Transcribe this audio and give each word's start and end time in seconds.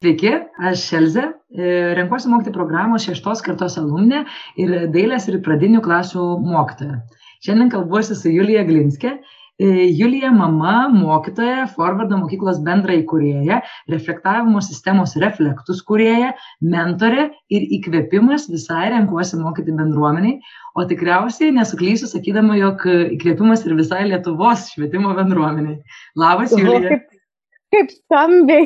Sveiki, 0.00 0.30
aš 0.64 0.82
Elze, 0.96 1.22
renkuosi 1.98 2.30
mokyti 2.32 2.54
programos 2.54 3.02
šeštos 3.04 3.42
kartos 3.44 3.74
alumnė 3.76 4.22
ir 4.56 4.70
dailės 4.94 5.26
ir 5.28 5.34
pradinių 5.44 5.82
klasių 5.84 6.22
mokytoja. 6.40 7.02
Šiandien 7.44 7.68
kalbuosi 7.74 8.14
su 8.16 8.30
Julija 8.32 8.62
Glinskė. 8.64 9.10
Julija 9.60 10.30
mama, 10.32 10.86
mokytoja, 10.94 11.66
Forvardo 11.74 12.16
mokyklos 12.16 12.62
bendra 12.64 12.96
įkūrėja, 12.96 13.58
reflektavimo 13.92 14.62
sistemos 14.64 15.12
reflektus 15.20 15.82
kūrėja, 15.84 16.30
mentorė 16.64 17.26
ir 17.52 17.66
įkvėpimas 17.76 18.48
visai 18.48 18.86
renkuosi 18.94 19.36
mokyti 19.42 19.74
bendruomeniai, 19.76 20.38
o 20.80 20.86
tikriausiai 20.88 21.52
nesuklysiu 21.58 22.08
sakydama, 22.08 22.56
jog 22.56 22.86
įkvėpimas 23.18 23.66
ir 23.68 23.76
visai 23.82 24.06
Lietuvos 24.08 24.64
švietimo 24.72 25.12
bendruomeniai. 25.20 25.76
Labas, 26.24 26.56
Julija. 26.56 26.96
Kaip, 26.96 27.20
kaip 27.76 27.94
skambiai. 27.98 28.64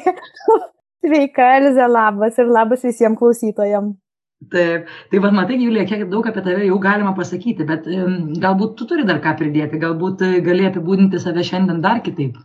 Sveika, 1.04 1.50
Elze, 1.58 1.84
labas 1.90 2.38
ir 2.40 2.48
labas 2.48 2.84
visiems 2.86 3.18
klausytojams. 3.20 3.92
Taip, 4.52 4.88
tai 5.10 5.20
vad 5.24 5.32
matai, 5.36 5.56
Julija, 5.60 5.84
kiek 5.88 6.06
daug 6.10 6.26
apie 6.28 6.42
tave 6.44 6.64
jau 6.66 6.78
galima 6.80 7.12
pasakyti, 7.16 7.64
bet 7.68 7.86
um, 7.88 8.32
galbūt 8.40 8.74
tu 8.78 8.86
turi 8.88 9.04
dar 9.08 9.20
ką 9.24 9.34
pridėti, 9.38 9.80
galbūt 9.80 10.24
gali 10.44 10.66
apibūdinti 10.68 11.20
save 11.20 11.44
šiandien 11.44 11.80
dar 11.84 12.00
kitaip. 12.04 12.36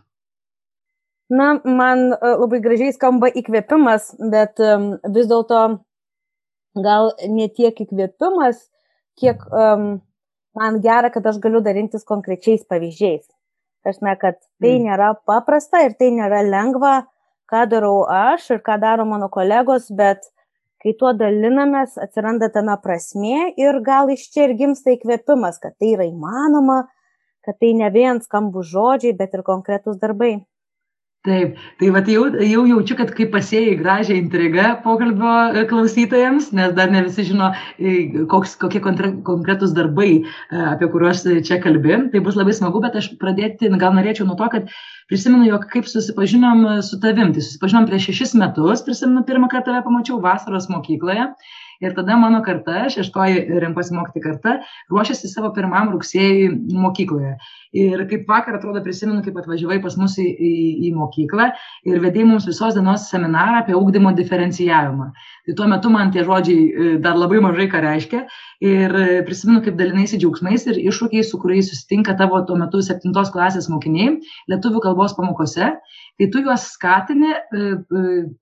Na, 1.30 1.52
man 1.64 2.10
labai 2.10 2.60
gražiai 2.64 2.92
skamba 2.96 3.30
įkvėpimas, 3.30 4.14
bet 4.32 4.60
um, 4.64 4.92
vis 5.14 5.28
dėlto 5.30 5.60
gal 6.84 7.12
ne 7.28 7.48
tiek 7.54 7.76
įkvėpimas, 7.84 8.64
kiek 9.20 9.44
um, 9.48 10.00
man 10.56 10.80
gera, 10.84 11.12
kad 11.14 11.26
aš 11.26 11.38
galiu 11.42 11.62
darintis 11.64 12.06
konkrečiais 12.08 12.64
pavyzdžiais. 12.68 13.28
Aš 13.86 14.02
ne, 14.04 14.16
kad 14.20 14.36
tai 14.60 14.74
mm. 14.76 14.88
nėra 14.88 15.14
paprasta 15.28 15.84
ir 15.86 15.94
tai 16.00 16.10
nėra 16.16 16.42
lengva, 16.44 16.94
ką 17.50 17.64
darau 17.70 18.04
aš 18.06 18.50
ir 18.54 18.60
ką 18.66 18.78
daro 18.82 19.06
mano 19.08 19.28
kolegos, 19.28 19.90
bet 19.90 20.28
kai 20.82 20.94
tuo 21.00 21.12
dalinamės, 21.12 21.98
atsiranda 22.00 22.48
tame 22.54 22.76
prasme 22.84 23.50
ir 23.60 23.80
gal 23.84 24.12
iš 24.14 24.28
čia 24.32 24.48
ir 24.48 24.56
gimsta 24.60 24.94
įkvėpimas, 24.94 25.60
kad 25.62 25.76
tai 25.78 25.94
yra 25.96 26.06
įmanoma, 26.08 26.84
kad 27.44 27.58
tai 27.60 27.74
ne 27.76 27.90
vien 27.92 28.22
skambų 28.24 28.64
žodžiai, 28.72 29.16
bet 29.16 29.36
ir 29.36 29.44
konkretus 29.44 29.98
darbai. 30.00 30.38
Taip, 31.20 31.58
tai 31.76 31.88
va, 31.92 32.00
jau, 32.08 32.22
jau 32.48 32.62
jaučiu, 32.64 32.94
kad 32.96 33.10
kaip 33.12 33.28
pasėjai 33.34 33.74
gražią 33.76 34.14
intrigą 34.16 34.70
pokalbio 34.80 35.32
e, 35.52 35.64
klausytojams, 35.68 36.46
nes 36.56 36.72
dar 36.78 36.88
ne 36.94 37.02
visi 37.04 37.26
žino, 37.28 37.50
e, 37.76 38.24
koks, 38.30 38.54
kokie 38.62 38.80
konkretus 38.80 39.74
darbai, 39.76 40.08
e, 40.24 40.62
apie 40.70 40.88
kuriuos 40.94 41.20
čia 41.44 41.60
kalbi. 41.60 41.98
Tai 42.14 42.24
bus 42.24 42.40
labai 42.40 42.56
smagu, 42.56 42.80
bet 42.80 42.96
aš 43.02 43.10
pradėti 43.20 43.68
gal 43.74 43.92
norėčiau 43.98 44.24
nuo 44.30 44.38
to, 44.40 44.48
kad 44.54 44.72
prisimenu, 45.12 45.44
jog 45.50 45.68
kaip 45.68 45.92
susipažinom 45.92 46.64
su 46.88 46.96
tavim. 47.04 47.34
Tai 47.36 47.44
susipažinom 47.44 47.90
prieš 47.92 48.08
šešis 48.08 48.38
metus, 48.40 48.86
prisimenu, 48.88 49.20
pirmą 49.28 49.52
kartą 49.52 49.74
tave 49.74 49.84
pamačiau 49.84 50.22
vasaros 50.24 50.72
mokykloje 50.72 51.34
ir 51.80 51.94
tada 51.96 52.16
mano 52.16 52.42
karta 52.44 52.84
šeštoji 52.92 53.60
renkuosi 53.62 53.94
mokyti 53.96 54.22
karta 54.24 54.56
ruošiasi 54.92 55.30
savo 55.32 55.50
pirmam 55.56 55.90
rugsėjui 55.94 56.50
mokykloje. 56.76 57.36
Ir 57.80 58.02
kaip 58.10 58.28
vakar 58.28 58.58
atrodo 58.58 58.82
prisimenu 58.84 59.22
kaip 59.24 59.38
atvažiavai 59.40 59.78
pas 59.82 59.96
mus 59.96 60.16
į, 60.20 60.26
į, 60.26 60.52
į 60.88 60.92
mokyklą 60.98 61.50
ir 61.88 62.02
vedėjai 62.02 62.28
mums 62.28 62.48
visos 62.48 62.76
dienos 62.76 63.06
seminarą 63.12 63.62
apie 63.62 63.76
ugdymo 63.78 64.12
diferencijavimą. 64.18 65.10
Tai 65.46 65.56
tuo 65.56 65.68
metu 65.70 65.92
man 65.94 66.12
tie 66.12 66.24
žodžiai 66.26 66.66
e, 66.66 66.90
dar 67.04 67.16
labai 67.18 67.40
mažai 67.44 67.68
ką 67.70 67.80
reiškia 67.86 68.24
ir 68.66 68.96
e, 68.98 69.06
prisimenu 69.26 69.62
kaip 69.64 69.78
dalinaisi 69.78 70.18
džiaugsmais 70.20 70.66
ir 70.68 70.82
iššūkiais 70.82 71.32
su 71.32 71.40
kuriais 71.40 71.70
susitinka 71.70 72.16
tavo 72.18 72.42
tuo 72.48 72.58
metu 72.60 72.82
septintos 72.84 73.32
klasės 73.32 73.70
mokiniai 73.72 74.18
lietuvių 74.52 74.84
kalbos 74.90 75.16
pamokose. 75.16 75.72
Tai 76.20 76.28
tu 76.34 76.44
juos 76.44 76.68
skatini 76.74 77.32
e, 77.32 77.72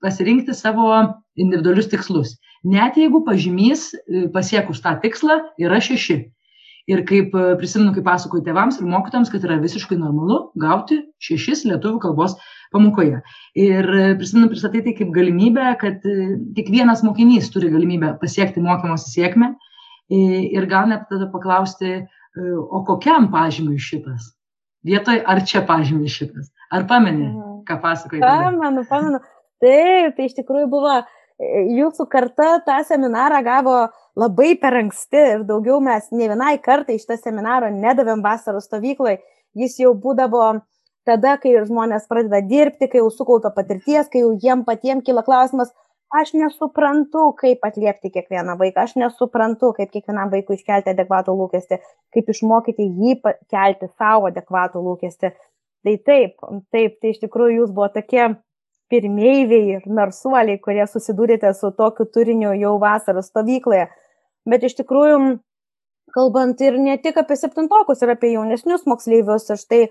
pasirinkti 0.03 0.57
savo 0.57 0.91
individualius 1.39 1.93
tikslus 1.93 2.39
net 2.65 2.97
jeigu 2.99 3.23
pažymys 3.27 3.93
e, 3.95 4.27
pasiekus 4.35 4.83
tą 4.85 4.97
tikslą 5.03 5.39
yra 5.61 5.81
šeši. 5.83 6.19
Ir 6.89 7.03
kaip 7.09 7.35
e, 7.37 7.45
prisimenu, 7.61 7.93
kaip 7.97 8.07
pasakoju 8.07 8.45
tėvams 8.47 8.81
ir 8.81 8.89
mokytams, 8.89 9.31
kad 9.33 9.45
yra 9.45 9.59
visiškai 9.61 9.99
normalu 10.01 10.49
gauti 10.59 11.03
šešis 11.25 11.67
lietuvių 11.69 12.01
kalbos 12.03 12.39
pamokoje. 12.75 13.21
Ir 13.59 13.89
e, 13.93 14.11
prisimenu 14.19 14.51
pristatyti 14.53 14.91
tai 14.91 14.97
kaip 15.03 15.15
galimybę, 15.15 15.71
kad 15.83 16.05
kiekvienas 16.57 17.05
mokinys 17.07 17.51
turi 17.55 17.71
galimybę 17.75 18.17
pasiekti 18.23 18.65
mokymosi 18.65 19.13
sėkmę. 19.15 19.55
Ir 20.09 20.65
gal 20.71 20.87
net 20.89 21.03
tada 21.11 21.27
paklausti, 21.29 21.99
o 22.41 22.79
kokiam 22.89 23.27
pažymiui 23.29 23.77
šitas? 23.77 24.31
Vietoj, 24.89 25.19
ar 25.29 25.43
čia 25.45 25.61
pažymiui 25.69 26.09
šitas? 26.09 26.49
Ar 26.73 26.87
pameni, 26.89 27.27
mhm. 27.27 27.59
ką 27.69 27.77
pasakoji? 27.83 28.23
Pamenu, 28.25 28.87
pamenu. 28.89 29.21
Taip, 29.61 30.15
tai 30.17 30.29
iš 30.31 30.37
tikrųjų 30.39 30.69
buvo 30.71 30.95
jūsų 31.39 32.07
karta 32.11 32.59
tą 32.67 32.81
seminarą 32.87 33.43
gavo 33.47 33.77
labai 34.19 34.57
per 34.59 34.75
anksti 34.81 35.25
ir 35.35 35.45
daugiau 35.47 35.79
mes 35.81 36.11
ne 36.11 36.29
vienai 36.31 36.59
kartai 36.59 36.99
iš 36.99 37.07
tą 37.07 37.19
seminaro 37.19 37.71
nedavėm 37.71 38.23
vasaros 38.25 38.67
stovykloje. 38.67 39.21
Jis 39.55 39.79
jau 39.81 39.95
būdavo 39.95 40.61
tada, 41.07 41.37
kai 41.41 41.55
žmonės 41.65 42.09
pradeda 42.11 42.43
dirbti, 42.45 42.89
kai 42.91 43.01
jau 43.01 43.11
sukaupia 43.11 43.53
patirties, 43.55 44.11
kai 44.11 44.25
jau 44.25 44.35
jiem 44.43 44.65
patiems 44.67 45.07
kyla 45.07 45.23
klausimas, 45.25 45.71
aš 46.13 46.35
nesuprantu, 46.35 47.31
kaip 47.39 47.65
atliepti 47.65 48.11
kiekvieną 48.11 48.59
vaiką, 48.59 48.85
aš 48.85 48.97
nesuprantu, 49.01 49.73
kaip 49.77 49.93
kiekvienam 49.95 50.33
vaikui 50.33 50.59
iškelti 50.59 50.93
adekvatų 50.93 51.37
lūkestį, 51.39 51.81
kaip 52.17 52.35
išmokyti 52.35 52.89
jį 52.99 53.17
kelti 53.53 53.89
savo 53.95 54.29
adekvatų 54.33 54.85
lūkestį. 54.85 55.33
Tai 55.87 55.95
taip, 56.05 56.49
taip, 56.75 56.99
tai 57.01 57.15
iš 57.15 57.23
tikrųjų 57.23 57.63
jūs 57.63 57.73
buvo 57.73 57.89
tokie 57.95 58.35
pirmeiviai 58.93 59.77
ir 59.77 59.87
narsuoliai, 59.87 60.59
kurie 60.63 60.85
susidūrėte 60.89 61.53
su 61.57 61.71
tokiu 61.77 62.07
turiniu 62.15 62.55
jau 62.57 62.77
vasaros 62.83 63.31
stovykloje. 63.33 63.87
Bet 64.49 64.65
iš 64.65 64.79
tikrųjų, 64.81 65.19
kalbant 66.17 66.61
ir 66.65 66.79
ne 66.81 66.97
tik 67.03 67.21
apie 67.21 67.37
septintokus, 67.37 68.03
ir 68.03 68.15
apie 68.15 68.33
jaunesnius 68.33 68.87
moksleivius, 68.89 69.49
ir 69.53 69.61
štai, 69.61 69.83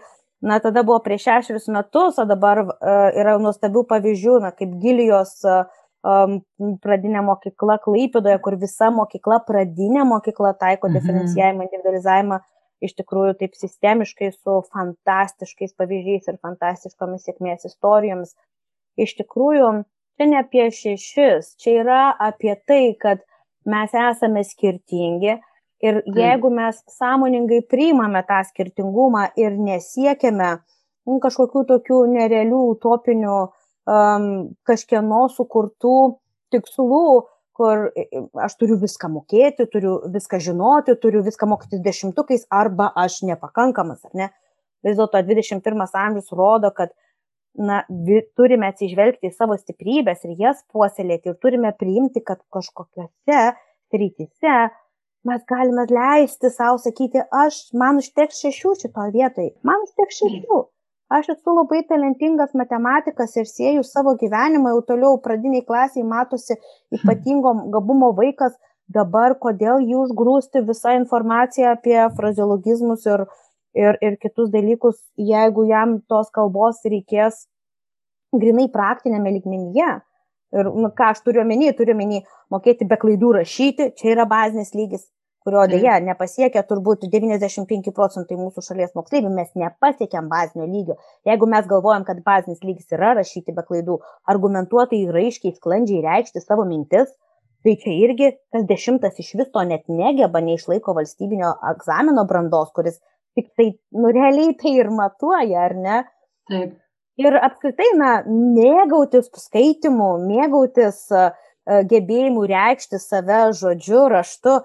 na, 0.42 0.60
tada 0.64 0.84
buvo 0.88 1.00
prieš 1.06 1.28
šešerius 1.30 1.70
metus, 1.74 2.18
o 2.18 2.26
dabar 2.30 2.64
uh, 2.66 2.74
yra 3.14 3.38
nuostabių 3.42 3.86
pavyzdžių, 3.92 4.40
na, 4.48 4.54
kaip 4.58 4.74
Gilijos 4.82 5.38
um, 5.46 6.40
pradinė 6.82 7.22
mokykla 7.30 7.78
Klaipėdoje, 7.86 8.42
kur 8.42 8.58
visa 8.62 8.90
mokykla, 8.94 9.44
pradinė 9.46 10.06
mokykla 10.10 10.56
taiko 10.58 10.90
mhm. 10.90 11.00
diferencijavimą, 11.00 11.70
individualizavimą 11.70 12.42
iš 12.84 12.94
tikrųjų 13.00 13.38
taip 13.40 13.56
sistemiškai 13.58 14.32
su 14.36 14.60
fantastiškais 14.74 15.74
pavyzdžiais 15.80 16.30
ir 16.30 16.38
fantastiškomis 16.46 17.26
sėkmės 17.26 17.66
istorijomis 17.70 18.36
iš 18.98 19.16
tikrųjų 19.22 19.72
čia 20.18 20.30
ne 20.32 20.40
apie 20.42 20.70
šešis, 20.74 21.56
čia 21.62 21.82
yra 21.84 22.02
apie 22.30 22.56
tai, 22.68 22.96
kad 23.00 23.22
mes 23.68 23.94
esame 23.94 24.44
skirtingi 24.48 25.38
ir 25.84 26.02
jeigu 26.16 26.50
mes 26.54 26.80
sąmoningai 26.98 27.62
priimame 27.70 28.24
tą 28.28 28.42
skirtingumą 28.50 29.28
ir 29.38 29.58
nesiekiame 29.62 30.58
nu, 31.08 31.20
kažkokių 31.24 31.64
tokių 31.72 32.02
nerealių 32.16 32.62
utopinių 32.74 33.38
um, 33.44 34.30
kažkieno 34.68 35.28
sukurtų 35.34 35.98
tikslų, 36.54 37.08
kur 37.58 37.88
aš 38.46 38.56
turiu 38.60 38.78
viską 38.82 39.10
mokėti, 39.10 39.66
turiu 39.72 39.98
viską 40.14 40.40
žinoti, 40.44 40.98
turiu 41.02 41.24
viską 41.26 41.48
mokytis 41.50 41.82
dešimtukais 41.86 42.46
arba 42.54 42.92
aš 42.96 43.24
nepakankamas, 43.26 44.04
ar 44.06 44.18
ne? 44.18 44.28
Vis 44.86 44.98
dėlto 45.00 45.24
21 45.26 45.88
amžius 45.88 46.30
rodo, 46.38 46.70
kad 46.76 46.94
na 47.58 47.82
vi 47.90 48.22
turime 48.38 48.70
atsižvelgti 48.72 49.32
į 49.32 49.36
savo 49.36 49.58
stiprybes 49.58 50.26
ir 50.28 50.36
jas 50.42 50.64
puoselėti 50.74 51.32
ir 51.32 51.38
turime 51.42 51.74
priimti, 51.78 52.22
kad 52.26 52.42
kažkokiose 52.54 53.42
srityse 53.92 54.58
mes 55.28 55.44
galime 55.50 55.86
leisti 55.90 56.52
savo 56.54 56.78
sakyti, 56.80 57.24
aš, 57.44 57.60
man 57.82 58.00
užteks 58.02 58.44
šešių 58.46 58.74
šitoje 58.84 59.14
vietoje, 59.16 59.54
man 59.68 59.84
užteks 59.88 60.22
šešių. 60.22 60.60
Aš 61.18 61.30
esu 61.32 61.54
labai 61.56 61.82
talentingas 61.88 62.56
matematikas 62.60 63.36
ir 63.40 63.48
sieju 63.48 63.84
savo 63.88 64.14
gyvenimą, 64.20 64.74
jau 64.76 64.82
toliau 64.92 65.20
pradiniai 65.24 65.64
klasiai 65.68 66.04
matosi 66.08 66.58
ypatingo 66.98 67.54
gabumo 67.76 68.12
vaikas, 68.18 68.56
dabar 68.88 69.36
kodėl 69.44 69.84
jį 69.84 69.98
užgrūsti 70.06 70.64
visą 70.68 70.96
informaciją 71.00 71.74
apie 71.76 71.98
frazeologizmus 72.20 73.08
ir, 73.08 73.26
ir, 73.78 74.00
ir 74.02 74.18
kitus 74.22 74.50
dalykus, 74.54 74.98
jeigu 75.18 75.68
jam 75.70 76.00
tos 76.10 76.32
kalbos 76.34 76.82
reikės 76.86 77.46
grinai 78.36 78.68
praktinėme 78.74 79.34
ligmenyje. 79.38 79.92
Ir 80.56 80.70
nu, 80.72 80.90
ką 80.96 81.12
aš 81.12 81.22
turiu 81.26 81.44
omeny, 81.44 81.74
turiu 81.76 81.94
omeny 81.96 82.22
mokėti 82.54 82.88
be 82.88 82.96
klaidų 83.00 83.34
rašyti, 83.42 83.92
čia 84.00 84.14
yra 84.14 84.24
bazinis 84.30 84.72
lygis, 84.78 85.04
kurio 85.44 85.66
dėja 85.72 85.98
nepasiekia 86.04 86.64
turbūt 86.68 87.04
95 87.12 87.92
procentai 87.96 88.38
mūsų 88.40 88.64
šalies 88.64 88.94
moksleivių, 88.96 89.32
mes 89.36 89.52
nepasiekėm 89.60 90.30
bazinio 90.32 90.68
lygio. 90.72 90.96
Jeigu 91.28 91.50
mes 91.52 91.68
galvojam, 91.68 92.08
kad 92.08 92.24
bazinis 92.24 92.64
lygis 92.64 92.96
yra 92.96 93.14
rašyti 93.20 93.56
be 93.56 93.64
klaidų, 93.68 94.00
argumentuotai, 94.34 95.04
raiškiai, 95.12 95.56
sklandžiai 95.60 96.04
reikšti 96.08 96.44
savo 96.44 96.64
mintis, 96.68 97.12
tai 97.68 97.76
čia 97.84 97.96
irgi 98.06 98.32
kas 98.54 98.64
dešimtas 98.70 99.20
iš 99.20 99.34
viso 99.42 99.64
net 99.68 99.88
negeba, 99.92 100.40
neišlaiko 100.44 100.96
valstybinio 100.96 101.58
egzamino 101.74 102.24
brandos, 102.30 102.72
kuris 102.76 103.02
tik 103.38 103.54
tai, 103.54 103.70
nu, 103.94 104.10
realiai 104.10 104.58
tai 104.58 104.74
ir 104.82 104.92
matuoja, 104.94 105.70
ar 105.70 105.78
ne? 105.78 106.02
Taip 106.50 106.76
ir 107.22 107.38
apskritai, 107.42 107.92
na, 107.98 108.12
mėgautis 108.30 109.30
skaitimu, 109.42 110.14
mėgautis 110.28 111.06
gebėjimu 111.90 112.46
reikšti 112.48 113.00
save 113.02 113.48
žodžiu, 113.58 114.06
raštu, 114.14 114.62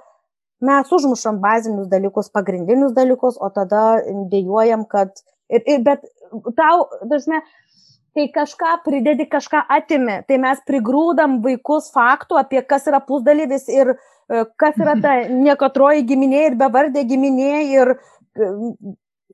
mes 0.63 0.93
užmušam 0.95 1.41
bazinius 1.43 1.89
dalykus, 1.91 2.31
pagrindinius 2.31 2.95
dalykus, 2.95 3.41
o 3.41 3.51
tada 3.51 4.03
dėjojam, 4.31 4.87
kad, 4.91 5.25
ir, 5.51 5.65
ir, 5.65 5.83
bet 5.83 6.07
tau, 6.59 6.87
dažnai, 7.09 7.43
kai 8.13 8.29
kažką 8.31 8.77
pridedi, 8.85 9.27
kažką 9.27 9.65
atimi, 9.73 10.21
tai 10.29 10.39
mes 10.39 10.61
prigrūdam 10.69 11.41
vaikus 11.43 11.89
faktų 11.95 12.39
apie 12.39 12.61
kas 12.69 12.85
yra 12.91 13.01
pusdalyvis 13.03 13.65
ir 13.73 13.95
kas 14.61 14.77
yra 14.77 14.99
ta 15.01 15.17
nekatroji 15.49 16.05
giminė 16.07 16.51
ir 16.51 16.59
bevardė 16.61 17.07
giminė 17.09 17.55
ir 17.73 17.97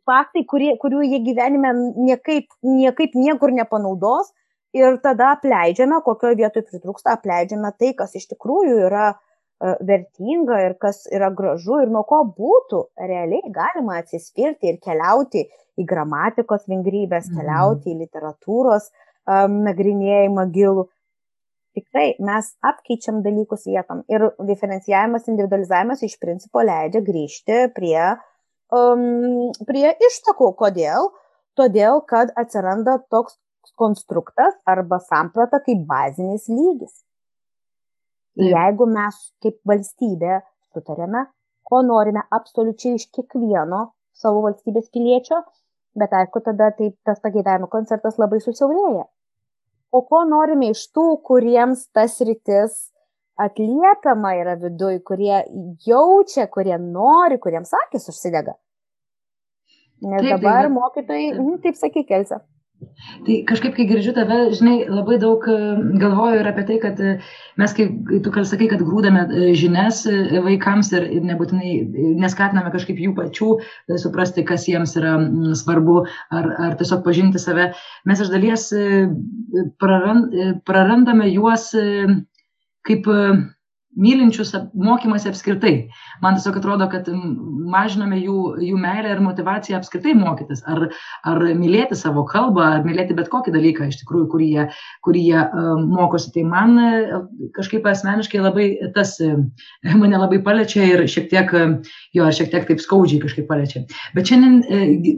faktai, 0.09 0.45
kurie, 0.49 0.73
kurių 0.81 1.05
jie 1.07 1.21
gyvenime 1.27 1.73
niekaip, 1.97 2.51
niekaip 2.65 3.17
niekur 3.19 3.53
nepanaudos 3.55 4.33
ir 4.77 4.99
tada 5.05 5.33
apleidžiame, 5.37 6.01
kokioje 6.05 6.39
vietoje 6.43 6.67
pritrūksta, 6.69 7.17
apleidžiame 7.17 7.73
tai, 7.81 7.95
kas 7.99 8.15
iš 8.19 8.29
tikrųjų 8.33 8.83
yra 8.89 9.07
uh, 9.15 9.77
vertinga 9.89 10.61
ir 10.67 10.77
kas 10.83 11.05
yra 11.15 11.31
gražu 11.35 11.81
ir 11.85 11.93
nuo 11.93 12.05
ko 12.09 12.23
būtų 12.29 12.85
realiai 13.01 13.55
galima 13.55 13.99
atsispirti 14.03 14.73
ir 14.73 14.79
keliauti 14.85 15.47
į 15.79 15.89
gramatikos 15.89 16.69
vingrybės, 16.69 17.31
mhm. 17.31 17.41
keliauti 17.41 17.93
į 17.95 17.99
literatūros 18.05 18.91
um, 18.91 19.61
nagrinėjimą 19.67 20.49
gilų. 20.55 20.89
Tikrai 21.79 22.17
mes 22.25 22.49
apkeičiam 22.67 23.21
dalykus 23.23 23.69
vietom 23.69 24.01
ir 24.11 24.25
diferencijavimas, 24.49 25.29
individualizavimas 25.31 26.03
iš 26.03 26.17
principo 26.19 26.65
leidžia 26.65 27.05
grįžti 27.07 27.61
prie 27.77 28.01
uh, 28.03 28.25
um, 28.75 29.51
prie 29.69 29.91
ištakų. 30.11 30.53
Kodėl? 30.59 31.11
Todėl, 31.59 32.03
kad 32.07 32.31
atsiranda 32.39 32.99
toks 33.11 33.39
konstruktas 33.79 34.55
arba 34.67 35.01
samprata 35.03 35.61
kaip 35.65 35.85
bazinis 35.89 36.47
lygis. 36.51 37.03
Jeigu 38.39 38.87
mes 38.87 39.17
kaip 39.43 39.59
valstybė 39.67 40.41
sutarėme, 40.71 41.25
ko 41.67 41.81
norime 41.83 42.23
absoliučiai 42.31 42.99
iš 43.01 43.09
kiekvieno 43.15 43.89
savo 44.15 44.45
valstybės 44.47 44.87
piliečio, 44.95 45.41
bet 45.99 46.15
aišku, 46.15 46.43
tada 46.47 46.71
taip 46.79 46.95
tas 47.07 47.19
pageidavimo 47.25 47.67
koncertas 47.73 48.19
labai 48.23 48.39
susiaurėja. 48.45 49.09
O 49.91 50.03
ko 50.07 50.23
norime 50.29 50.71
iš 50.75 50.85
tų, 50.95 51.07
kuriems 51.27 51.89
tas 51.97 52.19
rytis 52.23 52.79
atliepiama 53.45 54.35
yra 54.41 54.57
viduj, 54.61 55.01
kurie 55.07 55.43
jaučia, 55.87 56.49
kurie 56.53 56.79
nori, 56.83 57.39
kuriems 57.43 57.75
akis 57.85 58.11
užsidega. 58.13 58.57
Nes 60.03 60.23
taip, 60.23 60.37
dabar 60.37 60.69
tai, 60.69 60.75
mokytojai, 60.75 61.27
taip, 61.35 61.61
taip 61.65 61.83
sakyk, 61.83 62.15
Elsa. 62.21 62.43
Tai 63.27 63.35
kažkaip, 63.49 63.73
kai 63.75 63.85
girdžiu 63.89 64.13
tave, 64.15 64.37
žinai, 64.55 64.77
labai 64.87 65.17
daug 65.19 65.43
e, 65.51 65.55
galvoju 65.99 66.39
ir 66.39 66.47
apie 66.47 66.63
tai, 66.69 66.77
kad 66.83 67.01
e, 67.03 67.17
mes, 67.59 67.73
kai 67.75 67.89
tu 68.23 68.33
kal 68.35 68.47
sakai, 68.47 68.69
kad 68.71 68.85
grūdame 68.87 69.25
e, 69.27 69.49
žinias 69.59 70.05
vaikams 70.45 70.93
ir, 70.95 71.09
ir 71.19 71.27
nebūtinai 71.27 71.73
neskatiname 72.23 72.71
kažkaip 72.75 73.01
jų 73.03 73.17
pačių 73.19 73.51
suprasti, 73.99 74.47
kas 74.47 74.69
jiems 74.71 74.95
yra 75.01 75.17
svarbu, 75.59 75.99
ar, 76.39 76.49
ar 76.69 76.79
tiesiog 76.79 77.03
pažinti 77.07 77.43
save, 77.43 77.73
mes 78.07 78.23
iš 78.23 78.31
dalies 78.31 78.71
prarandame 79.83 81.31
juos 81.33 81.73
kaip 82.85 83.05
mylinčius 83.99 84.55
mokymasi 84.79 85.31
apskritai. 85.33 85.75
Man 86.23 86.39
tiesiog 86.39 86.59
atrodo, 86.61 86.87
kad 86.93 87.09
mažiname 87.69 88.21
jų, 88.23 88.39
jų 88.63 88.79
meilę 88.81 89.13
ir 89.15 89.23
motivaciją 89.25 89.79
apskritai 89.81 90.15
mokytis. 90.19 90.63
Ar, 90.71 90.89
ar 91.29 91.43
mylėti 91.59 91.99
savo 91.99 92.25
kalbą, 92.29 92.65
ar 92.79 92.87
mylėti 92.87 93.17
bet 93.19 93.31
kokį 93.33 93.55
dalyką 93.57 93.89
iš 93.91 94.01
tikrųjų, 94.03 94.29
kurį 94.33 94.49
jie, 94.55 94.67
kurį 95.07 95.25
jie 95.31 95.41
uh, 95.43 95.73
mokosi. 95.83 96.31
Tai 96.35 96.45
man 96.49 96.77
uh, 96.79 97.19
kažkaip 97.57 97.87
asmeniškai 97.91 98.43
labai 98.45 98.69
tas 98.97 99.17
uh, 99.25 99.37
mane 100.03 100.19
labai 100.19 100.41
paliečia 100.47 100.87
ir 100.87 101.05
šiek 101.11 101.29
tiek, 101.33 101.53
jo, 102.17 102.31
šiek 102.35 102.53
tiek 102.53 102.69
taip 102.69 102.83
skaudžiai 102.83 103.23
kažkaip 103.23 103.49
paliečia. 103.51 103.85
Bet 104.15 104.31
šiandien 104.31 104.63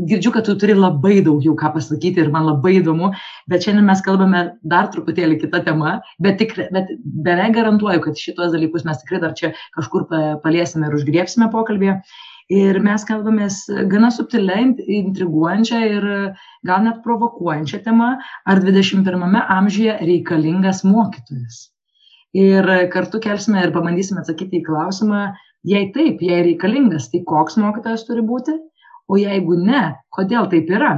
girdžiu, 0.09 0.33
kad 0.35 0.49
tu 0.49 0.57
turi 0.61 0.77
labai 0.79 1.21
daug 1.27 1.45
jau 1.45 1.55
ką 1.59 1.73
pasakyti 1.77 2.23
ir 2.23 2.33
man 2.33 2.49
labai 2.49 2.79
įdomu, 2.79 3.13
bet 3.51 3.67
šiandien 3.67 3.87
mes 3.89 4.03
kalbame 4.05 4.45
dar 4.67 4.91
truputėlį 4.93 5.41
kitą 5.43 5.63
temą, 5.67 5.99
bet, 6.23 6.39
tik, 6.41 6.57
bet 6.75 6.91
beveik 7.27 7.55
garantuoju, 7.57 8.03
kad 8.07 8.21
šitos 8.21 8.55
dalykus 8.55 8.70
mes 8.87 9.01
tikrai 9.03 9.21
dar 9.23 9.35
čia 9.39 9.53
kažkur 9.77 10.07
paliesime 10.45 10.89
ir 10.89 10.97
užgriepsime 10.99 11.51
pokalbėje. 11.53 12.01
Ir 12.51 12.81
mes 12.83 13.05
kalbamės 13.07 13.61
gana 13.91 14.09
subtilę, 14.11 14.57
intriguojančią 14.83 15.81
ir 15.87 16.07
gal 16.67 16.81
net 16.83 16.99
provokuojančią 17.05 17.79
temą, 17.85 18.09
ar 18.43 18.63
21 18.65 19.37
amžiuje 19.43 19.95
reikalingas 20.01 20.83
mokytojas. 20.83 21.69
Ir 22.35 22.67
kartu 22.91 23.21
kelsime 23.23 23.63
ir 23.63 23.71
pabandysime 23.75 24.25
atsakyti 24.25 24.59
į 24.59 24.67
klausimą, 24.67 25.23
jei 25.67 25.93
taip, 25.95 26.23
jei 26.27 26.43
reikalingas, 26.49 27.09
tai 27.13 27.23
koks 27.27 27.59
mokytojas 27.63 28.03
turi 28.09 28.27
būti, 28.27 28.57
o 29.11 29.19
jeigu 29.19 29.59
ne, 29.59 29.85
kodėl 30.15 30.51
taip 30.51 30.71
yra 30.75 30.93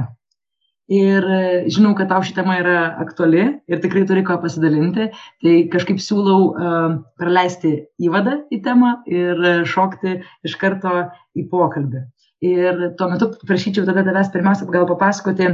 ir 0.91 1.23
e, 1.23 1.69
žinau, 1.71 1.93
kad 1.95 2.09
tau 2.11 2.23
ši 2.25 2.35
tema 2.35 2.57
yra 2.59 2.79
aktuali 3.03 3.43
ir 3.67 3.83
tikrai 3.83 4.03
turi 4.07 4.23
ko 4.27 4.37
pasidalinti, 4.41 5.09
tai 5.43 5.53
kažkaip 5.71 6.01
siūlau 6.03 6.39
uh, 6.49 6.97
praleisti 7.19 7.75
įvadą 8.03 8.41
į 8.51 8.59
temą 8.65 8.97
ir 9.07 9.63
šokti 9.69 10.19
iš 10.43 10.57
karto 10.59 11.07
į 11.37 11.47
pokalbį. 11.51 12.03
Ir 12.43 12.89
tuo 12.99 13.07
metu 13.07 13.31
prašyčiau 13.47 13.87
tada 13.87 14.03
tavęs 14.03 14.33
pirmiausia 14.33 14.67
gal 14.67 14.87
papasakoti, 14.89 15.47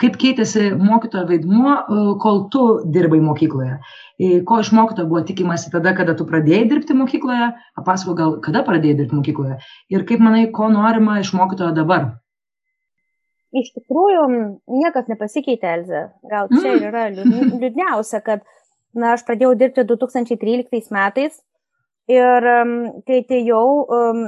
kaip 0.00 0.18
keitėsi 0.20 0.68
mokytojo 0.76 1.24
vaidmuo, 1.30 1.76
kol 2.20 2.42
tu 2.52 2.64
dirbai 2.92 3.22
mokykloje. 3.24 3.78
Ko 4.48 4.60
iš 4.60 4.72
mokytojo 4.76 5.08
buvo 5.08 5.22
tikimasi 5.24 5.72
tada, 5.72 5.94
kada 5.96 6.12
tu 6.18 6.26
pradėjai 6.28 6.68
dirbti 6.68 6.96
mokykloje, 6.98 7.48
papasako 7.80 8.16
gal, 8.18 8.36
kada 8.44 8.60
pradėjai 8.68 9.00
dirbti 9.00 9.16
mokykloje. 9.16 9.56
Ir 9.96 10.04
kaip 10.08 10.20
manai, 10.20 10.46
ko 10.52 10.68
norima 10.72 11.16
iš 11.22 11.32
mokytojo 11.36 11.72
dabar 11.76 12.10
iš 13.60 13.72
tikrųjų 13.76 14.24
niekas 14.82 15.10
nepasikeitė, 15.10 15.72
Elze. 15.78 16.02
Gal 16.30 16.50
čia 16.52 16.76
ir 16.76 16.88
yra 16.90 17.06
liūdniausia, 17.14 18.22
kad 18.24 18.44
na, 18.96 19.14
aš 19.14 19.24
pradėjau 19.28 19.54
dirbti 19.58 19.86
2013 19.88 20.92
metais 20.94 21.38
ir 22.10 22.50
um, 22.52 22.76
kai 23.06 23.22
atėjau, 23.24 23.66
um, 23.98 24.22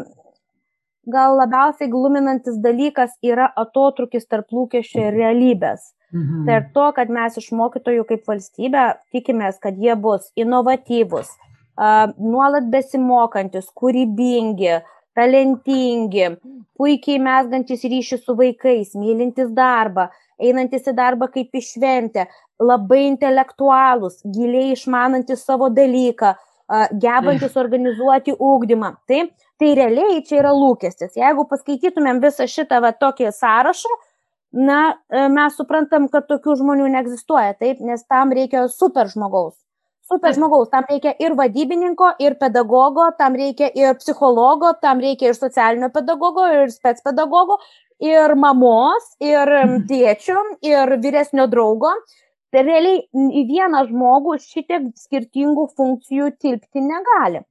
gal 1.09 1.39
labiausiai 1.39 1.91
gluminantis 1.93 2.59
dalykas 2.65 3.15
yra 3.25 3.49
atotrukis 3.57 4.29
tarp 4.29 4.53
lūkesčio 4.53 5.09
ir 5.09 5.17
realybės. 5.17 5.93
Mhm. 6.13 6.45
Tai 6.47 6.61
ir 6.61 6.69
to, 6.77 6.87
kad 6.97 7.11
mes 7.13 7.37
iš 7.37 7.51
mokytojų 7.57 8.07
kaip 8.09 8.29
valstybė 8.29 8.87
tikimės, 9.13 9.61
kad 9.61 9.77
jie 9.77 9.97
bus 10.01 10.31
inovatyvus, 10.41 11.35
nuolat 12.19 12.71
besimokantis, 12.73 13.69
kūrybingi, 13.77 14.79
uh, 14.81 14.95
talentingi, 15.19 16.31
puikiai 16.79 17.19
mesgantis 17.23 17.83
ryšį 17.91 18.21
su 18.23 18.37
vaikais, 18.39 18.95
mylintis 18.99 19.51
darbą, 19.55 20.09
einantis 20.39 20.87
į 20.87 20.95
darbą 20.99 21.29
kaip 21.35 21.59
į 21.59 21.65
šventę, 21.73 22.29
labai 22.63 23.05
intelektualūs, 23.09 24.23
giliai 24.35 24.77
išmanantis 24.77 25.43
savo 25.47 25.71
dalyką, 25.75 26.35
gebantis 27.03 27.57
organizuoti 27.57 28.35
ūkdymą. 28.35 28.93
Tai, 29.09 29.23
tai 29.59 29.73
realiai 29.79 30.23
čia 30.27 30.43
yra 30.43 30.53
lūkestis. 30.55 31.17
Jeigu 31.19 31.47
paskaitytumėm 31.51 32.21
visą 32.23 32.47
šitą 32.51 32.83
va, 32.85 32.93
tokį 32.93 33.33
sąrašą, 33.35 33.97
na, 34.59 34.81
e, 35.13 35.27
mes 35.33 35.57
suprantam, 35.61 36.07
kad 36.13 36.29
tokių 36.29 36.59
žmonių 36.63 36.93
neegzistuoja, 36.95 37.57
taip, 37.59 37.81
nes 37.85 38.05
tam 38.09 38.33
reikia 38.37 38.69
super 38.73 39.11
žmogaus 39.11 39.57
super 40.09 40.33
žmogaus, 40.37 40.71
tam 40.73 40.87
reikia 40.89 41.15
ir 41.21 41.35
vadybininko, 41.39 42.15
ir 42.25 42.39
pedagogo, 42.41 43.11
tam 43.19 43.37
reikia 43.39 43.69
ir 43.77 43.99
psichologo, 44.01 44.73
tam 44.83 45.03
reikia 45.05 45.33
ir 45.33 45.37
socialinio 45.37 45.91
pedagogo, 45.95 46.47
ir 46.55 46.73
spets 46.73 47.05
pedagogo, 47.05 47.59
ir 48.01 48.35
mamos, 48.39 49.13
ir 49.21 49.45
mhm. 49.45 49.85
tėčio, 49.91 50.41
ir 50.65 50.97
vyresnio 51.05 51.49
draugo. 51.51 51.93
Tai 52.49 52.63
realiai 52.65 53.03
į 53.13 53.45
vieną 53.45 53.85
žmogų 53.91 54.39
šitiek 54.41 54.87
skirtingų 54.97 55.67
funkcijų 55.77 56.31
tilpti 56.41 56.81
negali. 56.81 57.43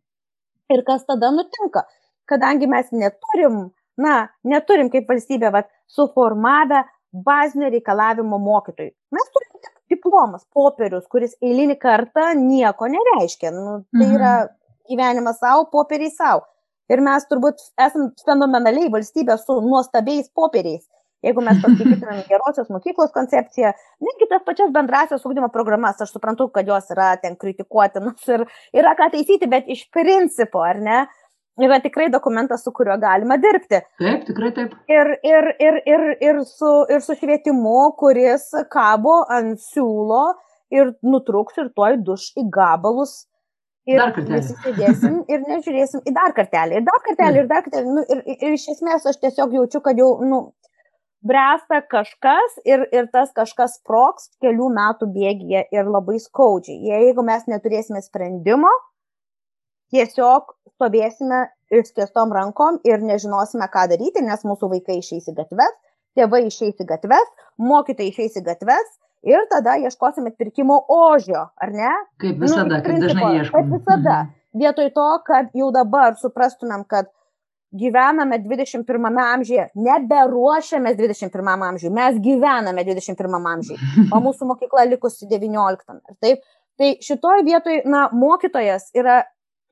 Ir 0.74 0.82
kas 0.88 1.06
tada 1.06 1.30
nutinka? 1.32 1.84
Kadangi 2.28 2.66
mes 2.68 2.90
neturim 2.92 3.68
na, 4.02 4.30
neturim 4.46 4.92
kaip 4.94 5.10
valstybė, 5.10 5.52
va, 5.54 5.64
suformavę 5.90 6.84
bazinio 7.28 7.70
reikalavimo 7.74 8.40
mokytojui. 8.42 8.94
Mes 9.16 9.30
turim 9.34 9.47
diplomas, 9.92 10.46
popierius, 10.54 11.08
kuris 11.12 11.36
eilinį 11.44 11.78
kartą 11.82 12.32
nieko 12.40 12.90
nereiškia. 12.92 13.54
Nu, 13.56 13.80
tai 13.96 14.08
yra 14.10 14.36
mhm. 14.44 14.54
gyvenimas 14.92 15.42
savo, 15.44 15.68
popieriai 15.74 16.14
savo. 16.14 16.46
Ir 16.88 17.02
mes 17.04 17.26
turbūt 17.28 17.60
esame 17.84 18.14
fenomenaliai 18.24 18.92
valstybė 18.94 19.36
su 19.42 19.60
nuostabiais 19.64 20.30
popieriais. 20.36 20.86
Jeigu 21.26 21.42
mes 21.44 21.58
paskaitytumėm 21.64 22.22
gerosios 22.32 22.70
mokyklos 22.72 23.12
koncepciją, 23.16 23.74
netgi 24.06 24.28
tas 24.30 24.44
pačias 24.46 24.72
bendrasios 24.74 25.26
ūkdymo 25.26 25.50
programas, 25.54 26.00
aš 26.04 26.14
suprantu, 26.14 26.48
kad 26.54 26.70
jos 26.70 26.92
yra 26.94 27.16
ten 27.22 27.36
kritikuotinos 27.42 28.30
ir 28.36 28.46
yra 28.78 28.94
ką 29.00 29.10
taisyti, 29.16 29.50
bet 29.50 29.68
iš 29.74 29.88
principo, 29.94 30.62
ar 30.64 30.80
ne, 30.84 31.00
yra 31.66 31.80
tikrai 31.84 32.10
dokumentas, 32.14 32.64
su 32.64 32.74
kuriuo 32.76 32.98
galima 33.02 33.38
dirbti. 33.42 33.82
Taip, 34.02 34.26
tikrai 34.28 34.52
taip. 34.56 34.76
Ir, 34.92 35.14
ir, 35.26 35.50
ir, 35.64 35.80
ir, 35.94 36.06
ir, 36.30 36.44
su, 36.50 36.74
ir 36.94 37.02
su 37.06 37.16
švietimu, 37.18 37.80
kuris 38.00 38.50
kabo 38.74 39.22
ant 39.34 39.64
siūlo 39.64 40.26
ir 40.74 40.94
nutruks 41.06 41.58
ir 41.62 41.72
tuoj 41.76 41.98
duš 42.06 42.30
į 42.38 42.48
gabalus. 42.54 43.24
Ir 43.88 44.02
visi 44.28 44.52
sėdėsim 44.66 45.22
ir 45.32 45.44
nežiūrėsim 45.48 46.04
į 46.04 46.14
dar 46.16 46.34
kartelį, 46.36 46.82
ir 46.82 46.88
dar 46.88 47.04
kartelį, 47.06 47.44
ir 47.44 47.50
dar 47.52 47.64
kartelį. 47.64 47.94
Nu, 47.96 48.04
ir, 48.04 48.24
ir, 48.26 48.40
ir 48.44 48.58
iš 48.58 48.68
esmės 48.76 49.08
aš 49.08 49.22
tiesiog 49.22 49.56
jaučiu, 49.56 49.82
kad 49.86 50.00
jau, 50.02 50.10
nu, 50.28 50.42
bręsta 51.28 51.80
kažkas 51.92 52.60
ir, 52.68 52.84
ir 52.92 53.08
tas 53.14 53.32
kažkas 53.36 53.80
sproks 53.80 54.30
kelių 54.44 54.70
metų 54.76 55.08
bėgyje 55.16 55.64
ir 55.74 55.90
labai 55.90 56.20
skaudžiai. 56.24 56.78
Jeigu 56.92 57.24
mes 57.26 57.48
neturėsime 57.50 58.04
sprendimo, 58.04 58.72
tiesiog 59.94 60.54
stovėsime 60.76 61.48
išskėstom 61.74 62.32
rankom 62.36 62.80
ir 62.88 63.04
nežinosime, 63.04 63.68
ką 63.72 63.88
daryti, 63.92 64.24
nes 64.24 64.46
mūsų 64.48 64.70
vaikai 64.76 65.02
išeis 65.02 65.28
į 65.32 65.36
gatves, 65.40 65.76
tėvai 66.18 66.46
išeis 66.48 66.80
į 66.84 66.88
gatves, 66.90 67.28
mokytojai 67.62 68.14
išeis 68.14 68.40
į 68.40 68.46
gatves 68.48 68.96
ir 69.28 69.44
tada 69.52 69.76
ieškosime 69.82 70.34
atpirkimo 70.34 70.80
ožio, 70.94 71.48
ar 71.58 71.74
ne? 71.74 71.92
Kaip 72.22 72.38
nu, 72.38 72.46
visada, 72.46 72.80
nu, 72.80 72.84
kaip 72.86 73.04
dažnai 73.04 73.32
ieškome. 73.42 73.62
Kaip 73.62 73.76
visada. 73.76 74.18
Mhm. 74.24 74.34
Vietoj 74.58 74.90
to, 74.96 75.08
kad 75.28 75.50
jau 75.58 75.70
dabar 75.76 76.16
suprastumėm, 76.18 76.86
kad 76.90 77.12
gyvename 77.78 78.40
21 78.42 79.20
amžiuje, 79.22 79.66
neberuošiamės 79.76 80.96
21 80.98 81.66
amžiui, 81.68 81.92
mes 81.94 82.20
gyvename 82.24 82.86
21 82.88 83.50
amžiui, 83.52 83.78
o 84.14 84.22
mūsų 84.24 84.48
mokykla 84.54 84.88
likusi 84.94 85.28
19. 85.30 86.00
Taip, 86.24 86.46
tai 86.80 86.94
šitoj 87.04 87.44
vietoj, 87.46 87.82
na, 87.90 88.08
mokytojas 88.16 88.90
yra 88.98 89.26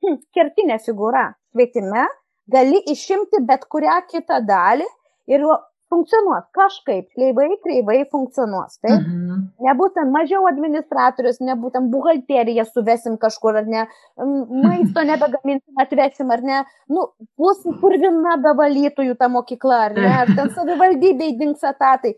kertinė 0.36 0.78
figūra 0.84 1.30
švietime, 1.52 2.06
gali 2.52 2.82
išimti 2.92 3.42
bet 3.46 3.66
kurią 3.72 4.00
kitą 4.10 4.42
dalį 4.46 4.86
ir 5.32 5.42
funkcionuos 5.90 6.46
kažkaip, 6.56 7.06
kreivai, 7.14 7.48
kreivai 7.62 7.98
funkcionuos. 8.10 8.78
Taip? 8.82 9.06
Mhm. 9.06 9.42
Nebūtent 9.66 10.12
mažiau 10.14 10.46
administratorius, 10.50 11.38
nebūtent 11.46 11.90
buhalteriją 11.92 12.66
suvesim 12.68 13.16
kažkur, 13.22 13.60
ar 13.62 13.70
ne, 13.70 13.86
maisto 14.66 15.04
nebegaminsim, 15.06 15.82
atvesim, 15.82 16.30
ar 16.34 16.44
ne, 16.50 16.62
nu, 16.90 17.08
bus 17.38 17.62
purvina 17.82 18.36
be 18.42 18.54
valytojų 18.62 19.18
ta 19.20 19.30
mokykla, 19.32 19.82
ar 19.90 19.98
ne, 19.98 20.12
ar 20.24 20.32
ten 20.38 20.52
savivaldybei 20.58 21.36
dinks 21.38 21.66
etatai. 21.66 22.16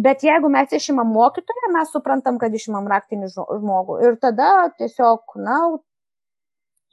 Bet 0.00 0.22
jeigu 0.24 0.48
mes 0.48 0.70
išimam 0.72 1.10
mokytoją, 1.12 1.72
mes 1.74 1.90
suprantam, 1.92 2.38
kad 2.40 2.54
išimam 2.54 2.86
raktinį 2.88 3.32
žmogų. 3.34 3.98
Ir 4.06 4.14
tada 4.22 4.70
tiesiog, 4.78 5.34
na, 5.42 5.58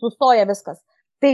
sustoja 0.01 0.45
viskas. 0.49 0.79
Tai 1.21 1.33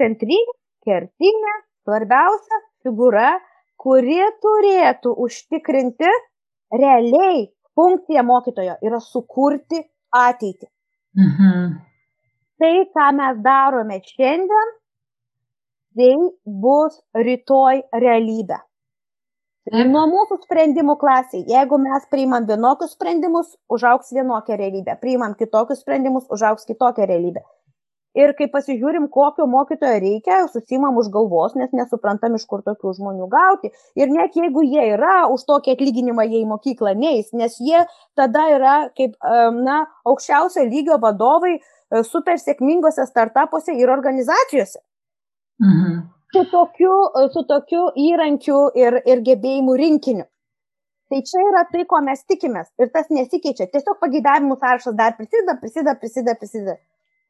centrinė, 0.00 0.56
kertinė, 0.86 1.54
svarbiausia 1.86 2.62
figūra 2.86 3.34
kuri 3.80 4.22
turėtų 4.42 5.12
užtikrinti 5.26 6.12
realiai 6.74 7.46
funkcija 7.76 8.24
mokytojo 8.26 8.78
yra 8.88 9.00
sukurti 9.04 9.82
ateitį. 10.16 10.68
Mhm. 11.16 11.74
Tai, 12.56 12.72
ką 12.96 13.08
mes 13.18 13.42
darome 13.44 13.98
šiandien, 14.04 14.72
tai 15.96 16.14
bus 16.62 16.96
rytoj 17.28 17.82
realybė. 18.04 18.58
Nuo 19.90 20.04
mūsų 20.06 20.38
sprendimų 20.44 20.94
klasiai, 21.00 21.42
jeigu 21.50 21.76
mes 21.82 22.04
priimam 22.10 22.44
vienokius 22.46 22.94
sprendimus, 22.94 23.56
užauks 23.72 24.12
vienokia 24.14 24.56
realybė, 24.60 24.94
priimam 25.00 25.34
kitokius 25.34 25.82
sprendimus, 25.82 26.28
užauks 26.32 26.68
kitokia 26.68 27.08
realybė 27.10 27.42
ir 28.16 28.32
kai 28.38 28.48
pasižiūrim 28.52 29.08
kokio 29.12 29.46
mokytojo 29.50 30.00
reikia 30.02 30.38
susiimam 30.52 30.96
už 31.00 31.10
galvos 31.14 31.56
nes 31.60 31.72
nesuprantam 31.76 32.36
iš 32.38 32.46
kur 32.50 32.64
tokių 32.66 32.94
žmonių 32.98 33.28
gauti 33.32 33.72
ir 34.00 34.12
net 34.12 34.36
jeigu 34.40 34.64
jie 34.66 34.88
yra 34.94 35.16
už 35.32 35.46
tokį 35.50 35.76
atlyginimą 35.76 36.26
jie 36.30 36.42
į 36.42 36.50
mokyklą 36.52 36.96
neis 36.98 37.32
nes 37.36 37.58
jie 37.60 37.84
tada 38.18 38.46
yra 38.56 38.76
kaip 38.98 39.16
na 39.60 39.82
aukščiausio 40.08 40.66
lygio 40.70 41.00
vadovai 41.02 41.56
e, 41.56 41.60
super 42.10 42.40
sėkmingose 42.42 43.06
startapuose 43.10 43.76
ir 43.76 43.92
organizacijose 43.92 44.80
mhm. 45.64 46.00
su 46.32 46.46
tokiu 46.54 46.94
e, 47.10 47.28
su 47.36 47.44
tokiu 47.52 47.90
įrankiu 48.08 48.64
ir 48.86 49.02
ir 49.04 49.22
gebėjimų 49.28 49.76
rinkiniu 49.82 50.26
Tai 51.06 51.20
čia 51.22 51.38
yra 51.38 51.62
tai, 51.70 51.84
ko 51.86 52.00
mes 52.02 52.24
tikimės 52.26 52.66
ir 52.82 52.88
tas 52.90 53.06
nesikeičia. 53.14 53.68
Tiesiog 53.70 54.00
pageidavimų 54.02 54.56
sąrašas 54.58 54.96
dar 54.98 55.12
prisideda, 55.14 55.54
prisideda, 55.60 55.94
prisideda, 56.00 56.34
prisideda. 56.40 56.74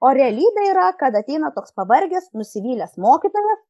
O 0.06 0.12
realybė 0.14 0.68
yra, 0.70 0.90
kad 1.00 1.16
ateina 1.18 1.50
toks 1.54 1.74
pavargęs, 1.78 2.30
nusivylęs 2.38 2.94
mokytojas 3.02 3.62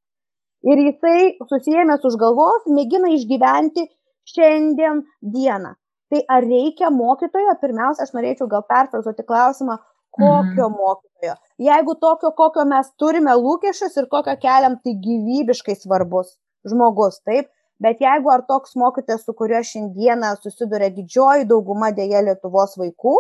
ir 0.71 0.83
jisai 0.89 1.21
susijęs 1.49 2.07
už 2.09 2.19
galvos 2.21 2.69
mėgina 2.79 3.13
išgyventi 3.15 3.87
šiandien 4.33 5.05
dieną. 5.35 5.75
Tai 6.11 6.23
ar 6.31 6.45
reikia 6.47 6.91
mokytojo? 6.95 7.57
Pirmiausia, 7.63 8.07
aš 8.07 8.15
norėčiau 8.15 8.47
gal 8.51 8.63
perfrazuoti 8.69 9.25
klausimą, 9.27 9.79
kokio 10.17 10.69
mhm. 10.69 10.77
mokytojo. 10.79 11.35
Jeigu 11.69 11.97
tokio, 12.03 12.33
kokio 12.41 12.65
mes 12.69 12.91
turime 13.01 13.35
lūkesčius 13.41 13.97
ir 14.01 14.09
kokio 14.13 14.37
keliam, 14.43 14.79
tai 14.83 14.95
gyvybiškai 15.07 15.77
svarbus 15.81 16.37
žmogus, 16.67 17.21
taip. 17.27 17.51
Bet 17.83 18.01
jeigu 18.01 18.31
ar 18.33 18.47
toks 18.49 18.77
mokytojas, 18.81 19.27
su 19.27 19.35
kuriuo 19.37 19.61
šiandieną 19.71 20.37
susiduria 20.41 20.89
didžioji 20.95 21.45
dauguma 21.51 21.91
dėja 21.97 22.23
Lietuvos 22.25 22.79
vaikų, 22.81 23.17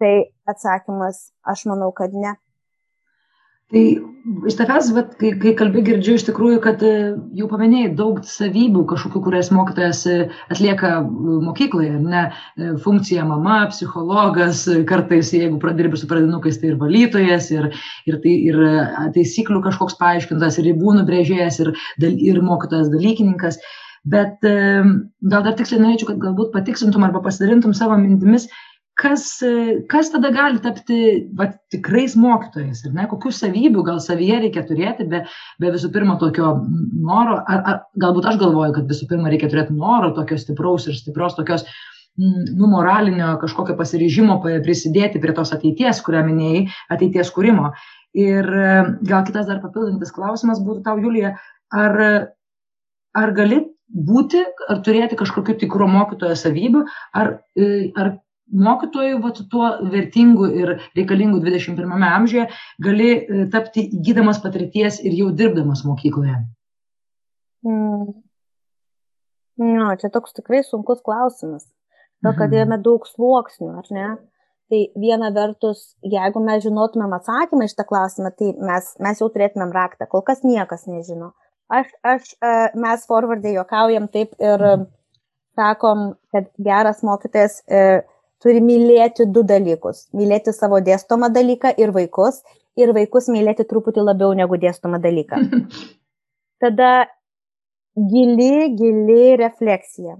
Tai 0.00 0.14
atsakymas, 0.48 1.26
aš 1.44 1.66
manau, 1.68 1.90
kad 1.92 2.14
ne. 2.16 2.38
Tai 3.70 3.82
iš 4.50 4.56
tavęs, 4.58 4.88
vat, 4.96 5.12
kai, 5.20 5.28
kai 5.38 5.52
kalbi, 5.58 5.82
girdžiu 5.86 6.16
iš 6.18 6.24
tikrųjų, 6.26 6.58
kad 6.64 6.80
e, 6.82 6.94
jau 7.38 7.46
paminėjai 7.52 7.92
daug 7.98 8.16
savybių 8.26 8.82
kažkokių, 8.90 9.20
kurias 9.26 9.50
mokytojas 9.54 10.00
e, 10.10 10.16
atlieka 10.50 10.90
e, 10.98 11.02
mokykloje, 11.44 12.00
ne 12.02 12.24
funkcija 12.82 13.26
mama, 13.28 13.60
psichologas, 13.70 14.64
kartais 14.90 15.30
jeigu 15.36 15.60
pradirbi 15.62 16.00
su 16.00 16.08
pradinukais, 16.10 16.58
tai 16.58 16.72
ir 16.72 16.80
valytojas, 16.80 17.46
ir, 17.54 17.68
ir, 18.10 18.16
tai, 18.24 18.34
ir 18.50 18.58
taisyklių 19.14 19.62
kažkoks 19.68 20.00
paaiškintas, 20.02 20.58
ir 20.58 20.72
ribų 20.72 20.96
nubrėžėjas, 20.98 21.60
ir, 21.62 21.70
ir 22.10 22.42
mokytojas 22.42 22.90
dalykininkas. 22.90 23.60
Bet 24.10 24.40
gal 24.42 25.42
dar 25.44 25.54
tiksliai 25.58 25.82
norėčiau, 25.82 26.08
kad 26.08 26.22
galbūt 26.22 26.54
patikslintum 26.54 27.04
arba 27.04 27.20
pasidalintum 27.20 27.74
savo 27.76 27.98
mintimis, 28.00 28.48
kas, 29.00 29.24
kas 29.90 30.10
tada 30.12 30.30
gali 30.34 30.60
tapti 30.62 30.98
va, 31.36 31.48
tikrais 31.72 32.16
mokytojais 32.20 32.82
ir 32.84 32.94
ne, 32.96 33.06
kokių 33.10 33.32
savybių 33.34 33.84
gal 33.86 34.00
savyje 34.04 34.40
reikia 34.44 34.64
turėti, 34.68 35.06
be, 35.10 35.22
be 35.62 35.72
visų 35.74 35.92
pirma 35.94 36.18
tokio 36.20 36.52
noro, 36.60 37.38
ar, 37.40 37.62
ar 37.72 37.78
galbūt 38.02 38.28
aš 38.30 38.40
galvoju, 38.42 38.74
kad 38.76 38.90
visų 38.90 39.08
pirma 39.12 39.32
reikia 39.32 39.50
turėti 39.52 39.76
noro 39.76 40.12
tokio 40.16 40.38
stipraus 40.40 40.88
ir 40.90 40.98
stiprios 40.98 41.38
tokios 41.38 41.64
mm, 42.20 42.52
nu, 42.60 42.68
moralinio 42.74 43.32
kažkokio 43.42 43.78
pasiryžimo 43.80 44.40
prisidėti 44.44 45.22
prie 45.22 45.36
tos 45.36 45.54
ateities, 45.56 46.04
kurią 46.04 46.26
minėjai, 46.28 46.66
ateities 46.92 47.32
kūrimo. 47.36 47.72
Ir 48.18 48.46
gal 49.06 49.26
kitas 49.26 49.46
dar 49.46 49.60
papildantis 49.62 50.12
klausimas 50.12 50.60
būtų 50.64 50.82
tau, 50.86 50.98
Julija, 51.00 51.36
ar, 51.72 52.00
ar 53.16 53.36
gali 53.36 53.62
būti, 53.90 54.42
ar 54.70 54.80
turėti 54.86 55.18
kažkokiu 55.18 55.56
tikro 55.58 55.86
mokytojo 55.90 56.34
savybių, 56.38 56.82
ar, 57.16 57.38
ar 57.98 58.18
mokytoju 58.52 59.20
vat 59.24 59.42
tuo 59.50 59.68
vertingu 59.92 60.48
ir 60.62 60.72
reikalingu 60.96 61.40
dvidešim 61.42 61.76
pirmame 61.78 62.08
amžiuje 62.14 62.48
gali 62.82 63.10
e, 63.12 63.44
tapti 63.52 63.86
įgydamas 63.98 64.42
patirties 64.42 65.00
ir 65.04 65.14
jau 65.18 65.30
dirbdamas 65.36 65.84
mokykloje? 65.86 66.38
Mm. 67.66 68.10
No, 69.60 69.90
čia 70.00 70.08
toks 70.12 70.32
tikrai 70.36 70.62
sunkus 70.64 71.02
klausimas. 71.04 71.66
To, 72.20 72.32
kad 72.36 72.50
mhm. 72.50 72.56
jame 72.58 72.76
daug 72.84 73.06
sluoksnių, 73.08 73.70
ar 73.80 73.86
ne? 73.96 74.08
Tai 74.70 74.80
viena 75.02 75.30
vertus, 75.34 75.94
jeigu 76.06 76.40
mes 76.44 76.62
žinotumėm 76.62 77.16
atsakymą 77.16 77.66
iš 77.66 77.74
tą 77.78 77.86
klausimą, 77.88 78.30
tai 78.38 78.52
mes, 78.54 78.92
mes 79.02 79.22
jau 79.22 79.28
turėtumėm 79.32 79.72
raktą. 79.74 80.06
Kol 80.10 80.22
kas 80.26 80.44
niekas 80.46 80.86
nežino. 80.86 81.32
Aš, 81.72 81.90
aš, 82.06 82.32
e, 82.38 82.52
mes 82.82 83.06
forwardai 83.08 83.54
juokaujam 83.56 84.08
taip 84.12 84.36
ir 84.38 84.62
mhm. 84.62 84.86
sakom, 85.58 86.06
kad 86.34 86.48
geras 86.60 87.02
mokytojas 87.06 87.60
e, 87.66 87.82
turi 88.42 88.60
mylėti 88.64 89.26
du 89.34 89.44
dalykus- 89.46 90.08
mylėti 90.18 90.54
savo 90.56 90.80
dėstomą 90.80 91.30
dalyką 91.32 91.74
ir 91.78 91.92
vaikus, 91.96 92.42
ir 92.76 92.92
vaikus 92.96 93.28
mylėti 93.28 93.66
truputį 93.68 94.04
labiau 94.10 94.34
negu 94.34 94.56
dėstomą 94.56 95.00
dalyką. 95.00 95.40
tada 96.62 97.06
gili, 97.96 98.76
gili 98.76 99.36
refleksija. 99.36 100.16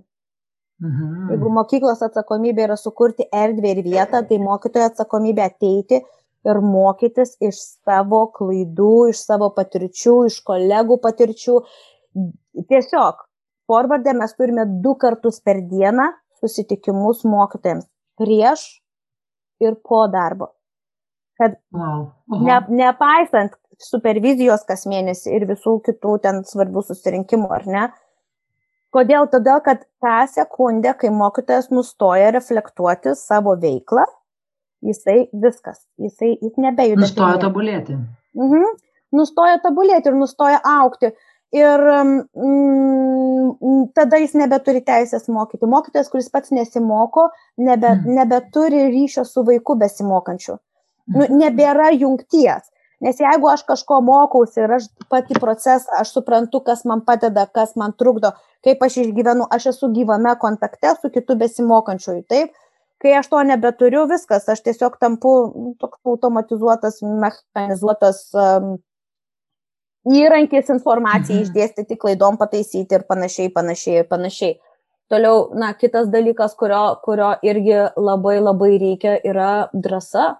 Mhm. 0.80 1.28
Jeigu 1.34 1.50
mokyklos 1.52 2.00
atsakomybė 2.06 2.64
yra 2.68 2.76
sukurti 2.80 3.26
erdvę 3.36 3.74
ir 3.74 3.82
vietą, 3.84 4.22
tai 4.28 4.38
mokytojo 4.40 4.88
atsakomybė 4.88 5.44
ateiti 5.44 6.00
ir 6.48 6.60
mokytis 6.64 7.34
iš 7.44 7.58
savo 7.84 8.22
klaidų, 8.36 9.10
iš 9.12 9.20
savo 9.28 9.50
patirčių, 9.56 10.14
iš 10.30 10.38
kolegų 10.48 10.96
patirčių. 11.04 11.58
Tiesiog, 12.72 13.20
forwarde 13.68 14.16
mes 14.16 14.32
turime 14.38 14.64
du 14.86 14.96
kartus 15.04 15.42
per 15.44 15.60
dieną 15.68 16.08
susitikimus 16.40 17.26
mokytojams 17.28 17.89
prieš 18.20 18.66
ir 19.64 19.76
po 19.84 20.04
darbo. 20.12 20.52
Kad 21.40 21.56
Wow. 21.72 22.10
ne, 22.44 22.58
nepaisant 22.82 23.56
supervizijos 23.80 24.66
kas 24.68 24.84
mėnesį 24.88 25.32
ir 25.38 25.46
visų 25.48 25.78
kitų 25.86 26.18
ten 26.24 26.42
svarbių 26.44 26.82
susirinkimų, 26.84 27.48
ar 27.56 27.66
ne? 27.66 27.84
Kodėl? 28.92 29.28
Todėl, 29.32 29.60
kad 29.64 29.84
tą 30.02 30.16
sekundę, 30.28 30.92
kai 30.98 31.12
mokytojas 31.14 31.70
nustoja 31.72 32.32
reflektuoti 32.34 33.14
savo 33.16 33.54
veiklą, 33.62 34.04
jisai 34.84 35.28
viskas, 35.32 35.84
jisai 36.00 36.32
jis 36.42 36.56
nebejuda. 36.58 37.04
Nustojo 37.06 37.36
pirmyn. 37.36 37.44
tobulėti. 37.46 37.98
Mhm. 38.36 38.72
Nustoja 39.16 39.60
tobulėti 39.62 40.10
ir 40.12 40.18
nustoja 40.18 40.60
aukti. 40.76 41.12
Ir 41.56 41.82
mm, 41.82 43.09
tada 43.94 44.16
jis 44.20 44.34
nebeturi 44.34 44.80
teisės 44.84 45.28
mokyti. 45.28 45.66
Mokytojas, 45.66 46.10
kuris 46.12 46.28
pats 46.30 46.50
nesimoko, 46.50 47.28
nebe, 47.58 47.94
Mhm. 47.94 48.14
nebeturi 48.18 48.84
ryšio 48.90 49.24
su 49.26 49.42
vaiku 49.44 49.76
besimokančiu. 49.78 50.58
Nu, 51.06 51.26
nebėra 51.26 51.90
jungties. 51.98 52.70
Nes 53.00 53.16
jeigu 53.16 53.48
aš 53.48 53.62
kažko 53.64 54.02
mokausi 54.04 54.60
ir 54.60 54.72
aš 54.76 54.88
pati 55.08 55.34
procesą, 55.34 55.88
aš 56.00 56.12
suprantu, 56.12 56.60
kas 56.64 56.84
man 56.84 57.00
padeda, 57.00 57.46
kas 57.46 57.74
man 57.76 57.92
trukdo, 57.92 58.32
kaip 58.62 58.82
aš 58.82 58.98
išgyvenu, 59.04 59.46
aš 59.50 59.66
esu 59.66 59.88
gyvame 59.88 60.38
kontakte 60.38 60.94
su 61.00 61.08
kitu 61.10 61.34
besimokančiuoju. 61.36 62.26
Taip, 62.28 62.52
kai 63.00 63.14
aš 63.16 63.28
to 63.28 63.42
nebeturiu, 63.42 64.06
viskas, 64.06 64.48
aš 64.48 64.60
tiesiog 64.60 64.98
tampu 65.00 65.32
nu, 65.56 65.74
toks 65.80 65.98
automatizuotas, 66.04 67.00
mechanizuotas 67.02 68.34
um, 68.34 68.78
įrankis 70.06 70.70
informacijai 70.70 71.40
Mhm. 71.40 71.44
išdėstyti, 71.46 71.96
klaidom 71.98 72.38
pataisyti 72.38 72.94
ir 72.94 73.02
panašiai, 73.08 73.52
panašiai 73.52 74.04
panašiai. 74.08 74.58
Toliau, 75.10 75.50
na, 75.54 75.72
kitas 75.74 76.06
dalykas, 76.08 76.54
kurio, 76.56 76.96
kurio 77.02 77.34
irgi 77.42 77.90
labai 77.96 78.38
labai 78.40 78.78
reikia, 78.78 79.18
yra 79.24 79.68
drąsa. 79.74 80.36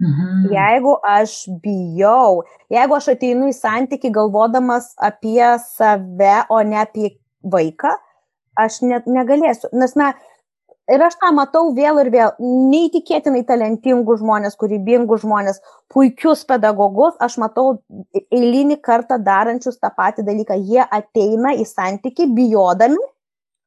Mhm. 0.00 0.50
Jeigu 0.52 0.96
aš 1.06 1.46
bijau, 1.62 2.42
jeigu 2.70 2.96
aš 2.96 3.08
ateinu 3.14 3.48
į 3.48 3.54
santyki 3.54 4.10
galvodamas 4.10 4.94
apie 4.98 5.58
save, 5.58 6.44
o 6.50 6.58
ne 6.62 6.76
apie 6.76 7.16
vaiką, 7.44 7.92
aš 8.58 8.82
net 8.82 9.06
negalėsiu. 9.06 9.68
Nes, 9.72 9.94
na, 9.96 10.12
ir 10.92 11.04
aš 11.06 11.16
tą 11.20 11.30
matau 11.36 11.70
vėl 11.76 12.00
ir 12.02 12.10
vėl. 12.12 12.32
Neįtikėtinai 12.40 13.44
talentingus 13.48 14.20
žmonės, 14.20 14.56
kūrybingus 14.60 15.24
žmonės, 15.24 15.60
puikius 15.92 16.44
pedagogus, 16.48 17.16
aš 17.24 17.38
matau 17.42 17.78
eilinį 18.24 18.80
kartą 18.84 19.18
darančius 19.22 19.80
tą 19.80 19.92
patį 19.96 20.26
dalyką. 20.28 20.58
Jie 20.60 20.84
ateina 20.84 21.54
į 21.58 21.66
santyki 21.68 22.28
bijodami 22.34 23.00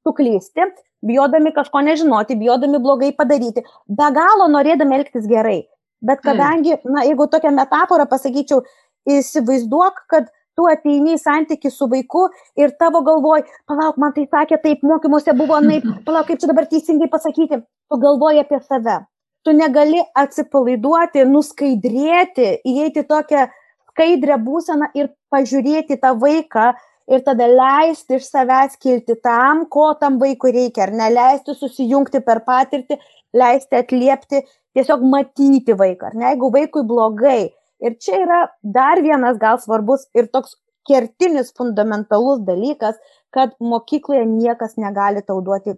suklysti, 0.07 0.69
bijodami 1.05 1.53
kažko 1.55 1.81
nežinoti, 1.85 2.37
bijodami 2.39 2.79
blogai 2.83 3.11
padaryti, 3.15 3.65
be 3.87 4.11
galo 4.15 4.47
norėdami 4.51 5.01
elgtis 5.01 5.27
gerai. 5.29 5.65
Bet 6.01 6.21
kadangi, 6.21 6.75
na, 6.85 7.03
jeigu 7.07 7.25
tokią 7.25 7.49
metaforą 7.57 8.05
pasakyčiau, 8.09 8.61
įsivaizduok, 9.09 10.03
kad 10.11 10.27
tu 10.57 10.65
ateini 10.71 11.15
į 11.15 11.21
santyki 11.21 11.69
su 11.73 11.87
vaiku 11.91 12.25
ir 12.59 12.73
tavo 12.81 13.03
galvoj, 13.05 13.45
palauk, 13.69 13.99
man 14.01 14.15
tai 14.15 14.25
sakė 14.31 14.57
taip, 14.63 14.81
mokymuose 14.87 15.35
buvo 15.37 15.59
naip, 15.63 15.85
palauk, 16.07 16.31
kaip 16.31 16.41
čia 16.41 16.49
dabar 16.51 16.67
teisingai 16.71 17.11
pasakyti, 17.13 17.61
tu 17.61 18.01
galvoji 18.01 18.43
apie 18.43 18.59
save. 18.65 18.99
Tu 19.45 19.53
negali 19.55 20.01
atsipalaiduoti, 20.17 21.23
nuskaidrėti, 21.29 22.49
įeiti 22.67 23.05
tokią 23.07 23.45
skaidrę 23.91 24.35
būseną 24.43 24.91
ir 24.97 25.13
pažiūrėti 25.33 25.97
tą 26.01 26.11
vaiką 26.19 26.71
ir 27.07 27.23
tada 27.23 27.47
leisti 27.47 28.17
iš 28.17 28.27
savęs 28.27 28.75
kilti 28.81 29.15
tam, 29.23 29.65
ko 29.71 29.93
tam 30.01 30.17
vaikui 30.19 30.51
reikia, 30.55 30.87
ar 30.87 30.93
neleisti 30.95 31.55
susijungti 31.55 32.21
per 32.25 32.43
patirtį, 32.47 32.97
leisti 33.37 33.79
atliepti, 33.79 34.43
tiesiog 34.75 35.05
matyti 35.07 35.77
vaiką, 35.77 36.11
ar 36.11 36.17
ne, 36.17 36.27
jeigu 36.33 36.51
vaikui 36.53 36.83
blogai. 36.87 37.41
Ir 37.83 37.97
čia 38.01 38.21
yra 38.23 38.39
dar 38.61 39.01
vienas 39.05 39.37
gal 39.41 39.59
svarbus 39.61 40.07
ir 40.17 40.29
toks 40.33 40.55
kertinis 40.87 41.51
fundamentalus 41.57 42.41
dalykas, 42.47 42.97
kad 43.33 43.53
mokykloje 43.59 44.25
niekas 44.25 44.77
negali 44.81 45.21
tau 45.21 45.41
duoti 45.45 45.75
e, 45.75 45.77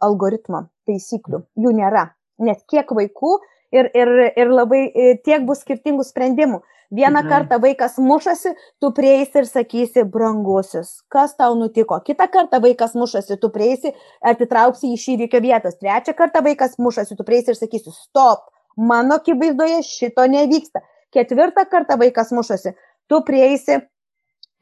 algoritmo, 0.00 0.64
taisyklių, 0.88 1.44
jų 1.60 1.72
nėra. 1.76 2.08
Nes 2.40 2.58
kiek 2.72 2.90
vaikų 2.96 3.36
ir, 3.76 3.90
ir, 3.94 4.12
ir 4.40 4.52
labai 4.52 4.84
e, 4.88 5.14
tiek 5.24 5.44
bus 5.46 5.62
skirtingų 5.64 6.06
sprendimų. 6.08 6.62
Vieną 6.90 7.20
Tikrai. 7.22 7.30
kartą 7.30 7.58
vaikas 7.62 7.98
mušasi, 8.02 8.50
tu 8.82 8.88
prieisi 8.90 9.38
ir 9.38 9.46
sakysi, 9.46 10.02
brangusis, 10.10 10.88
kas 11.06 11.36
tau 11.38 11.54
nutiko. 11.54 12.00
Kitą 12.02 12.26
kartą 12.32 12.58
vaikas 12.64 12.96
mušasi, 12.98 13.36
tu 13.38 13.52
prieisi, 13.54 13.92
atitrauksi 14.26 14.90
iš 14.96 15.04
įvykio 15.12 15.38
vietos. 15.44 15.76
Trečią 15.78 16.16
kartą 16.18 16.42
vaikas 16.42 16.74
mušasi, 16.82 17.14
tu 17.14 17.26
prieisi 17.28 17.54
ir 17.54 17.60
sakysi, 17.60 17.94
stop, 17.94 18.48
mano 18.74 19.20
akivaizdoje 19.20 19.84
šito 19.86 20.26
nevyksta. 20.26 20.82
Ketvirtą 21.14 21.64
kartą 21.70 21.96
vaikas 21.98 22.30
mušasi, 22.32 22.72
tu 23.08 23.20
prieisi 23.26 23.80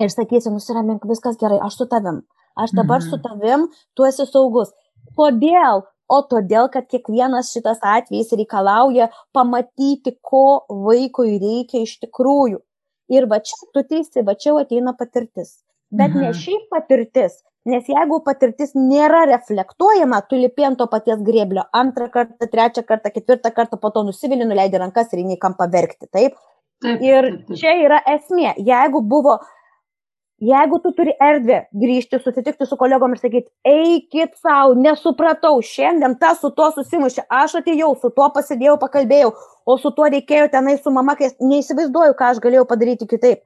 ir 0.00 0.08
sakysi, 0.14 0.50
nusiramink, 0.54 1.04
viskas 1.10 1.36
gerai, 1.40 1.58
aš 1.62 1.76
su 1.82 1.86
tavim. 1.86 2.22
Aš 2.56 2.70
dabar 2.74 3.00
Mhm. 3.00 3.10
su 3.10 3.18
tavim, 3.22 3.68
tu 3.94 4.04
esi 4.04 4.26
saugus. 4.26 4.72
Kodėl? 5.16 5.82
O 6.10 6.22
todėl, 6.22 6.70
kad 6.72 6.86
kiekvienas 6.88 7.52
šitas 7.52 7.78
atvejis 7.84 8.30
reikalauja 8.32 9.10
pamatyti, 9.34 10.16
ko 10.22 10.64
vaikui 10.70 11.36
reikia 11.38 11.82
iš 11.84 11.98
tikrųjų. 12.00 12.58
Ir 13.10 13.26
va 13.26 13.38
čia, 13.40 13.56
tu 13.74 13.82
teisi, 13.82 14.24
va 14.24 14.34
čia 14.34 14.54
ateina 14.56 14.94
patirtis. 14.96 15.62
Bet 15.92 16.14
ne 16.14 16.30
Mhm. 16.30 16.32
šiaip 16.32 16.68
patirtis, 16.70 17.42
nes 17.68 17.88
jeigu 17.90 18.20
patirtis 18.24 18.72
nėra 18.76 19.24
reflektuojama, 19.30 20.22
tu 20.30 20.38
lipi 20.40 20.64
ant 20.68 20.78
to 20.80 20.86
paties 20.90 21.20
grėblio 21.26 21.66
antrą 21.76 22.08
kartą, 22.14 22.48
trečią 22.48 22.84
kartą, 22.88 23.12
ketvirtą 23.14 23.52
kartą, 23.56 23.78
po 23.80 23.90
to 23.94 24.04
nusivili, 24.06 24.46
nuleidi 24.48 24.80
rankas 24.80 25.12
ir 25.12 25.22
eini 25.24 25.38
kampą 25.40 25.68
verkti. 25.72 26.08
Taip? 26.10 26.38
Taip, 26.82 27.00
Ir 27.02 27.24
taip, 27.26 27.46
taip. 27.48 27.58
čia 27.58 27.76
yra 27.82 27.98
esmė. 28.06 28.52
Jeigu 28.62 29.00
buvo, 29.02 29.38
jeigu 30.38 30.78
tu 30.84 30.92
turi 30.94 31.14
erdvę 31.18 31.64
grįžti, 31.74 32.20
susitikti 32.22 32.68
su 32.70 32.78
kolegom 32.78 33.16
ir 33.16 33.18
sakyti, 33.18 33.50
eikit 33.66 34.36
savo, 34.38 34.76
nesupratau, 34.78 35.58
šiandien 35.58 36.14
tas 36.20 36.38
su 36.40 36.52
tuo 36.54 36.70
susimušė, 36.76 37.26
aš 37.40 37.58
atėjau, 37.62 37.90
su 37.98 38.12
tuo 38.14 38.30
pasidėjau, 38.34 38.78
pakalbėjau, 38.78 39.32
o 39.66 39.78
su 39.82 39.90
tuo 39.96 40.06
reikėjo 40.14 40.46
tenai 40.54 40.78
su 40.78 40.94
mama, 40.94 41.18
kai 41.18 41.32
neįsivaizduoju, 41.42 42.14
ką 42.18 42.32
aš 42.32 42.42
galėjau 42.46 42.66
padaryti 42.70 43.10
kitaip. 43.10 43.42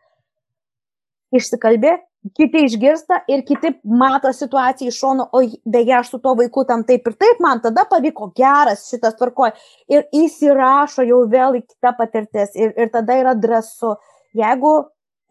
Išsikalbė, 1.33 1.97
kiti 2.37 2.65
išgirsta 2.67 3.23
ir 3.29 3.43
kiti 3.47 3.73
mato 3.85 4.33
situaciją 4.33 4.89
iš 4.89 4.99
šono, 4.99 5.27
o 5.33 5.43
beje, 5.65 5.95
aš 5.99 6.13
su 6.15 6.21
tuo 6.23 6.35
vaiku 6.39 6.65
tam 6.69 6.85
taip 6.87 7.07
ir 7.09 7.17
taip, 7.19 7.41
man 7.43 7.63
tada 7.65 7.85
pavyko 7.91 8.31
geras 8.37 8.87
šitas 8.91 9.17
tvarkoja. 9.19 9.57
Ir 9.91 10.07
įsirašo 10.23 11.07
jau 11.09 11.23
vėl 11.31 11.59
į 11.59 11.65
kitą 11.67 11.95
patirtis 11.99 12.55
ir, 12.59 12.75
ir 12.79 12.93
tada 12.95 13.19
yra 13.19 13.35
drąsu. 13.39 13.97
Jeigu, 14.39 14.77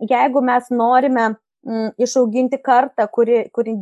jeigu 0.10 0.44
mes 0.46 0.68
norime 0.76 1.30
mm, 1.32 1.96
išauginti 2.02 2.60
kartą, 2.62 3.08
kuri, 3.16 3.46
kuri, 3.56 3.78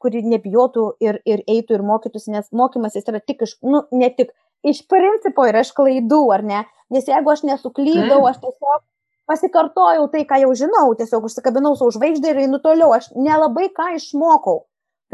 kuri 0.00 0.24
nebijotų 0.30 0.88
ir, 1.04 1.20
ir 1.26 1.44
eitų 1.50 1.80
ir 1.80 1.86
mokytųsi, 1.90 2.32
nes 2.36 2.48
mokymasis 2.54 3.10
yra 3.10 3.20
tik 3.20 3.44
iš, 3.48 3.58
nu, 3.66 3.82
ne 3.92 4.12
tik 4.14 4.30
iš 4.64 4.86
principo 4.88 5.44
yra 5.50 5.66
iš 5.66 5.74
klaidų, 5.76 6.24
ar 6.32 6.46
ne? 6.46 6.64
Nes 6.94 7.08
jeigu 7.08 7.32
aš 7.32 7.42
nesuklydau, 7.48 8.22
Taip. 8.22 8.30
aš 8.30 8.42
tiesiog 8.44 8.82
pasikartojau 9.30 10.08
tai, 10.12 10.24
ką 10.28 10.40
jau 10.42 10.52
žinau, 10.58 10.90
tiesiog 10.98 11.28
užsikabinau 11.28 11.74
savo 11.78 11.94
žvaigždį 11.94 12.30
ir 12.30 12.42
einu 12.44 12.60
toliau, 12.64 12.92
aš 12.96 13.10
nelabai 13.16 13.70
ką 13.74 13.94
išmokau. 13.98 14.64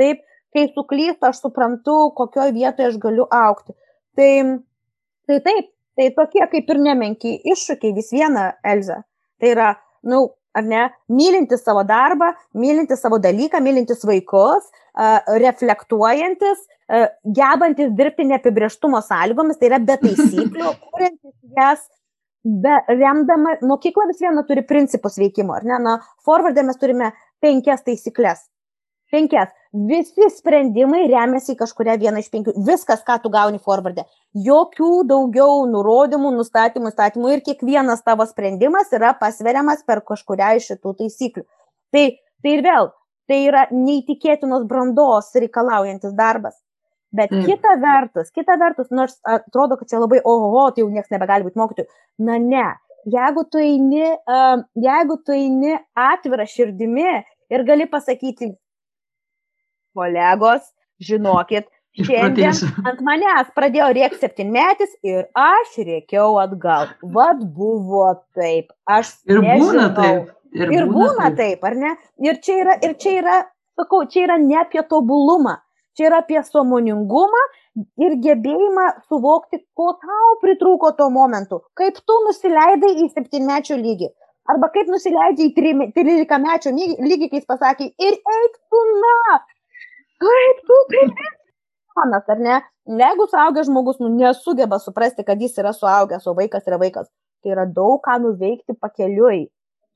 Taip, 0.00 0.24
kai 0.54 0.66
suklystu, 0.72 1.28
aš 1.28 1.44
suprantu, 1.44 1.98
kokioje 2.16 2.54
vietoje 2.56 2.90
aš 2.90 2.98
galiu 3.02 3.28
aukti. 3.30 3.76
Tai, 4.18 4.32
tai 5.30 5.38
taip, 5.46 5.70
tai 5.98 6.10
tokie 6.16 6.42
kaip 6.54 6.74
ir 6.74 6.82
nemenki 6.82 7.36
iššūkiai 7.54 7.94
vis 7.96 8.10
viena, 8.14 8.50
Elza. 8.66 9.02
Tai 9.40 9.54
yra, 9.54 9.70
na, 10.02 10.16
nu, 10.16 10.26
ar 10.56 10.66
ne, 10.66 10.88
mylintis 11.12 11.62
savo 11.62 11.84
darbą, 11.86 12.32
mylintis 12.58 13.02
savo 13.04 13.20
dalyką, 13.22 13.60
mylintis 13.62 14.02
vaikus, 14.06 14.66
reflektuojantis, 15.40 16.64
gebantis 17.38 17.92
dirbti 17.94 18.26
neapibrieštumo 18.26 18.98
sąlygomis, 19.06 19.60
tai 19.60 19.70
yra 19.70 19.78
be 19.78 19.96
taisyklių, 20.02 20.72
kuriantis 20.90 21.36
jas 21.54 21.86
be 22.44 22.76
remdama, 22.88 23.56
mokykla 23.62 24.06
vis 24.08 24.22
viena 24.22 24.44
turi 24.48 24.62
principus 24.66 25.18
veikimo, 25.20 25.54
ar 25.56 25.66
ne? 25.68 25.78
Na, 25.82 25.98
forwarde 26.24 26.64
mes 26.64 26.80
turime 26.80 27.12
penkias 27.42 27.84
taisyklės. 27.86 28.48
penkias. 29.10 29.50
Visi 29.72 30.26
sprendimai 30.34 31.04
remiasi 31.10 31.54
į 31.54 31.58
kažkuria 31.58 31.96
vieną 31.98 32.22
iš 32.22 32.28
penkių. 32.30 32.54
Viskas, 32.66 33.02
ką 33.06 33.16
tu 33.22 33.30
gauni 33.30 33.58
forwarde. 33.58 34.04
Jokių 34.34 35.04
daugiau 35.06 35.64
nurodymų, 35.70 36.30
nustatymų, 36.38 36.92
statymų 36.94 37.32
ir 37.34 37.42
kiekvienas 37.46 38.02
tavo 38.06 38.26
sprendimas 38.26 38.90
yra 38.94 39.12
pasveriamas 39.18 39.82
per 39.86 40.02
kažkuria 40.06 40.54
iš 40.58 40.72
šitų 40.72 40.94
taisyklių. 41.02 41.44
Tai, 41.90 42.04
tai 42.42 42.54
ir 42.56 42.64
vėl, 42.66 42.90
tai 43.30 43.38
yra 43.46 43.66
neįtikėtinos 43.70 44.66
brandos 44.70 45.30
reikalaujantis 45.34 46.14
darbas. 46.18 46.54
Bet 47.10 47.32
mm. 47.34 47.42
kita 47.48 47.74
vertus, 47.82 48.30
kita 48.30 48.54
vertus, 48.60 48.90
nors 48.94 49.16
atrodo, 49.26 49.74
kad 49.80 49.90
čia 49.90 49.98
labai, 49.98 50.20
oho, 50.22 50.68
tai 50.70 50.84
jau 50.84 50.90
niekas 50.92 51.10
nebegali 51.10 51.46
būti 51.46 51.58
mokytojų. 51.58 51.90
Na 52.28 52.38
ne, 52.38 52.68
jeigu 53.10 53.44
tu 53.50 53.58
eini, 53.58 54.12
uh, 54.14 54.62
jeigu 54.78 55.18
tu 55.26 55.34
eini 55.34 55.74
atvira 55.98 56.46
širdimi 56.46 57.08
ir 57.50 57.66
gali 57.66 57.88
pasakyti, 57.90 58.52
kolegos, 59.98 60.70
žinokit, 61.02 61.66
šiandien 61.98 62.54
ant 62.86 63.00
manęs 63.04 63.50
pradėjo 63.56 63.88
rėkti 63.96 64.20
septynmetis 64.22 64.92
ir 65.06 65.24
aš 65.34 65.78
rėkiau 65.82 66.38
atgal. 66.42 66.92
Vad 67.02 67.42
buvo 67.56 68.12
taip. 68.36 68.70
Aš 68.86 69.16
ir 69.26 69.42
nežinau. 69.42 69.64
būna 69.66 69.88
taip. 69.96 70.36
Ir, 70.50 70.66
ir 70.66 70.86
būna, 70.86 70.94
būna 70.94 71.26
taip. 71.30 71.40
taip, 71.40 71.66
ar 71.66 71.78
ne? 71.78 71.96
Ir 72.26 72.38
čia 72.44 72.60
yra, 72.64 72.78
ir 72.86 72.94
čia 73.02 73.16
yra, 73.20 73.40
sakau, 73.78 74.04
čia 74.10 74.28
yra 74.28 74.38
ne 74.42 74.58
apie 74.62 74.82
tobulumą, 74.90 75.58
čia 75.96 76.08
yra 76.10 76.20
apie 76.24 76.40
somoningumą 76.46 77.42
ir 78.02 78.16
gebėjimą 78.24 78.86
suvokti, 79.08 79.62
ko 79.78 79.92
tau 80.02 80.32
pritrūko 80.42 80.92
tuo 80.98 81.10
momentu, 81.14 81.60
kaip 81.78 82.00
tu 82.06 82.16
nusileidai 82.26 82.96
į 83.04 83.10
septynmečio 83.14 83.78
lygį. 83.80 84.10
Arba 84.50 84.70
kaip 84.74 84.88
nusileidai 84.90 85.50
į 85.50 85.54
13 85.94 86.40
mečio 86.42 86.72
lygį, 86.74 87.28
kai 87.30 87.38
jis 87.38 87.48
pasakė, 87.48 87.90
ir 88.02 88.16
eik 88.16 88.56
tu 88.72 88.82
na, 89.02 89.38
kaip 90.24 90.64
tu 90.66 90.80
prisimenu, 90.90 92.20
ar 92.34 92.42
ne? 92.46 92.58
Jeigu 93.00 93.26
suaugęs 93.30 93.68
žmogus 93.68 94.00
nu, 94.02 94.08
nesugeba 94.16 94.80
suprasti, 94.82 95.22
kad 95.26 95.40
jis 95.40 95.58
yra 95.62 95.72
suaugęs, 95.76 96.26
o 96.26 96.34
vaikas 96.34 96.66
yra 96.66 96.80
vaikas, 96.80 97.10
tai 97.44 97.54
yra 97.54 97.68
daug 97.70 98.00
ką 98.02 98.16
nuveikti 98.24 98.74
pakeliui. 98.80 99.44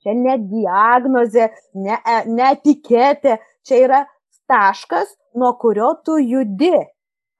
Čia 0.04 0.12
ne 0.14 0.36
diagnozė, 0.38 1.48
ne, 1.80 1.96
e, 1.96 2.16
ne 2.28 2.50
etiketė, 2.52 3.38
čia 3.64 3.80
yra 3.86 4.02
taškas, 4.50 5.14
nuo 5.34 5.52
kurio 5.60 5.94
tu 6.04 6.18
judi 6.18 6.72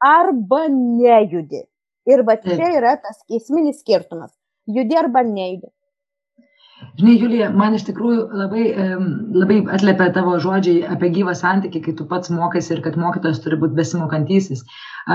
arba 0.04 0.66
nejudi. 0.68 1.62
Ir 2.11 2.24
va 2.28 2.37
čia 2.37 2.74
yra 2.78 2.96
tas 3.00 3.22
esminis 3.38 3.80
skirtumas. 3.80 4.33
Judi 4.68 4.96
arba 5.00 5.22
nejudi. 5.24 5.70
Žinai, 6.98 7.14
Julija, 7.18 7.48
man 7.54 7.74
iš 7.74 7.85
tikrųjų 7.88 8.24
labai, 8.38 8.64
labai 9.35 9.57
atliepia 9.76 10.11
tavo 10.14 10.35
žodžiai 10.42 10.83
apie 10.94 11.09
gyvą 11.14 11.33
santykį, 11.38 11.80
kai 11.87 11.94
tu 11.98 12.07
pats 12.11 12.30
mokaiesi 12.35 12.74
ir 12.74 12.83
kad 12.85 12.98
mokytojas 13.00 13.40
turi 13.42 13.59
būti 13.62 13.78
besimokantysis. 13.78 14.62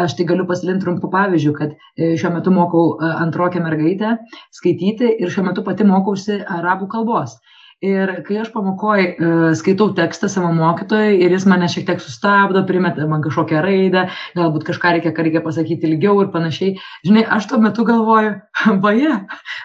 Aš 0.02 0.16
tai 0.18 0.26
galiu 0.32 0.48
pasidalinti 0.50 0.86
trumpų 0.86 1.12
pavyzdžių, 1.14 1.54
kad 1.60 1.76
e, 1.76 2.16
šiuo 2.20 2.34
metu 2.36 2.54
mokau 2.56 2.84
e, 2.96 3.12
antrokę 3.26 3.62
mergaitę 3.64 4.16
skaityti 4.56 5.14
ir 5.24 5.32
šiuo 5.34 5.46
metu 5.50 5.64
pati 5.68 5.88
mokausi 5.88 6.40
arabų 6.58 6.90
kalbos. 6.96 7.38
Ir 7.80 8.10
kai 8.28 8.42
aš 8.42 8.50
pamokoj 8.52 9.04
uh, 9.08 9.44
skaitau 9.56 9.94
tekstą 9.96 10.28
savo 10.28 10.50
mokytojui 10.52 11.22
ir 11.24 11.32
jis 11.32 11.46
mane 11.48 11.70
šiek 11.72 11.86
tiek 11.88 12.02
sustabdo, 12.04 12.66
primeta 12.68 13.06
man 13.08 13.22
kažkokią 13.24 13.62
raidę, 13.64 14.02
galbūt 14.36 14.66
kažką 14.68 14.92
reikia, 14.98 15.14
ką 15.16 15.24
reikia 15.24 15.42
pasakyti 15.46 15.88
ilgiau 15.88 16.18
ir 16.20 16.28
panašiai, 16.34 16.74
žinai, 17.08 17.24
aš 17.38 17.48
tuo 17.48 17.62
metu 17.64 17.86
galvoju, 17.88 18.34
vaje, 18.84 19.14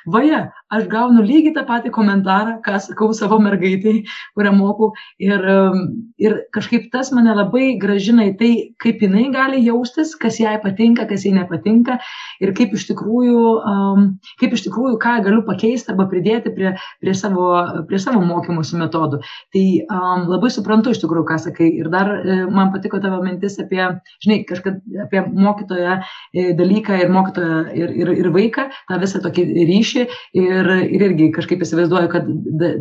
vaje, 0.07 0.45
aš 0.79 0.89
gaunu 0.93 1.25
lygiai 1.25 1.55
tą 1.57 1.65
patį 1.69 1.93
komentarą, 1.95 2.59
ką 2.65 2.79
sakau 2.83 3.11
savo 3.17 3.39
mergaitai, 3.43 4.03
kurią 4.39 4.55
mokau. 4.57 4.93
Ir, 5.23 5.41
um, 5.41 5.85
ir 6.21 6.39
kažkaip 6.55 6.91
tas 6.93 7.13
mane 7.15 7.35
labai 7.35 7.75
gražina 7.81 8.29
į 8.31 8.35
tai, 8.41 8.53
kaip 8.83 9.03
jinai 9.05 9.29
gali 9.35 9.63
jaustis, 9.65 10.15
kas 10.21 10.41
jai 10.43 10.57
patinka, 10.63 11.07
kas 11.11 11.27
jai 11.27 11.35
nepatinka 11.39 11.99
ir 12.43 12.55
kaip 12.57 12.75
iš 12.77 12.89
tikrųjų, 12.91 13.43
um, 13.71 14.09
kaip 14.43 14.57
iš 14.57 14.67
tikrųjų 14.69 14.99
ką 15.03 15.17
galiu 15.27 15.43
pakeisti 15.47 15.93
arba 15.93 16.09
pridėti 16.11 16.53
prie, 16.55 16.75
prie, 17.03 17.15
savo, 17.19 17.51
prie 17.89 18.01
savo 18.03 18.23
mokymosi 18.25 18.79
metodų. 18.81 19.21
Tai 19.55 19.65
um, 19.85 20.27
labai 20.33 20.51
suprantu 20.53 20.95
iš 20.95 21.03
tikrųjų, 21.03 21.27
ką 21.29 21.39
sakai. 21.47 21.71
Ir 21.81 21.91
dar 21.93 22.11
e, 22.17 22.39
man 22.51 22.73
patiko 22.75 23.01
tavo 23.03 23.21
mintis 23.25 23.57
apie, 23.63 23.83
žinai, 24.25 24.41
kažkad 24.49 24.81
apie 25.07 25.23
mokytoją 25.31 25.99
e, 26.01 26.47
dalyką 26.59 26.99
ir 27.03 27.13
mokytoją 27.13 27.61
ir, 27.77 27.95
ir, 28.03 28.13
ir 28.25 28.31
vaiką, 28.35 28.69
tą 28.91 29.01
visą 29.03 29.23
tokį 29.25 29.47
ryšį. 29.71 30.07
Ir 30.41 30.64
ir, 30.65 30.73
ir 30.97 31.05
irgi 31.09 31.29
kažkaip 31.35 31.63
įsivaizduoju, 31.65 32.11
kad 32.13 32.29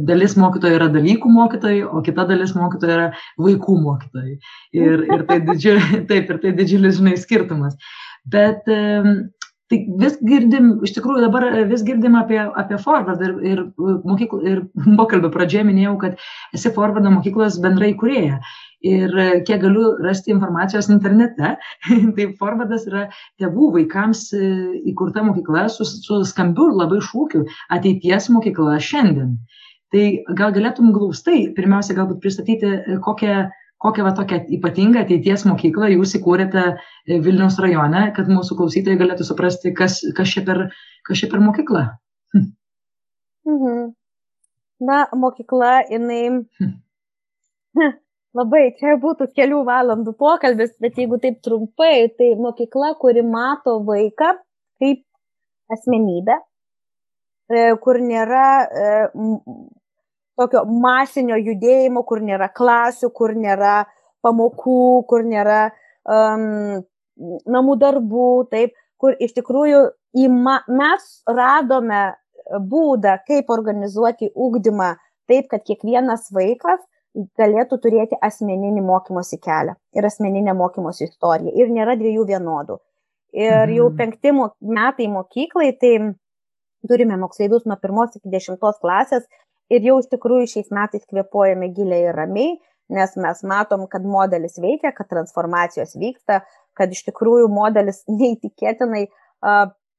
dalis 0.08 0.38
mokytojų 0.40 0.80
yra 0.80 0.90
dalykų 0.94 1.32
mokytojai, 1.36 1.84
o 1.86 2.02
kita 2.06 2.26
dalis 2.32 2.56
mokytojų 2.58 2.96
yra 2.98 3.12
vaikų 3.42 3.78
mokytojai. 3.84 4.40
Ir, 4.80 5.06
ir 5.10 5.28
tai, 5.30 5.40
didžiulis, 5.46 5.94
taip, 6.12 6.34
ir 6.34 6.42
tai 6.44 6.56
didžiulis, 6.58 7.00
žinai, 7.00 7.16
skirtumas. 7.22 7.78
Bet 8.34 8.68
tai 9.72 9.80
vis 10.00 10.18
girdim, 10.24 10.74
iš 10.86 10.94
tikrųjų 10.98 11.24
dabar 11.26 11.48
vis 11.70 11.84
girdim 11.86 12.18
apie, 12.20 12.40
apie 12.60 12.78
forward 12.82 13.22
ir, 13.26 13.34
ir, 13.48 13.64
mokyklų, 14.08 14.42
ir 14.50 14.62
pokalbio 15.00 15.32
pradžioje 15.34 15.66
minėjau, 15.70 15.96
kad 16.02 16.28
esi 16.56 16.72
forwardo 16.76 17.12
mokyklos 17.14 17.60
bendrai 17.64 17.94
kurėja 18.00 18.42
ir 18.84 19.16
e, 19.18 19.28
kiek 19.48 19.62
galiu 19.64 19.96
rasti 20.04 20.32
informacijos 20.34 20.90
internete, 20.92 21.56
tai 22.18 22.28
forvardas 22.40 22.86
yra 22.90 23.08
tėvų 23.42 23.72
vaikams 23.78 24.28
e, 24.36 24.52
įkurta 24.92 25.24
mokykla 25.26 25.66
su, 25.72 25.88
su 25.88 26.22
skambiu 26.28 26.70
labai 26.76 27.00
šūkiu 27.04 27.46
ateities 27.74 28.30
mokykla 28.34 28.78
šiandien. 28.84 29.38
Tai 29.94 30.06
gal 30.38 30.54
galėtum 30.56 30.92
glaustai 30.94 31.48
pirmiausia 31.56 31.96
galbūt 31.98 32.20
pristatyti, 32.24 32.72
e, 32.76 33.00
kokią, 33.04 33.48
kokią 33.84 34.08
va, 34.08 34.14
tokią 34.20 34.44
ypatingą 34.60 35.06
ateities 35.06 35.48
mokyklą 35.48 35.94
jūs 35.96 36.18
įkūrėte 36.20 36.68
Vilniaus 37.24 37.60
rajone, 37.64 38.10
kad 38.18 38.32
mūsų 38.32 38.60
klausytojai 38.60 39.00
galėtų 39.00 39.28
suprasti, 39.28 39.74
kas, 39.76 40.02
kas, 40.18 40.36
čia, 40.36 40.44
per, 40.48 40.66
kas 41.08 41.24
čia 41.24 41.32
per 41.32 41.44
mokykla. 41.44 41.88
Hm. 42.36 42.48
Mhm. 43.48 43.84
Na, 44.84 45.06
mokykla, 45.16 45.78
jinai. 45.88 46.24
Hm 46.60 48.00
labai 48.38 48.64
čia 48.80 48.98
būtų 49.02 49.30
kelių 49.38 49.62
valandų 49.68 50.16
pokalbis, 50.20 50.74
bet 50.82 50.98
jeigu 50.98 51.20
taip 51.22 51.42
trumpai, 51.46 52.10
tai 52.18 52.34
mokykla, 52.40 52.94
kuri 53.02 53.24
mato 53.26 53.78
vaiką 53.86 54.34
kaip 54.82 55.04
asmenybę, 55.74 56.40
e, 57.54 57.66
kur 57.84 58.00
nėra 58.02 58.48
e, 58.64 58.94
tokio 60.40 60.64
masinio 60.66 61.38
judėjimo, 61.38 62.04
kur 62.10 62.24
nėra 62.26 62.50
klasių, 62.54 63.12
kur 63.14 63.36
nėra 63.38 63.84
pamokų, 64.24 65.04
kur 65.10 65.26
nėra 65.28 65.68
um, 66.08 66.82
namų 67.54 67.76
darbų, 67.82 68.30
taip, 68.54 68.74
kur 68.98 69.16
iš 69.22 69.36
tikrųjų 69.38 69.84
įma, 70.24 70.62
mes 70.72 71.10
radome 71.28 72.04
būdą, 72.72 73.18
kaip 73.28 73.52
organizuoti 73.54 74.32
ūkdymą 74.34 74.94
taip, 75.30 75.50
kad 75.52 75.64
kiekvienas 75.68 76.30
vaikas 76.36 76.82
galėtų 77.14 77.78
turėti 77.84 78.18
asmeninį 78.26 78.82
mokymosi 78.86 79.38
kelią 79.42 79.76
ir 79.98 80.08
asmeninę 80.08 80.56
mokymosi 80.58 81.08
istoriją. 81.08 81.54
Ir 81.54 81.72
nėra 81.74 81.96
dviejų 82.00 82.26
vienodų. 82.30 82.80
Ir 83.34 83.72
jau 83.74 83.88
mhm. 83.90 83.98
penkti 83.98 84.34
metai 84.78 85.08
mokyklai, 85.10 85.72
tai 85.82 85.94
turime 86.90 87.18
moksleivius 87.22 87.66
nuo 87.70 87.78
pirmos 87.82 88.14
iki 88.18 88.30
dešimtos 88.34 88.78
klasės 88.84 89.26
ir 89.74 89.86
jau 89.86 89.98
iš 90.02 90.10
tikrųjų 90.12 90.50
šiais 90.52 90.70
metais 90.76 91.06
kvepuojame 91.10 91.72
giliai 91.74 92.10
ir 92.10 92.18
ramiai, 92.18 92.58
nes 92.94 93.16
mes 93.18 93.44
matom, 93.48 93.88
kad 93.90 94.06
modelis 94.06 94.60
veikia, 94.62 94.92
kad 94.94 95.10
transformacijos 95.10 95.96
vyksta, 95.98 96.44
kad 96.78 96.94
iš 96.94 97.06
tikrųjų 97.10 97.50
modelis 97.50 98.04
neįtikėtinai 98.20 99.08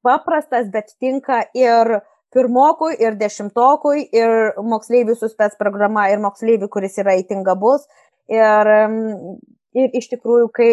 paprastas, 0.05 0.69
bet 0.71 0.93
tinka 1.01 1.43
ir 1.57 1.97
uh, 1.97 2.05
pirmokui 2.35 2.97
ir 3.01 3.17
dešimtokui 3.21 4.09
ir 4.15 4.59
moksleiviui 4.63 5.17
su 5.19 5.31
spets 5.31 5.59
programa 5.61 6.09
ir 6.13 6.23
moksleiviui, 6.23 6.71
kuris 6.73 6.99
yra 7.03 7.17
įtingabus. 7.21 7.87
Ir, 8.33 8.71
ir 9.77 9.97
iš 10.01 10.11
tikrųjų, 10.15 10.51
kai 10.55 10.71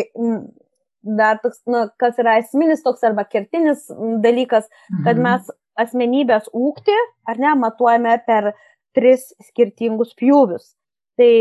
dar 1.01 1.39
toks, 1.43 1.61
nu, 1.69 1.85
kas 1.99 2.19
yra 2.21 2.37
esminis 2.41 2.83
toks 2.85 3.03
arba 3.07 3.25
kertinis 3.27 3.87
dalykas, 4.23 4.69
kad 5.03 5.17
mhm. 5.17 5.25
mes 5.25 5.51
asmenybės 5.81 6.49
ūkti, 6.53 6.95
ar 7.29 7.39
ne, 7.41 7.53
matuojame 7.59 8.17
per 8.27 8.51
tris 8.95 9.29
skirtingus 9.47 10.11
pjūvius. 10.19 10.73
Tai 11.19 11.31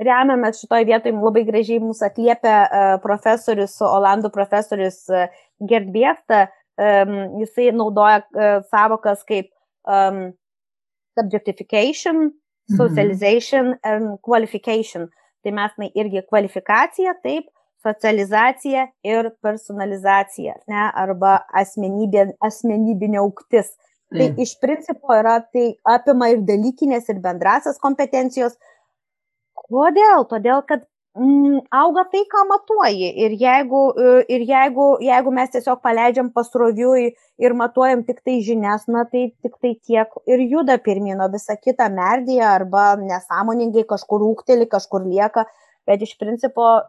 remiamės 0.00 0.62
šitoje 0.62 0.86
vietoje 0.88 1.16
labai 1.16 1.44
gražiai 1.48 1.82
mūsų 1.82 2.06
atliepia 2.08 2.56
uh, 2.64 2.94
profesorius, 3.04 3.76
Olandų 3.84 4.32
profesorius 4.32 5.02
uh, 5.12 5.28
Gerd 5.60 5.90
Biesta, 5.92 6.46
um, 6.80 7.14
jisai 7.42 7.70
naudoja 7.76 8.22
uh, 8.24 8.60
savokas 8.72 9.24
kaip 9.28 9.50
um, 9.84 10.30
subjectification, 11.18 12.30
mhm. 12.30 12.76
socialization 12.76 13.74
mhm. 13.74 13.80
and 13.84 14.20
qualification. 14.26 15.08
Tai 15.44 15.52
mes 15.56 15.76
na, 15.80 15.88
irgi 15.96 16.20
kvalifikacija, 16.28 17.14
taip, 17.24 17.46
socializacija 17.80 18.86
ir 19.08 19.30
personalizacija, 19.42 20.56
ne, 20.68 20.82
arba 21.00 21.38
asmenybė, 21.56 22.26
asmenybinė 22.44 23.22
auktis. 23.22 23.72
Tai 24.10 24.26
mm. 24.26 24.42
iš 24.42 24.56
principo 24.60 25.14
yra, 25.14 25.38
tai 25.54 25.70
apima 25.88 26.32
ir 26.32 26.42
dalykinės, 26.44 27.08
ir 27.12 27.22
bendrasias 27.22 27.78
kompetencijos. 27.80 28.56
Kodėl? 29.70 30.26
Todėl, 30.28 30.64
kad 30.66 30.82
auga 31.16 32.04
tai, 32.12 32.22
ką 32.30 32.44
matuoji. 32.48 33.10
Ir 33.24 33.32
jeigu, 33.38 33.80
e, 33.98 34.24
ir 34.28 34.40
jeigu, 34.46 34.98
jeigu 35.02 35.30
mes 35.32 35.50
tiesiog 35.50 35.80
paleidžiam 35.82 36.30
pasroviui 36.30 37.14
ir 37.38 37.52
matuojam 37.54 38.04
tik 38.06 38.22
tai 38.24 38.40
žinias, 38.40 38.86
na 38.86 39.04
tai 39.04 39.32
tik 39.42 39.56
tai 39.60 39.74
tiek 39.74 40.08
ir 40.26 40.38
juda 40.50 40.78
pirmino, 40.78 41.28
visa 41.32 41.56
kita 41.56 41.88
merdėja 41.90 42.54
arba 42.54 42.96
nesąmoningai 42.96 43.84
kažkur 43.84 44.22
ūkteli, 44.22 44.68
kažkur 44.70 45.02
lieka, 45.06 45.46
bet 45.86 46.02
iš 46.02 46.16
principo, 46.16 46.80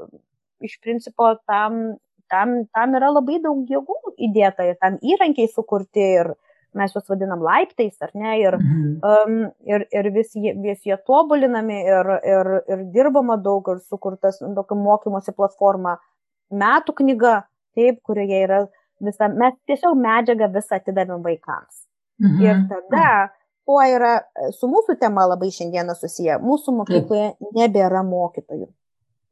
iš 0.62 0.78
principo 0.82 1.36
tam, 1.48 1.98
tam, 2.30 2.66
tam 2.74 2.96
yra 2.96 3.10
labai 3.10 3.42
daug 3.42 3.66
jėgų 3.66 4.16
įdėta 4.30 4.70
ir 4.70 4.78
tam 4.78 5.00
įrankiai 5.02 5.50
sukurti 5.50 6.06
ir, 6.22 6.36
mes 6.78 6.94
juos 6.96 7.08
vadinam 7.10 7.42
laiptais, 7.44 7.96
ar 8.02 8.12
ne, 8.16 8.36
ir, 8.40 8.58
mhm. 8.58 8.92
um, 9.04 9.38
ir, 9.68 9.86
ir 9.92 10.12
vis, 10.16 10.32
vis 10.36 10.86
jie 10.88 10.98
tobulinami 11.08 11.82
ir, 11.84 12.12
ir, 12.34 12.52
ir 12.72 12.86
dirbama 12.94 13.38
daug 13.42 13.68
ir 13.74 13.82
sukurtas 13.84 14.40
tokia 14.42 14.78
mokymosi 14.80 15.36
platforma 15.36 15.98
metų 16.52 16.96
knyga, 17.02 17.36
taip, 17.76 18.02
kurioje 18.08 18.42
yra 18.46 18.64
visa, 19.04 19.30
mes 19.30 19.56
tiesiog 19.70 20.00
medžiagą 20.00 20.52
visą 20.56 20.80
atidavėm 20.80 21.24
vaikams. 21.26 21.86
Mhm. 22.22 22.42
Ir 22.46 22.64
tada, 22.70 23.12
kuo 23.68 23.82
yra 23.88 24.18
su 24.56 24.70
mūsų 24.72 24.98
tema 25.02 25.26
labai 25.30 25.52
šiandieną 25.54 25.96
susiję, 25.98 26.40
mūsų 26.44 26.76
mokykloje 26.82 27.32
nebėra 27.58 28.04
mokytojų. 28.08 28.68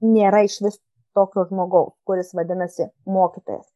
Nėra 0.09 0.45
iš 0.47 0.61
vis 0.63 0.79
tokio 1.17 1.45
žmogaus, 1.49 1.93
kuris 2.07 2.31
vadinasi 2.37 2.87
mokytojas. 3.09 3.67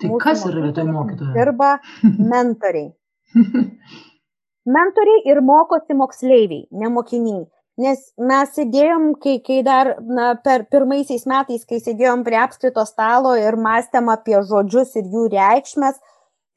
Tai 0.00 0.10
Mūsų 0.10 0.24
kas 0.24 0.42
yra 0.48 0.64
vietoj 0.66 0.88
mokytojo? 0.90 1.32
Dirba 1.36 1.76
mentoriai. 2.32 2.90
Mentoriai 4.76 5.24
ir 5.26 5.40
mokosi 5.42 5.96
moksleiviai, 5.98 6.68
ne 6.70 6.90
mokiniai. 6.92 7.42
Nes 7.82 8.02
mes 8.20 8.50
sėdėjom, 8.52 9.14
kai, 9.22 9.38
kai 9.42 9.62
dar 9.64 9.94
na, 10.04 10.34
per 10.44 10.66
pirmaisiais 10.70 11.24
metais, 11.26 11.64
kai 11.64 11.80
sėdėjom 11.80 12.22
prie 12.26 12.36
apskrito 12.38 12.84
stalo 12.86 13.32
ir 13.40 13.56
mąstėm 13.56 14.10
apie 14.12 14.36
žodžius 14.48 14.92
ir 15.00 15.08
jų 15.08 15.24
reikšmės, 15.32 15.96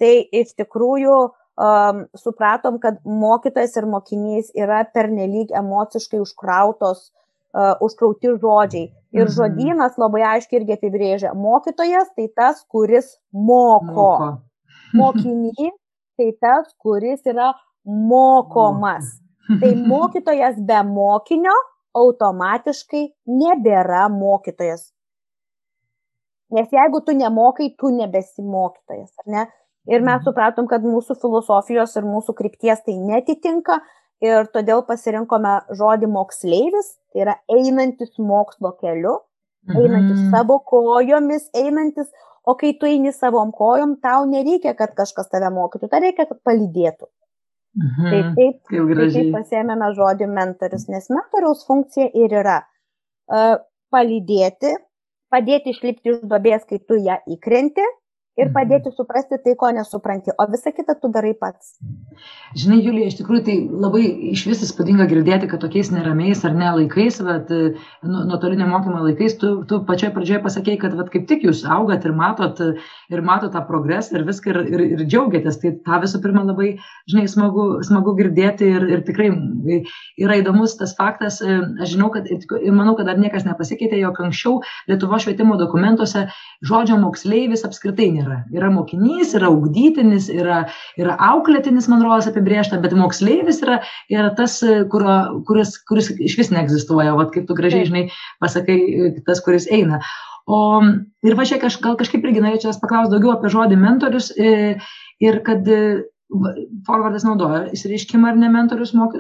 tai 0.01 0.11
iš 0.41 0.51
tikrųjų 0.59 1.15
um, 1.23 2.03
supratom, 2.19 2.81
kad 2.83 2.99
mokytojas 3.07 3.77
ir 3.79 3.87
mokinys 3.89 4.51
yra 4.59 4.83
pernelyg 4.91 5.55
emociškai 5.55 6.19
užkrautos, 6.19 7.07
uh, 7.55 7.73
užkrauti 7.79 8.35
žodžiai. 8.35 8.91
Ir 9.15 9.29
mhm. 9.29 9.33
žodynas 9.37 9.95
labai 10.01 10.25
aiškiai 10.35 10.59
irgi 10.59 10.75
apibrėžia, 10.75 11.31
mokytojas 11.31 12.11
tai 12.11 12.27
tas, 12.35 12.59
kuris 12.67 13.15
moko. 13.31 13.87
moko. 13.95 14.29
Mokinys 14.95 15.73
tai 16.17 16.31
tas, 16.41 16.71
kuris 16.81 17.25
yra 17.27 17.53
mokomas. 17.85 19.19
Tai 19.61 19.71
mokytojas 19.85 20.57
be 20.65 20.81
mokinio 20.89 21.53
automatiškai 21.95 23.03
nebėra 23.29 24.07
mokytojas. 24.11 24.89
Nes 26.55 26.71
jeigu 26.73 27.01
tu 27.05 27.13
nemokai, 27.17 27.71
tu 27.79 27.91
nebesi 27.93 28.43
mokytojas, 28.45 29.11
ar 29.23 29.31
ne? 29.35 29.45
Ir 29.85 30.01
mes 30.01 30.17
mhm. 30.17 30.25
supratom, 30.25 30.67
kad 30.69 30.85
mūsų 30.85 31.17
filosofijos 31.21 31.93
ir 31.99 32.07
mūsų 32.09 32.33
krypties 32.37 32.81
tai 32.85 32.95
netitinka 32.97 33.79
ir 34.25 34.49
todėl 34.53 34.81
pasirinkome 34.87 35.59
žodį 35.77 36.09
moksleivis, 36.09 36.95
tai 37.13 37.25
yra 37.25 37.35
einantis 37.51 38.15
mokslo 38.17 38.73
keliu, 38.79 39.19
einantis 39.69 40.17
mhm. 40.17 40.31
savo 40.33 40.59
kojomis, 40.65 41.49
einantis, 41.57 42.09
O 42.45 42.55
kai 42.59 42.73
tu 42.79 42.87
eini 42.89 43.11
savom 43.13 43.51
kojom, 43.55 43.97
tau 44.03 44.25
nereikia, 44.29 44.75
kad 44.77 44.93
kažkas 44.97 45.31
tave 45.31 45.49
mokytų, 45.53 45.89
tau 45.89 46.01
reikia, 46.03 46.27
kad 46.29 46.41
palydėtų. 46.45 47.09
Mhm. 47.75 48.09
Tai 48.11 48.19
taip, 48.37 48.59
tai 48.69 49.07
taip 49.11 49.31
pasėmėme 49.33 49.91
žodį 49.97 50.27
mentorius, 50.31 50.85
nes 50.87 51.09
mentoriaus 51.11 51.65
funkcija 51.67 52.07
ir 52.13 52.35
yra 52.43 52.61
uh, 52.63 53.57
palydėti, 53.91 54.75
padėti 55.33 55.73
išlipti 55.73 56.13
iš 56.13 56.21
dobės, 56.29 56.63
kai 56.69 56.79
tu 56.79 56.99
ją 57.01 57.17
įkrenti 57.35 57.83
ir 58.35 58.49
mhm. 58.49 58.53
padėti 58.55 58.91
suprasti 58.95 59.39
tai, 59.43 59.55
ko 59.59 59.71
nesupranti, 59.75 60.33
o 60.35 60.45
visą 60.51 60.73
kitą 60.75 60.97
tu 60.99 61.09
darai 61.13 61.33
pats. 61.39 61.75
Žinai, 62.55 62.79
Julija, 62.83 63.09
iš 63.11 63.17
tikrųjų 63.19 63.43
tai 63.47 63.55
labai 63.85 64.03
iš 64.31 64.45
vis 64.49 64.63
įspūdinga 64.67 65.07
girdėti, 65.11 65.49
kad 65.51 65.63
tokiais 65.63 65.91
neramiais 65.93 66.43
ar 66.47 66.55
ne 66.55 66.71
laikais, 66.79 67.19
bet 67.25 67.51
nu, 67.51 68.23
nuotolinio 68.29 68.67
mokymo 68.69 69.03
laikais, 69.07 69.37
tu, 69.41 69.51
tu 69.69 69.81
pačioje 69.87 70.13
pradžioje 70.15 70.41
pasakėjai, 70.43 70.81
kad 70.83 70.97
vat, 70.99 71.11
kaip 71.13 71.27
tik 71.29 71.45
jūs 71.47 71.63
augat 71.77 72.07
ir 72.07 72.15
matot, 72.15 72.61
ir 73.11 73.23
matot 73.25 73.53
tą 73.55 73.63
progresą 73.67 74.19
ir 74.19 74.27
viską 74.27 74.53
ir, 74.53 74.61
ir, 74.71 74.85
ir 74.97 75.05
džiaugiatės. 75.05 75.59
Tai 75.63 75.73
tą 75.87 76.01
visų 76.03 76.21
pirma 76.23 76.45
labai, 76.47 76.73
žinai, 77.11 77.25
smagu, 77.31 77.67
smagu 77.87 78.15
girdėti 78.19 78.69
ir, 78.77 78.87
ir 78.97 79.05
tikrai 79.07 79.31
yra 80.21 80.39
įdomus 80.41 80.77
tas 80.79 80.95
faktas. 80.97 81.41
Aš 81.43 81.95
žinau, 81.95 82.11
kad 82.13 82.27
ir 82.31 82.75
manau, 82.75 82.95
kad 82.99 83.07
dar 83.09 83.19
niekas 83.19 83.47
nepasikeitė, 83.47 83.99
jog 84.03 84.19
anksčiau 84.27 84.61
Lietuvo 84.89 85.17
švietimo 85.21 85.55
dokumentuose 85.59 86.27
žodžio 86.65 86.97
moksleivis 87.01 87.65
apskritai 87.67 88.11
nėra 88.15 88.24
yra. 88.25 88.41
Yra 88.53 88.71
mokinys, 88.73 89.33
yra 89.37 89.49
ugdytinis, 89.53 90.27
yra, 90.33 90.63
yra 90.99 91.15
auklėtinis, 91.31 91.89
man 91.91 92.03
rodos, 92.05 92.27
apibriešta, 92.31 92.81
bet 92.83 92.95
moksleivis 92.97 93.61
yra, 93.63 93.79
yra 94.11 94.31
tas, 94.37 94.59
kurio, 94.91 95.17
kuris, 95.47 95.77
kuris 95.89 96.11
iš 96.17 96.37
vis 96.41 96.53
neegzistuoja, 96.53 97.15
o 97.15 97.27
kaip 97.31 97.47
tu 97.49 97.57
gražiai, 97.57 97.87
žinai, 97.89 98.07
pasakai, 98.43 98.79
tas, 99.27 99.43
kuris 99.45 99.69
eina. 99.71 100.01
O 100.45 100.57
ir 101.25 101.37
va 101.37 101.45
čia 101.47 101.57
aš 101.65 101.79
gal 101.81 101.95
kažkaip 101.97 102.25
irgi 102.27 102.43
norėčiau 102.43 102.75
paklausti 102.81 103.15
daugiau 103.15 103.33
apie 103.33 103.49
žodį 103.49 103.79
mentorius 103.81 104.27
ir 104.37 105.39
kad 105.47 105.65
forvardas 106.87 107.23
naudoja 107.25 107.65
išsireiškimą 107.75 108.31
ar 108.31 108.39
ne 108.39 108.49
mentorius 108.51 108.93
mok, 108.97 109.13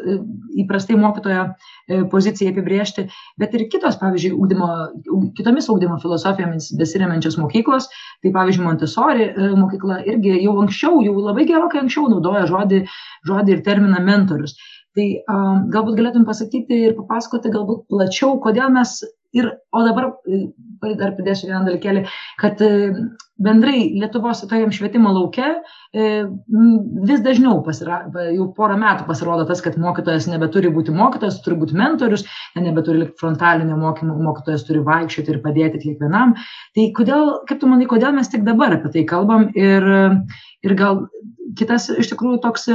įprastai 0.63 0.97
mokytojo 0.99 1.43
e, 1.45 1.99
pozicijai 2.11 2.51
apibriežti, 2.51 3.05
bet 3.41 3.53
ir 3.55 3.65
kitos, 3.71 3.99
pavyzdžiui, 4.01 4.33
ugdymo, 4.33 4.69
kitomis 5.37 5.69
ugdymo 5.71 5.99
filosofijomis 6.01 6.71
besiriamenčios 6.79 7.37
mokyklos, 7.41 7.89
tai 8.23 8.33
pavyzdžiui, 8.35 8.65
Montessori 8.65 9.27
e, 9.29 9.51
mokykla 9.59 10.01
irgi 10.09 10.39
jau 10.41 10.55
anksčiau, 10.63 11.03
jau 11.05 11.17
labai 11.19 11.45
gerokai 11.49 11.83
anksčiau 11.83 12.09
naudoja 12.11 12.47
žodį, 12.49 12.81
žodį 13.29 13.57
ir 13.57 13.63
terminą 13.67 14.01
mentorius. 14.05 14.57
Tai 14.95 15.05
um, 15.27 15.65
galbūt 15.73 15.97
galėtum 15.99 16.23
pasakyti 16.23 16.77
ir 16.87 16.93
papasakoti 16.95 17.51
galbūt 17.51 17.81
plačiau, 17.91 18.37
kodėl 18.43 18.69
mes 18.71 19.01
Ir, 19.35 19.49
o 19.75 19.83
dabar 19.83 20.13
e, 20.31 20.45
dar 20.95 21.11
pridėsiu 21.17 21.49
vieną 21.49 21.65
dalykėlį, 21.67 22.03
kad 22.39 22.61
e, 22.63 22.69
bendrai 23.43 23.81
Lietuvos 23.99 24.45
tojam 24.47 24.71
švietimo 24.71 25.11
laukia 25.11 25.49
e, 25.91 26.05
vis 27.09 27.23
dažniau, 27.25 27.57
pasira, 27.65 27.97
jau 28.31 28.45
porą 28.55 28.77
metų 28.79 29.07
pasirodo 29.09 29.43
tas, 29.49 29.59
kad 29.65 29.75
mokytojas 29.81 30.29
nebeturi 30.31 30.71
būti 30.75 30.95
mokytojas, 30.95 31.41
turi 31.43 31.59
būti 31.59 31.75
mentorius, 31.75 32.23
nebeturi 32.55 33.03
likti 33.03 33.19
frontalinio 33.19 33.75
mokymo, 33.81 34.15
mokytojas 34.29 34.63
turi 34.69 34.85
vaikščioti 34.87 35.35
ir 35.35 35.41
padėti 35.43 35.83
kiekvienam. 35.83 36.37
Tai 36.77 36.87
kodėl, 36.95 37.33
kaip 37.49 37.59
tu 37.59 37.71
manai, 37.71 37.89
kodėl 37.91 38.15
mes 38.15 38.31
tik 38.31 38.47
dabar 38.47 38.77
apie 38.77 38.93
tai 38.95 39.03
kalbam 39.09 39.49
ir, 39.51 39.91
ir 40.63 40.79
gal 40.79 41.03
kitas 41.59 41.91
iš 41.91 42.13
tikrųjų 42.13 42.39
toks 42.47 42.69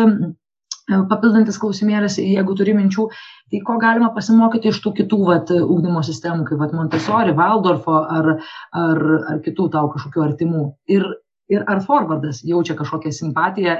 papildantis 1.10 1.58
klausimėlis, 1.60 2.18
jeigu 2.22 2.54
turi 2.58 2.74
minčių, 2.76 3.06
tai 3.52 3.62
ko 3.66 3.78
galima 3.82 4.10
pasimokyti 4.14 4.70
iš 4.70 4.80
tų 4.84 4.94
kitų 5.00 5.18
vat, 5.28 5.50
ugdymo 5.50 6.02
sistemų, 6.06 6.46
kaip 6.48 6.62
vat, 6.62 6.74
Montessori, 6.76 7.34
Waldorfo 7.36 7.98
ar, 8.18 8.30
ar, 8.76 9.02
ar 9.34 9.42
kitų 9.44 9.70
tau 9.74 9.90
kažkokių 9.94 10.24
artimų. 10.26 10.64
Ir, 10.92 11.06
ir 11.50 11.66
ar 11.70 11.82
forwardas 11.86 12.44
jaučia 12.46 12.76
kažkokią 12.78 13.12
simpatiją 13.14 13.76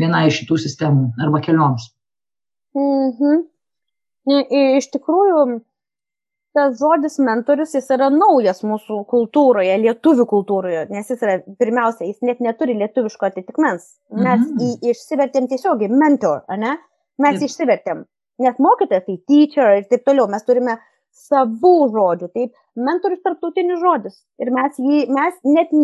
vienai 0.00 0.26
iš 0.30 0.42
šitų 0.42 0.60
sistemų 0.66 1.10
arba 1.26 1.42
kelioms. 1.44 1.90
Mhm. 2.78 3.44
Iš 4.80 4.88
tikrųjų, 4.94 5.60
tas 6.54 6.78
žodis 6.78 7.18
mentorius, 7.22 7.74
jis 7.74 7.90
yra 7.96 8.08
naujas 8.14 8.62
mūsų 8.66 9.00
kultūroje, 9.10 9.74
lietuvių 9.82 10.26
kultūroje, 10.30 10.86
nes 10.94 11.10
jis 11.10 11.22
yra, 11.26 11.36
pirmiausia, 11.58 12.06
jis 12.06 12.22
net 12.26 12.42
neturi 12.44 12.76
lietuviško 12.78 13.28
atitikmens. 13.30 13.88
Mes 14.14 14.40
mm 14.40 14.50
-hmm. 14.50 14.66
į, 14.66 14.94
išsivertėm 14.94 15.48
tiesiogiai 15.50 15.90
mentor, 15.90 16.44
ne? 16.48 16.76
Mes 17.18 17.38
mm. 17.38 17.46
išsivertėm. 17.48 18.04
Nes 18.42 18.58
mokytojas 18.58 19.06
tai 19.06 19.16
teacher 19.30 19.78
ir 19.78 19.88
taip 19.90 20.06
toliau, 20.06 20.26
mes 20.30 20.46
turime 20.46 20.78
savų 21.14 21.74
žodžių. 21.94 22.28
Taip, 22.34 22.54
mentorius 22.74 23.22
tarptautinis 23.22 23.82
žodis. 23.82 24.16
Ir 24.42 24.50
mes, 24.54 24.78
jį, 24.78 25.04
mes, 25.14 25.36
net, 25.46 25.74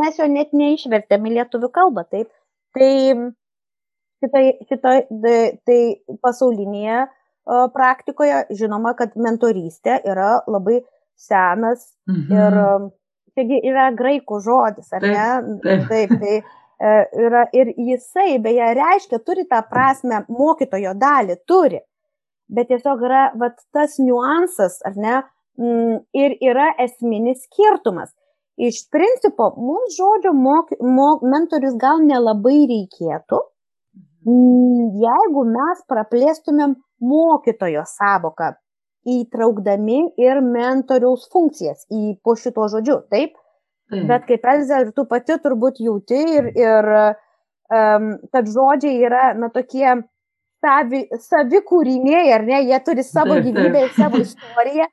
mes 0.00 0.20
jo 0.20 0.28
net 0.32 0.54
neišvertėm 0.56 1.28
į 1.28 1.34
lietuvių 1.40 1.72
kalbą. 1.72 2.06
Taip. 2.12 2.30
Tai 2.76 2.92
šitoj, 4.24 4.48
šitoj, 4.70 5.02
tai, 5.22 5.36
tai 5.68 5.78
pasaulinėje 6.24 7.04
praktikoje 7.46 8.44
žinoma, 8.58 8.94
kad 8.98 9.14
mentorystė 9.14 10.00
yra 10.04 10.40
labai 10.50 10.80
senas 11.16 11.92
mhm. 12.10 12.32
ir 12.34 12.58
taigi 13.36 13.60
yra 13.68 13.90
graikų 13.96 14.40
žodis, 14.44 14.92
ar 14.96 15.04
ne? 15.04 15.26
Taip, 15.64 15.88
taip. 15.88 15.88
taip 15.90 16.14
tai 16.22 16.36
e, 16.40 16.92
yra 17.26 17.44
ir 17.56 17.72
jisai, 17.76 18.38
beje, 18.42 18.70
reiškia, 18.78 19.20
turi 19.24 19.46
tą 19.50 19.60
prasme 19.70 20.24
mokytojo 20.32 20.94
dalį, 20.96 21.38
turi. 21.48 21.82
Bet 22.48 22.70
tiesiog 22.70 23.02
yra 23.04 23.24
vat, 23.38 23.58
tas 23.74 23.98
niuansas, 23.98 24.78
ar 24.86 24.96
ne, 24.96 25.16
ir 26.16 26.36
yra 26.44 26.70
esminis 26.84 27.44
skirtumas. 27.46 28.12
Iš 28.56 28.86
principo, 28.92 29.50
mums 29.60 29.96
žodžio 29.98 30.32
moky, 30.32 30.78
mok, 30.80 31.24
mentorius 31.28 31.74
gal 31.80 32.00
nelabai 32.04 32.62
reikėtų, 32.70 33.40
mhm. 34.24 34.96
jeigu 35.02 35.44
mes 35.50 35.82
praplėstumėm 35.90 36.76
mokytojo 37.00 37.84
savoką. 37.96 38.54
įtraukdami 39.06 40.00
ir 40.18 40.40
mentoriaus 40.42 41.28
funkcijas 41.30 41.84
į 41.94 42.16
po 42.26 42.34
šito 42.34 42.66
žodžiu, 42.72 42.96
taip? 43.06 43.36
taip. 43.86 44.02
Bet 44.08 44.26
kaip 44.26 44.48
Elzė, 44.50 44.80
ir 44.82 44.90
tu 44.96 45.04
pati 45.06 45.36
turbūt 45.44 45.78
jauti 45.78 46.18
ir, 46.38 46.48
ir 46.58 46.88
um, 47.70 48.08
kad 48.34 48.50
žodžiai 48.50 48.98
yra, 49.06 49.28
na, 49.38 49.52
tokie 49.54 49.86
savi, 50.64 51.04
savikūriniai, 51.28 52.32
ar 52.34 52.46
ne, 52.46 52.60
jie 52.66 52.82
turi 52.82 53.06
savo 53.06 53.38
gyvybę 53.46 53.86
ir 53.86 53.94
savo 53.96 54.22
istoriją. 54.24 54.90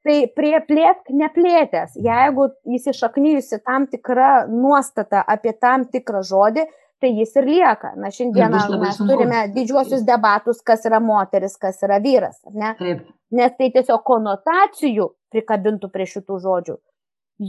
Tai 0.00 0.16
prie 0.32 0.54
plėtk 0.64 1.10
neplėtęs, 1.12 1.98
jeigu 2.00 2.46
įsišaknyjusi 2.72 3.58
tam 3.60 3.84
tikra 3.92 4.46
nuostata 4.48 5.20
apie 5.28 5.52
tam 5.60 5.84
tikrą 5.92 6.22
žodį, 6.24 6.64
tai 7.00 7.10
jis 7.16 7.32
ir 7.40 7.48
lieka. 7.48 7.94
Na, 7.96 8.10
šiandieną 8.14 8.60
mes 8.80 8.98
sunku. 8.98 9.08
turime 9.12 9.46
didžiuosius 9.54 10.04
debatus, 10.06 10.60
kas 10.66 10.84
yra 10.88 11.00
moteris, 11.00 11.56
kas 11.60 11.80
yra 11.86 12.00
vyras, 12.02 12.38
ne? 12.52 12.74
Taip. 12.78 13.08
Nes 13.36 13.56
tai 13.58 13.70
tiesiog 13.74 14.02
konotacijų 14.06 15.10
prikabintų 15.32 15.90
prie 15.94 16.06
šitų 16.10 16.38
žodžių. 16.44 16.78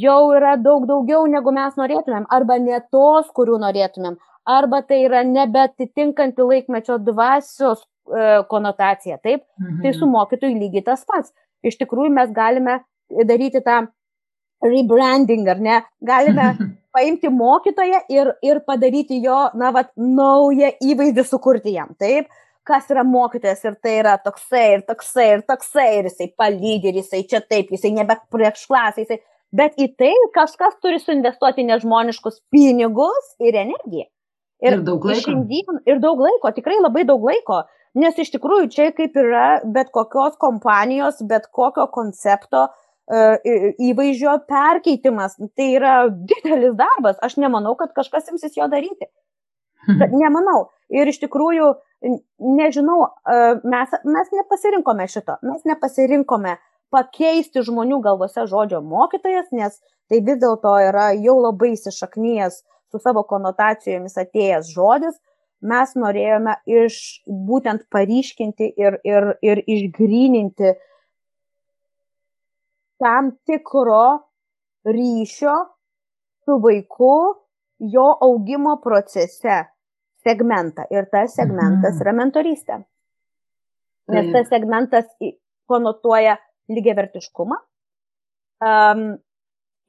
Jau 0.02 0.20
yra 0.38 0.56
daug 0.56 0.86
daugiau, 0.88 1.26
negu 1.28 1.52
mes 1.52 1.76
norėtumėm, 1.76 2.28
arba 2.32 2.56
ne 2.64 2.80
tos, 2.94 3.32
kurių 3.36 3.58
norėtumėm, 3.60 4.16
arba 4.48 4.82
tai 4.88 5.02
yra 5.06 5.24
nebetitinkanti 5.28 6.46
laikmečio 6.48 6.96
dvasios 7.04 7.82
e, 7.84 8.44
konotacija, 8.48 9.20
taip? 9.20 9.44
Mhm. 9.60 9.82
Tai 9.84 9.94
su 9.98 10.08
mokytojui 10.08 10.60
lygiai 10.62 10.86
tas 10.94 11.04
pats. 11.06 11.34
Iš 11.68 11.76
tikrųjų, 11.82 12.14
mes 12.16 12.32
galime 12.34 12.80
daryti 13.28 13.60
tą 13.66 13.82
rebranding, 14.64 15.50
ar 15.52 15.60
ne? 15.60 15.82
Galime 16.02 16.54
paimti 16.93 17.30
mokytoją 17.30 18.04
ir, 18.10 18.32
ir 18.45 18.62
padaryti 18.67 19.21
jo, 19.23 19.39
na, 19.58 19.71
vat, 19.75 19.91
naują 19.97 20.71
įvaizdį 20.84 21.25
sukurti 21.27 21.75
jam, 21.75 21.93
taip? 21.99 22.30
Kas 22.67 22.91
yra 22.93 23.04
mokytojas 23.08 23.63
ir 23.65 23.75
tai 23.82 23.97
yra 24.04 24.15
toksai 24.21 24.65
ir 24.75 24.86
toksai 24.86 25.27
ir 25.36 25.43
toksai 25.49 25.88
ir 25.97 26.10
jisai 26.12 26.30
palydė 26.38 26.91
ir 26.91 26.99
jisai 27.01 27.23
čia 27.30 27.41
taip, 27.41 27.71
jisai 27.73 27.93
nebe 27.95 28.19
prieš 28.34 28.67
klasę, 28.69 29.06
jisai. 29.06 29.21
Bet 29.51 29.75
į 29.82 29.89
tai 29.99 30.12
kažkas 30.36 30.77
turi 30.80 31.01
suinvestuoti 31.01 31.65
nežmoniškus 31.67 32.39
pinigus 32.54 33.34
ir 33.43 33.58
energiją. 33.65 34.06
Ir, 34.62 34.77
ir 34.77 34.84
daug 34.86 35.04
laiko. 35.10 35.25
Šiandien, 35.25 35.82
ir 35.89 35.99
daug 35.99 36.21
laiko, 36.21 36.54
tikrai 36.56 36.77
labai 36.80 37.04
daug 37.10 37.25
laiko. 37.25 37.63
Nes 37.97 38.15
iš 38.21 38.30
tikrųjų 38.38 38.69
čia 38.71 38.91
kaip 38.95 39.17
yra 39.19 39.47
bet 39.67 39.89
kokios 39.91 40.38
kompanijos, 40.39 41.17
bet 41.27 41.49
kokio 41.51 41.89
koncepto 41.91 42.69
uh, 42.69 42.81
įvaizdžio 43.10 44.36
perkeitimas. 44.48 45.36
Tai 45.56 45.68
yra 45.76 45.96
didelis 46.10 46.76
darbas. 46.78 47.18
Aš 47.22 47.38
nemanau, 47.38 47.76
kad 47.76 47.94
kažkas 47.96 48.30
imsis 48.32 48.58
jo 48.58 48.68
daryti. 48.68 49.10
Nemanau. 50.12 50.70
Ir 50.92 51.08
iš 51.08 51.22
tikrųjų, 51.24 51.74
nežinau, 52.40 53.00
e, 53.26 53.38
mes, 53.64 53.96
mes 54.04 54.28
nepasirinkome 54.36 55.08
šito. 55.08 55.38
Mes 55.42 55.64
nepasirinkome 55.66 56.58
pakeisti 56.92 57.64
žmonių 57.64 58.02
galvose 58.04 58.46
žodžio 58.46 58.82
mokytojas, 58.84 59.48
nes 59.56 59.80
tai 60.12 60.20
vis 60.20 60.38
dėlto 60.42 60.76
yra 60.90 61.12
jau 61.16 61.38
labai 61.40 61.72
įsišaknyjęs 61.78 62.62
su 62.92 63.00
savo 63.00 63.24
konotacijomis 63.24 64.18
atėjęs 64.20 64.74
žodis. 64.76 65.16
Mes 65.62 65.94
norėjome 65.96 66.58
iš 66.66 67.22
būtent 67.26 67.86
paryškinti 67.94 68.74
ir, 68.82 68.98
ir, 69.06 69.36
ir 69.46 69.62
išgryninti 69.70 70.74
uh, 70.74 70.80
tam 73.02 73.32
tikro 73.46 74.06
ryšio 74.86 75.56
su 76.46 76.58
vaiku 76.62 77.16
jo 77.80 78.08
augimo 78.22 78.78
procese 78.84 79.64
segmentą. 80.24 80.86
Ir 80.94 81.10
tas 81.10 81.36
segmentas 81.36 81.96
mhm. 81.96 82.02
yra 82.04 82.14
mentorystė. 82.20 82.80
Nes 84.12 84.32
tas 84.34 84.50
segmentas 84.52 85.08
konotuoja 85.70 86.36
lygiavertiškumą, 86.72 87.58
um, 88.66 89.04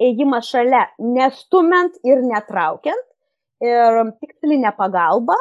ėjimą 0.02 0.38
šalia, 0.46 0.82
nestumant 1.02 1.96
ir 2.06 2.22
netraukiant, 2.22 3.08
ir 3.64 3.98
tikslinę 4.22 4.70
pagalbą, 4.78 5.34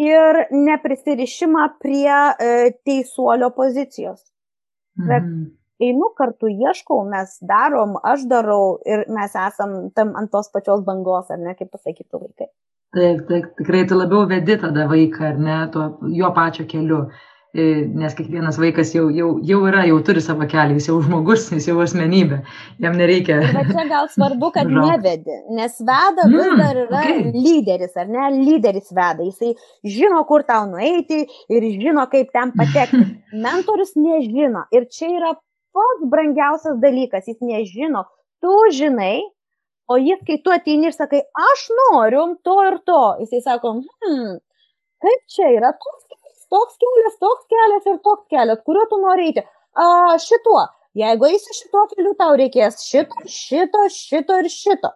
ir 0.00 0.40
neprisirišimą 0.54 1.66
prie 1.82 2.08
e, 2.14 2.72
teisuolio 2.86 3.50
pozicijos. 3.56 4.22
Mhm 4.98 5.57
einu 5.82 6.10
kartu 6.18 6.50
ieškau, 6.50 7.02
mes 7.10 7.38
darom, 7.42 7.96
aš 8.02 8.26
darau 8.30 8.78
ir 8.86 9.06
mes 9.14 9.34
esam 9.46 9.78
tam 9.94 10.14
ant 10.18 10.30
tos 10.32 10.50
pačios 10.54 10.84
bangos, 10.86 11.30
ar 11.30 11.40
ne, 11.42 11.54
kaip 11.58 11.70
pasakytų 11.74 12.22
vaikai. 12.24 12.50
Taip, 12.96 13.26
taip, 13.28 13.48
tikrai 13.58 13.82
tu 13.88 13.96
labiau 13.98 14.26
vedi 14.28 14.56
tada 14.60 14.88
vaiką, 14.88 15.32
ar 15.34 15.42
ne, 15.42 15.56
tuo, 15.72 15.90
jo 16.16 16.30
pačio 16.32 16.64
keliu, 16.68 17.02
e, 17.52 17.66
nes 18.00 18.14
kiekvienas 18.16 18.56
vaikas 18.60 18.94
jau, 18.94 19.10
jau, 19.12 19.28
jau 19.44 19.58
yra, 19.68 19.82
jau 19.90 19.98
turi 20.06 20.22
savo 20.24 20.46
kelią, 20.48 20.78
jis 20.78 20.88
jau 20.88 20.96
žmogus, 21.04 21.44
jis 21.52 21.68
jau 21.68 21.76
asmenybė, 21.84 22.38
jam 22.80 22.96
nereikia. 22.96 23.42
Bet 23.44 23.68
čia 23.74 23.84
gal 23.90 24.08
svarbu, 24.14 24.50
kad 24.56 24.72
nevedi, 24.72 25.36
nes 25.58 25.76
veda 25.84 26.26
vis 26.32 26.46
mm, 26.46 26.62
dar 26.62 26.80
yra 26.86 27.02
okay. 27.02 27.26
lyderis, 27.36 27.92
ar 28.00 28.08
ne, 28.08 28.30
lyderis 28.38 28.88
veda, 28.88 29.20
jisai 29.26 29.52
žino, 29.84 30.24
kur 30.30 30.46
tau 30.48 30.64
nueiti 30.72 31.26
ir 31.52 31.68
žino, 31.76 32.08
kaip 32.08 32.32
ten 32.32 32.56
patekti. 32.56 33.04
Mentorius 33.44 33.92
nežino 34.00 34.64
ir 34.72 34.88
čia 34.88 35.12
yra 35.12 35.36
pats 35.78 36.06
brangiausias 36.12 36.78
dalykas, 36.82 37.30
jis 37.30 37.40
nežino, 37.44 38.04
tu 38.42 38.54
žinai, 38.74 39.22
o 39.88 39.98
jis, 40.02 40.20
kai 40.28 40.38
tu 40.44 40.52
ateini 40.54 40.90
ir 40.90 40.96
sakai, 40.96 41.22
aš 41.50 41.64
noriu 41.80 42.26
to 42.44 42.56
ir 42.66 42.78
to, 42.90 43.00
jisai 43.22 43.42
sako, 43.46 43.74
hmm, 44.04 44.38
kaip 45.04 45.24
čia 45.34 45.52
yra 45.56 45.72
toks, 45.84 46.08
toks 46.52 46.80
kelias, 46.82 47.16
toks 47.22 47.46
kelias 47.52 47.88
ir 47.92 48.00
toks 48.04 48.26
kelias, 48.32 48.64
kuriuo 48.66 48.86
tu 48.90 49.00
nori 49.02 49.30
eiti. 49.30 49.44
A, 49.78 50.16
šituo, 50.22 50.64
jeigu 50.98 51.28
eisi 51.30 51.56
šituo 51.60 51.84
keliu, 51.92 52.14
tau 52.18 52.36
reikės 52.40 52.82
šito, 52.84 53.26
šito, 53.32 53.84
šito 53.94 54.40
ir 54.42 54.50
šito. 54.52 54.92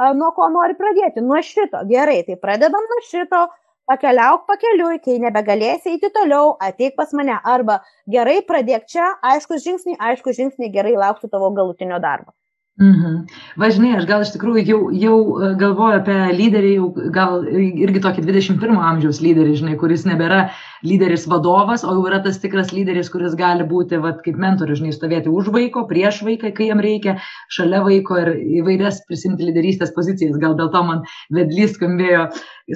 A, 0.00 0.12
nuo 0.16 0.30
ko 0.36 0.48
nori 0.52 0.76
pradėti? 0.78 1.24
Nuo 1.24 1.40
šito. 1.44 1.82
Gerai, 1.90 2.20
tai 2.28 2.38
pradedam 2.40 2.86
nuo 2.92 3.00
šito, 3.08 3.42
pakeliauk 3.90 4.46
pakeliui, 4.50 4.98
kai 5.04 5.16
nebegalėsi 5.22 5.94
eiti 5.94 6.10
toliau, 6.14 6.54
ateik 6.68 6.96
pas 7.00 7.14
mane. 7.20 7.38
Arba 7.54 7.80
gerai, 8.16 8.38
pradėk 8.50 8.86
čia, 8.94 9.08
aiškus 9.32 9.64
žingsniai, 9.66 9.98
aiškus 10.10 10.38
žingsniai, 10.38 10.72
gerai 10.76 10.94
lauksiu 11.04 11.32
tavo 11.32 11.50
galutinio 11.56 11.98
darbo. 12.06 12.32
Mhm. 12.80 13.26
Važinai, 13.60 13.90
aš 13.98 14.06
gal 14.08 14.22
iš 14.24 14.30
tikrųjų 14.32 14.62
jau, 14.64 14.78
jau 14.96 15.16
e, 15.36 15.48
galvoju 15.60 15.98
apie 15.98 16.14
lyderį, 16.32 16.70
jau 16.78 16.86
gal 17.12 17.42
irgi 17.44 18.00
tokį 18.00 18.22
21 18.24 18.78
amžiaus 18.80 19.18
lyderį, 19.20 19.58
žinai, 19.58 19.74
kuris 19.82 20.06
nebėra 20.08 20.46
lyderis 20.88 21.26
vadovas, 21.28 21.84
o 21.84 21.92
jau 21.92 22.06
yra 22.08 22.22
tas 22.24 22.38
tikras 22.40 22.72
lyderis, 22.72 23.10
kuris 23.12 23.36
gali 23.36 23.66
būti, 23.68 24.00
vat, 24.00 24.22
kaip 24.24 24.40
mentorius, 24.40 24.80
žinai, 24.80 24.94
stovėti 24.96 25.28
už 25.28 25.52
vaiko, 25.52 25.84
prieš 25.92 26.22
vaiką, 26.24 26.54
kai 26.56 26.70
jam 26.70 26.80
reikia, 26.80 27.18
šalia 27.52 27.82
vaiko 27.84 28.16
ir 28.22 28.32
įvairias 28.62 29.02
prisimti 29.04 29.50
lyderystės 29.50 29.92
pozicijas. 29.92 30.40
Gal 30.40 30.56
dėl 30.56 30.72
to 30.72 30.84
man 30.88 31.04
vedlys 31.36 31.76
skambėjo, 31.76 32.30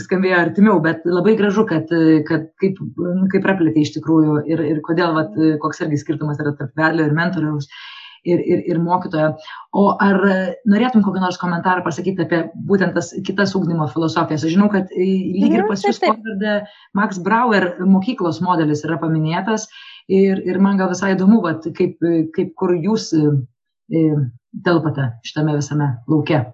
skambėjo 0.05 0.45
artimiau, 0.45 0.85
bet 0.85 1.09
labai 1.09 1.39
gražu, 1.41 1.65
kad, 1.73 1.89
kad 2.29 2.51
kaip, 2.61 2.77
kaip 3.33 3.41
praplėtė 3.49 3.89
iš 3.89 3.97
tikrųjų 3.97 4.45
ir, 4.53 4.69
ir 4.69 4.85
kodėl, 4.85 5.17
vat, 5.17 5.45
koks 5.65 5.81
irgi 5.89 6.05
skirtumas 6.05 6.45
yra 6.45 6.53
tarp 6.61 6.77
vedlio 6.77 7.09
ir 7.09 7.17
mentoriaus 7.17 7.73
ir, 7.73 7.93
ir, 8.25 8.63
ir 8.71 8.81
mokytojo. 8.83 9.33
O 9.77 9.85
ar 10.03 10.21
norėtum 10.71 11.05
kokį 11.05 11.23
nors 11.23 11.39
komentarą 11.41 11.85
pasakyti 11.87 12.25
apie 12.25 12.43
būtent 12.69 12.97
tas 12.97 13.13
kitas 13.27 13.55
ūkdymo 13.59 13.89
filosofijas? 13.93 14.47
Aš 14.47 14.57
žinau, 14.57 14.71
kad 14.73 14.93
lyg 14.97 15.51
ir 15.51 15.63
mhm, 15.63 15.71
pas 15.71 15.85
jūs 15.87 16.01
pavardė 16.03 16.57
Max 16.97 17.21
Brauer 17.25 17.71
mokyklos 17.85 18.41
modelis 18.45 18.85
yra 18.87 18.99
paminėtas 19.03 19.69
ir, 20.09 20.41
ir 20.43 20.61
man 20.63 20.81
gal 20.81 20.93
visai 20.93 21.15
įdomu, 21.15 21.43
vat, 21.45 21.67
kaip, 21.77 22.01
kaip 22.35 22.55
kur 22.59 22.75
jūs 22.77 23.11
telpate 24.65 25.11
šitame 25.27 25.57
visame 25.59 25.95
lauke. 26.09 26.45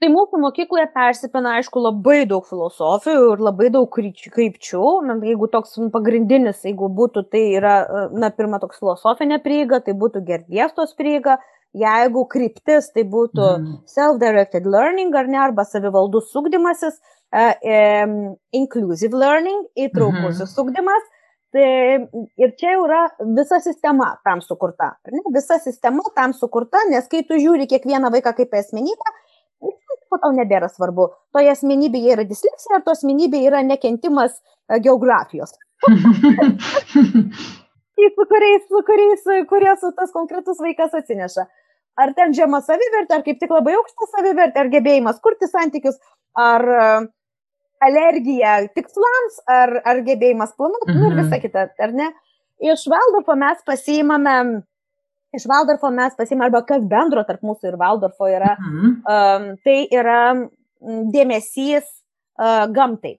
Tai 0.00 0.08
mūsų 0.08 0.38
mokykloje 0.40 0.86
persipina, 0.94 1.58
aišku, 1.58 1.80
labai 1.84 2.22
daug 2.28 2.46
filosofijų 2.48 3.34
ir 3.34 3.42
labai 3.44 3.68
daug 3.74 3.84
krypčių. 3.92 4.84
Jeigu 5.28 5.48
toks 5.52 5.76
pagrindinis, 5.92 6.62
jeigu 6.64 6.88
būtų, 6.96 7.26
tai 7.28 7.42
yra, 7.58 7.74
na, 8.16 8.30
pirma, 8.32 8.62
toks 8.62 8.80
filosofinė 8.80 9.42
prieiga, 9.44 9.82
tai 9.84 9.92
būtų 10.00 10.24
gerdiestos 10.24 10.96
prieiga. 10.96 11.36
Jeigu 11.76 12.24
kryptis, 12.32 12.88
tai 12.96 13.04
būtų 13.06 13.44
mm. 13.44 13.74
self-directed 13.86 14.64
learning 14.66 15.14
ar 15.14 15.28
ne, 15.30 15.38
arba 15.38 15.62
savivaldus 15.68 16.32
sugdymasis, 16.32 16.96
uh, 17.30 17.52
um, 17.60 18.16
inclusive 18.56 19.14
learning, 19.14 19.68
įtraukusis 19.78 20.48
mm. 20.48 20.54
sugdymas. 20.56 21.06
Tai 21.54 21.70
ir 22.40 22.52
čia 22.58 22.72
jau 22.72 22.84
yra 22.88 23.04
visa 23.36 23.60
sistema 23.62 24.16
tam 24.26 24.42
sukurta. 24.42 24.96
Visa 25.34 25.60
sistema 25.62 26.02
tam 26.16 26.34
sukurta, 26.34 26.82
nes 26.90 27.06
kai 27.10 27.22
tu 27.26 27.38
žiūri 27.38 27.68
kiekvieną 27.70 28.10
vaiką 28.14 28.32
kaip 28.38 28.54
asmenybę, 28.54 29.14
po 30.10 30.18
tau 30.18 30.32
nebėra 30.34 30.68
svarbu, 30.70 31.08
toje 31.34 31.52
asmenybėje 31.52 32.16
yra 32.16 32.24
disleksija 32.26 32.78
ar 32.78 32.84
to 32.86 32.94
asmenybėje 32.96 33.50
yra 33.52 33.62
nekentimas 33.66 34.32
e, 34.40 34.80
geografijos. 34.82 35.54
su 38.00 38.26
kuriais, 38.32 38.64
su 38.66 38.82
kuriais, 38.88 39.22
kurie 39.48 39.74
su 39.80 39.92
tas 39.96 40.10
konkretus 40.16 40.58
vaikas 40.62 40.96
atsineša. 40.98 41.46
Ar 42.00 42.14
ten 42.16 42.34
žema 42.34 42.62
savivertė, 42.64 43.18
ar 43.18 43.24
kaip 43.26 43.38
tik 43.42 43.52
labai 43.52 43.74
aukšta 43.76 44.08
savivertė, 44.16 44.62
ar 44.62 44.72
gebėjimas 44.72 45.20
kurti 45.22 45.48
santykius, 45.50 46.00
ar 46.38 46.64
e, 46.64 46.88
alergija 47.84 48.56
tikslams, 48.74 49.38
ar, 49.50 49.76
ar 49.84 50.02
gebėjimas 50.06 50.56
planuoti, 50.56 50.90
mhm. 50.90 51.00
nu 51.00 51.12
ir 51.12 51.22
visa 51.22 51.40
kita, 51.44 51.68
ar 51.86 51.96
ne? 51.96 52.10
iš 52.60 52.84
Valdorfo 52.92 53.34
mes 53.40 53.62
pasiimame, 53.64 54.36
iš 55.36 55.46
Valdorfo 55.50 55.90
mes 55.94 56.14
pasiimame, 56.18 56.48
arba 56.48 56.62
kas 56.66 56.84
bendro 56.90 57.24
tarp 57.28 57.42
mūsų 57.46 57.72
ir 57.72 57.80
Valdorfo 57.80 58.28
yra, 58.30 58.56
mhm. 58.58 58.92
um, 59.04 59.48
tai 59.64 59.78
yra 59.94 60.20
dėmesys 61.14 61.84
uh, 62.40 62.66
gamtai. 62.72 63.18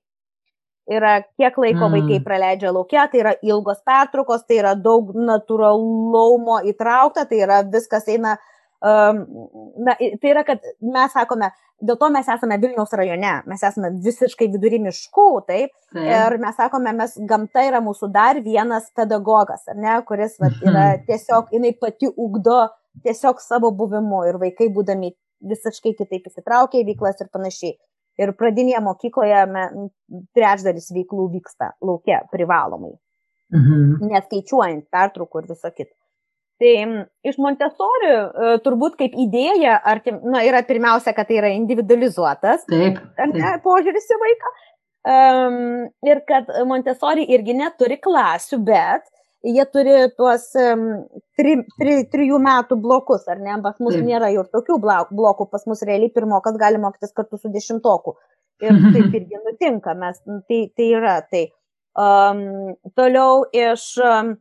Yra 0.91 1.22
kiek 1.38 1.55
laiko 1.62 1.86
mm. 1.86 1.93
vaikai 1.93 2.18
praleidžia 2.26 2.72
laukia, 2.74 3.03
tai 3.07 3.20
yra 3.22 3.32
ilgos 3.45 3.84
pertraukos, 3.86 4.41
tai 4.49 4.57
yra 4.59 4.72
daug 4.76 5.14
natūralumo 5.16 6.57
įtraukta, 6.68 7.24
tai 7.30 7.43
yra 7.45 7.59
viskas 7.64 8.09
eina 8.12 8.34
uh, 8.34 8.47
na, 8.82 9.96
tai 9.96 10.32
yra, 10.32 10.42
kad 10.46 10.64
mes 10.82 11.14
sakome, 11.14 11.52
dėl 11.86 11.98
to 12.02 12.10
mes 12.14 12.30
esame 12.34 12.58
Vilniaus 12.62 12.94
rajone, 12.98 13.34
mes 13.50 13.64
esame 13.68 13.92
visiškai 14.02 14.48
vidury 14.54 14.80
miškų, 14.82 15.28
taip, 15.46 15.74
taip. 15.94 16.08
ir 16.08 16.38
mes 16.42 16.58
sakome, 16.58 16.94
mes 16.98 17.14
gamta 17.30 17.66
yra 17.68 17.82
mūsų 17.86 18.10
dar 18.14 18.42
vienas 18.42 18.90
pedagogas, 18.98 19.68
ar 19.70 19.78
ne, 19.78 20.00
kuris 20.08 20.40
vat, 20.42 20.58
yra 20.66 20.88
mhm. 20.96 21.06
tiesiog, 21.10 21.54
jinai 21.54 21.76
pati 21.78 22.10
ugdo 22.10 22.64
tiesiog 23.06 23.40
savo 23.42 23.72
buvimu 23.78 24.26
ir 24.30 24.42
vaikai 24.42 24.72
būdami 24.74 25.14
visiškai 25.52 25.94
kitaip 26.02 26.28
įsitraukia 26.30 26.82
į 26.82 26.90
veiklas 26.92 27.22
ir 27.22 27.30
panašiai. 27.34 27.78
Ir 28.22 28.34
pradinėje 28.38 28.82
mokykloje 28.84 29.46
trečdalis 30.36 30.92
veiklų 30.94 31.30
vyksta 31.38 31.72
laukia 31.86 32.24
privalomai, 32.34 32.92
mhm. 33.54 34.10
neskaičiuojant 34.10 34.90
pertraukų 34.92 35.42
ir 35.42 35.52
viso 35.54 35.72
kito. 35.74 35.96
Tai 36.62 36.74
iš 37.26 37.38
Montesori 37.41 38.09
e, 38.12 38.49
turbūt 38.62 38.99
kaip 38.99 39.16
idėja, 39.18 39.80
ar, 39.82 40.03
na, 40.22 40.43
yra 40.45 40.62
pirmiausia, 40.68 41.16
kad 41.18 41.26
tai 41.30 41.39
yra 41.39 41.49
individualizuotas 41.55 42.68
taip, 42.70 42.99
taip. 43.18 43.34
Ne, 43.34 43.55
požiūris 43.64 44.12
į 44.14 44.20
vaiką. 44.22 44.51
Um, 45.01 45.55
ir 46.05 46.22
kad 46.30 46.51
Montesori 46.70 47.26
irgi 47.34 47.55
neturi 47.57 47.97
klasių, 47.97 48.59
bet 48.68 49.07
jie 49.41 49.66
turi 49.74 49.95
tuos 50.14 50.43
um, 50.62 50.84
tri, 51.39 51.55
tri, 51.82 51.95
trijų 52.12 52.38
metų 52.45 52.78
blokus, 52.84 53.26
ar 53.32 53.41
ne? 53.41 53.55
Pas 53.64 53.80
mus 53.82 53.97
taip. 53.97 54.05
nėra 54.12 54.30
ir 54.36 54.45
tokių 54.53 54.78
blokų, 54.84 55.49
pas 55.49 55.66
mus 55.66 55.82
realiai 55.88 56.14
pirmokas 56.14 56.59
gali 56.62 56.78
mokytis 56.84 57.18
kartu 57.18 57.41
su 57.41 57.49
dešimtoku. 57.49 58.14
Ir 58.62 58.78
taip 58.93 59.18
irgi 59.18 59.41
nutinka, 59.41 59.97
mes, 59.97 60.22
tai, 60.45 60.62
tai 60.78 60.91
yra 60.93 61.18
tai. 61.26 61.47
Um, 61.97 62.76
toliau 62.93 63.41
iš 63.49 63.95
um, 64.05 64.36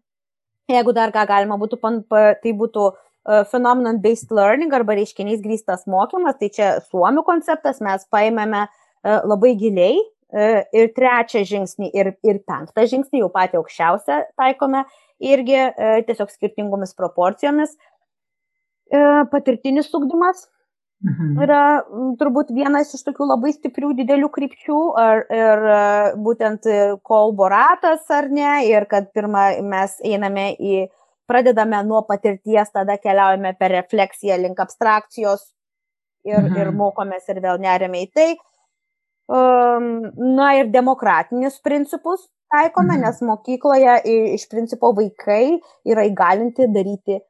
Jeigu 0.70 0.94
dar 0.94 1.12
ką 1.14 1.24
galima 1.28 1.58
būtų, 1.60 1.78
tai 2.10 2.52
būtų 2.56 2.86
e, 2.90 3.42
phenomenon-based 3.50 4.32
learning 4.34 4.72
arba 4.76 4.96
reiškiniais 4.98 5.42
grįstas 5.42 5.86
mokymas, 5.90 6.38
tai 6.40 6.50
čia 6.54 6.70
suomių 6.86 7.24
konceptas, 7.26 7.82
mes 7.84 8.06
paėmėme 8.12 8.64
e, 8.66 8.70
labai 9.32 9.54
giliai 9.60 9.96
e, 9.98 10.48
ir 10.76 10.92
trečią 10.96 11.42
žingsnį 11.48 11.90
ir, 11.90 12.12
ir 12.26 12.42
penktą 12.46 12.86
žingsnį, 12.90 13.24
jau 13.24 13.30
patį 13.34 13.60
aukščiausią 13.62 14.20
taikome 14.38 14.84
irgi 15.20 15.66
tiesiog 16.06 16.30
skirtingomis 16.32 16.94
proporcijomis. 16.96 17.74
Patirtinis 19.30 19.90
ugdymas, 19.94 20.46
Mhm. 21.00 21.36
Yra 21.40 21.60
turbūt 22.20 22.50
vienas 22.52 22.90
iš 22.92 23.06
tokių 23.06 23.30
labai 23.30 23.54
stiprių 23.54 23.94
didelių 24.02 24.28
krypčių 24.34 24.80
ar, 25.00 25.22
ir 25.32 25.62
būtent 26.20 26.66
kolboratas 27.08 28.04
ar 28.12 28.28
ne, 28.28 28.66
ir 28.68 28.84
kad 28.90 29.08
pirmą 29.16 29.44
mes 29.64 29.96
einame 30.04 30.50
į, 30.60 30.82
pradedame 31.30 31.80
nuo 31.88 32.02
patirties, 32.04 32.68
tada 32.74 32.98
keliaujame 33.00 33.54
per 33.56 33.72
refleksiją 33.78 34.36
link 34.42 34.60
abstrakcijos 34.60 35.46
ir, 36.28 36.42
mhm. 36.42 36.58
ir 36.60 36.72
mokomės 36.76 37.32
ir 37.32 37.40
vėl 37.40 37.62
nerime 37.62 38.04
į 38.04 38.10
tai. 38.12 38.28
Um, 39.30 40.10
na 40.36 40.50
ir 40.58 40.68
demokratinius 40.74 41.60
principus 41.64 42.26
taikome, 42.50 42.98
mhm. 42.98 43.06
nes 43.06 43.24
mokykloje 43.24 43.96
iš 44.36 44.48
principo 44.52 44.92
vaikai 44.96 45.60
yra 45.88 46.04
įgalinti 46.10 46.68
daryti 46.74 47.20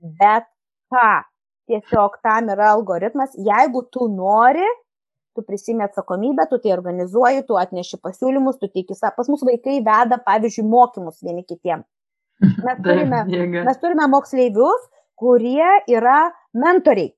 bet 0.00 0.44
ką 0.92 1.24
tiesiog 1.70 2.18
tam 2.24 2.50
yra 2.54 2.70
algoritmas, 2.74 3.34
jeigu 3.34 3.82
tu 3.92 4.08
nori, 4.12 4.66
tu 5.36 5.44
prisimi 5.44 5.84
atsakomybę, 5.84 6.46
tu 6.50 6.58
tai 6.62 6.72
organizuoji, 6.72 7.44
tu 7.48 7.58
atneši 7.60 7.98
pasiūlymus, 8.02 8.58
tu 8.60 8.70
teiki, 8.72 8.96
pas 9.00 9.28
mus 9.28 9.44
vaikai 9.44 9.80
veda, 9.84 10.18
pavyzdžiui, 10.28 10.66
mokymus 10.70 11.20
vieni 11.22 11.44
kitiem. 11.44 11.84
Mes 12.66 12.80
turime, 12.84 13.22
mes 13.64 13.78
turime 13.80 14.06
moksleivius, 14.12 14.88
kurie 15.16 15.68
yra 15.88 16.26
mentoriai. 16.52 17.14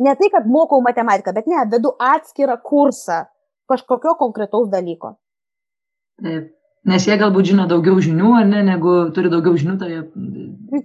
Ne 0.00 0.14
tai, 0.18 0.30
kad 0.32 0.46
mokau 0.48 0.80
matematiką, 0.82 1.34
bet 1.36 1.46
ne, 1.46 1.60
vedu 1.70 1.92
atskirą 2.02 2.56
kursą 2.64 3.26
kažkokio 3.70 4.16
konkretaus 4.18 4.70
dalyko. 4.72 5.12
Taip. 6.22 6.48
Nes 6.84 7.06
jie 7.08 7.14
galbūt 7.16 7.48
žino 7.48 7.64
daugiau 7.68 7.96
žinių, 8.04 8.30
ar 8.36 8.48
ne, 8.48 8.60
negu 8.66 8.94
turi 9.16 9.30
daugiau 9.32 9.56
žinių 9.60 9.76
toje. 9.80 10.02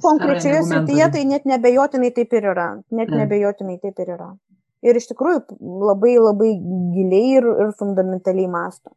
Konkrečioje 0.06 0.62
srityje 0.70 1.10
tai 1.16 1.24
net 1.28 1.48
nebejotinai 1.50 2.14
taip 2.16 2.36
ir 2.40 2.48
yra. 2.54 2.70
Net 2.96 3.12
ne. 3.12 3.26
nebejotinai 3.26 3.76
taip 3.84 4.00
ir 4.00 4.14
yra. 4.16 4.30
Ir 4.86 4.96
iš 4.96 5.10
tikrųjų 5.10 5.60
labai 5.60 6.14
labai 6.16 6.54
giliai 6.96 7.34
ir, 7.42 7.50
ir 7.66 7.74
fundamentaliai 7.82 8.48
masto. 8.52 8.94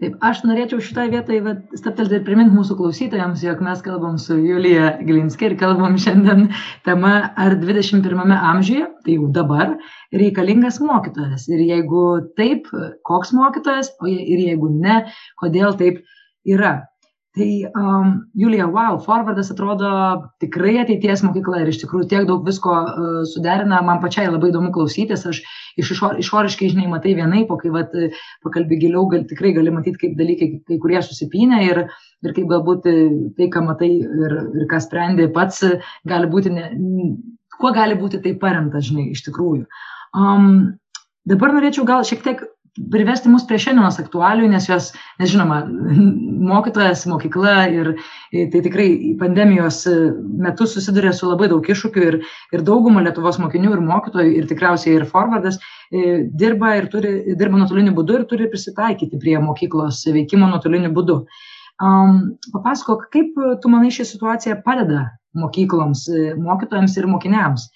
Taip, 0.00 0.14
aš 0.24 0.38
norėčiau 0.48 0.80
šitoje 0.80 1.10
vietoje 1.12 1.52
staptelti 1.76 2.14
ir 2.16 2.22
priminti 2.24 2.56
mūsų 2.56 2.76
klausytojams, 2.78 3.42
jog 3.44 3.58
mes 3.66 3.82
kalbam 3.84 4.14
su 4.22 4.38
Julija 4.40 4.94
Gilinskė 5.04 5.50
ir 5.50 5.56
kalbam 5.60 5.98
šiandien 6.00 6.46
tema, 6.86 7.10
ar 7.36 7.58
21 7.60 8.32
amžiuje, 8.36 8.86
tai 9.04 9.18
jau 9.18 9.28
dabar, 9.36 9.74
reikalingas 10.16 10.80
mokytojas. 10.80 11.44
Ir 11.52 11.60
jeigu 11.68 12.04
taip, 12.40 12.70
koks 13.04 13.34
mokytojas, 13.36 13.92
o 14.00 14.08
ir 14.08 14.40
jeigu 14.46 14.72
ne, 14.72 15.02
kodėl 15.42 15.76
taip 15.82 16.00
yra. 16.48 16.78
Tai 17.30 17.70
um, 17.78 18.08
Julija, 18.34 18.64
wow, 18.66 18.96
Forwardas 19.04 19.52
atrodo 19.52 19.90
tikrai 20.42 20.80
ateities 20.80 21.20
mokykla 21.22 21.60
ir 21.62 21.68
iš 21.70 21.78
tikrųjų 21.84 22.08
tiek 22.10 22.24
daug 22.26 22.42
visko 22.42 22.72
uh, 22.74 23.20
suderina, 23.30 23.78
man 23.86 24.00
pačiai 24.02 24.26
labai 24.26 24.50
įdomu 24.50 24.72
klausytis, 24.74 25.22
aš 25.30 25.38
iš 25.78 25.92
išor, 25.94 26.16
išoriškai, 26.18 26.72
žinai, 26.72 26.88
matai 26.90 27.14
vienai, 27.14 27.44
po 27.46 27.54
kai 27.60 27.70
vat, 27.70 27.94
pakalbė 28.42 28.80
giliau, 28.82 29.04
gal, 29.12 29.22
tikrai 29.30 29.54
gali 29.54 29.70
matyti, 29.70 30.00
kaip 30.02 30.18
dalykai 30.18 30.50
kai 30.66 30.80
kurie 30.82 30.98
susipinę 31.06 31.62
ir, 31.68 31.84
ir 32.26 32.34
kaip 32.34 32.50
galbūt 32.50 32.90
tai, 33.38 33.46
ką 33.54 33.62
matai 33.68 33.92
ir, 34.00 34.36
ir 34.50 34.66
ką 34.74 34.82
sprendė 34.82 35.30
pats, 35.36 35.62
gali 36.10 36.34
būti, 36.34 36.50
ne, 36.56 36.66
kuo 37.62 37.70
gali 37.76 37.94
būti 38.00 38.24
tai 38.26 38.34
paremta, 38.42 38.82
žinai, 38.82 39.12
iš 39.14 39.22
tikrųjų. 39.28 39.68
Um, 40.18 40.50
dabar 41.30 41.54
norėčiau 41.54 41.86
gal 41.86 42.02
šiek 42.10 42.26
tiek 42.26 42.42
privesti 42.90 43.30
mus 43.30 43.44
prie 43.48 43.58
šiandienos 43.60 43.98
aktualių, 44.02 44.48
nes 44.52 44.68
jos, 44.68 44.90
nes 45.20 45.32
žinoma, 45.32 45.60
mokytojas, 46.52 47.04
mokykla 47.10 47.54
ir 47.74 47.92
tai 48.52 48.62
tikrai 48.64 48.88
pandemijos 49.20 49.82
metu 50.40 50.68
susiduria 50.70 51.12
su 51.16 51.28
labai 51.28 51.50
daug 51.52 51.66
iššūkių 51.66 52.06
ir, 52.06 52.18
ir 52.54 52.64
dauguma 52.66 53.04
Lietuvos 53.04 53.40
mokinių 53.42 53.74
ir 53.76 53.84
mokytojų 53.84 54.34
ir 54.38 54.48
tikriausiai 54.50 54.96
ir 54.98 55.06
forwardas 55.10 55.60
e, 55.60 56.24
dirba 56.42 56.74
ir 56.78 56.88
turi, 56.92 57.14
dirba 57.38 57.60
nuotoliniu 57.60 57.94
būdu 57.96 58.20
ir 58.20 58.26
turi 58.30 58.48
prisitaikyti 58.52 59.20
prie 59.20 59.36
mokyklos 59.42 60.04
veikimo 60.14 60.48
nuotoliniu 60.50 60.92
būdu. 60.96 61.20
Um, 61.80 62.34
papasakok, 62.52 63.06
kaip 63.12 63.36
tu 63.62 63.70
manai 63.72 63.92
ši 63.94 64.04
situacija 64.12 64.58
padeda 64.66 65.06
mokykloms, 65.38 66.08
mokytojams 66.40 66.96
ir 67.00 67.08
mokiniams? 67.08 67.70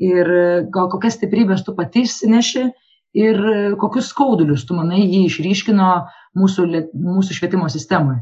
Ir 0.00 0.30
gal 0.72 0.86
kokias 0.88 1.18
stiprybės 1.18 1.66
tu 1.66 1.74
pati 1.76 2.06
įsineši 2.06 2.70
ir 3.16 3.40
e, 3.52 3.56
kokius 3.80 4.10
skaudulius, 4.12 4.66
tu 4.66 4.76
manai, 4.78 5.02
jį 5.02 5.24
išryškino 5.28 5.88
mūsų, 6.38 6.66
mūsų 6.94 7.36
švietimo 7.38 7.70
sistemoje? 7.72 8.20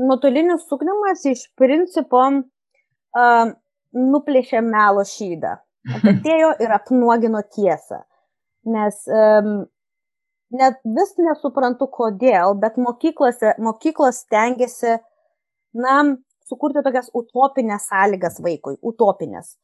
Nuotolinis 0.00 0.64
suknimas 0.68 1.26
iš 1.28 1.42
principo 1.60 2.22
uh, 2.30 3.50
nuplėšė 3.92 4.62
melo 4.64 5.04
šydą. 5.04 5.58
Atėjo 6.12 6.54
ir 6.62 6.72
apnuogino 6.72 7.42
tiesą. 7.52 8.00
Nes 8.70 9.02
um, 9.08 9.52
net 10.56 10.80
vis 10.84 11.14
nesuprantu 11.20 11.88
kodėl, 11.92 12.56
bet 12.60 12.76
mokyklos 12.80 14.20
stengiasi, 14.24 14.98
na, 15.76 15.96
sukurti 16.48 16.82
tokias 16.84 17.10
utopinės 17.16 17.88
sąlygas 17.90 18.40
vaikui, 18.44 18.76
utopinės 18.82 19.54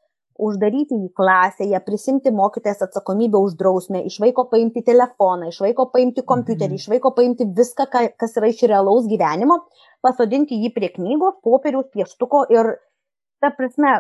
uždaryti 0.43 0.99
į 1.07 1.11
klasėje, 1.17 1.79
prisimti 1.87 2.33
mokytės 2.35 2.83
atsakomybę 2.87 3.41
už 3.43 3.57
drausmę, 3.61 4.03
iš 4.09 4.19
vaiko 4.23 4.47
paimti 4.51 4.83
telefoną, 4.87 5.51
iš 5.53 5.63
vaiko 5.65 5.89
paimti 5.93 6.25
kompiuterį, 6.27 6.77
mhm. 6.77 6.83
iš 6.83 6.91
vaiko 6.93 7.13
paimti 7.17 7.49
viską, 7.57 7.89
kas 8.21 8.37
yra 8.41 8.51
iš 8.53 8.63
realaus 8.71 9.09
gyvenimo, 9.11 9.63
pasodinti 10.05 10.59
jį 10.63 10.73
prie 10.77 10.93
knygos, 10.95 11.41
popieriaus, 11.47 11.89
pieštuko 11.95 12.45
ir, 12.55 12.75
ta 13.43 13.53
prasme, 13.57 13.97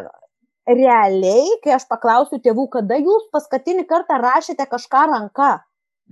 realiai, 0.66 1.58
kai 1.64 1.76
aš 1.76 1.86
paklausiu 1.90 2.40
tėvų, 2.42 2.68
kada 2.76 2.98
jūs 2.98 3.28
paskutinį 3.34 3.86
kartą 3.88 4.18
rašėte 4.22 4.66
kažką 4.70 5.06
ranka, 5.12 5.50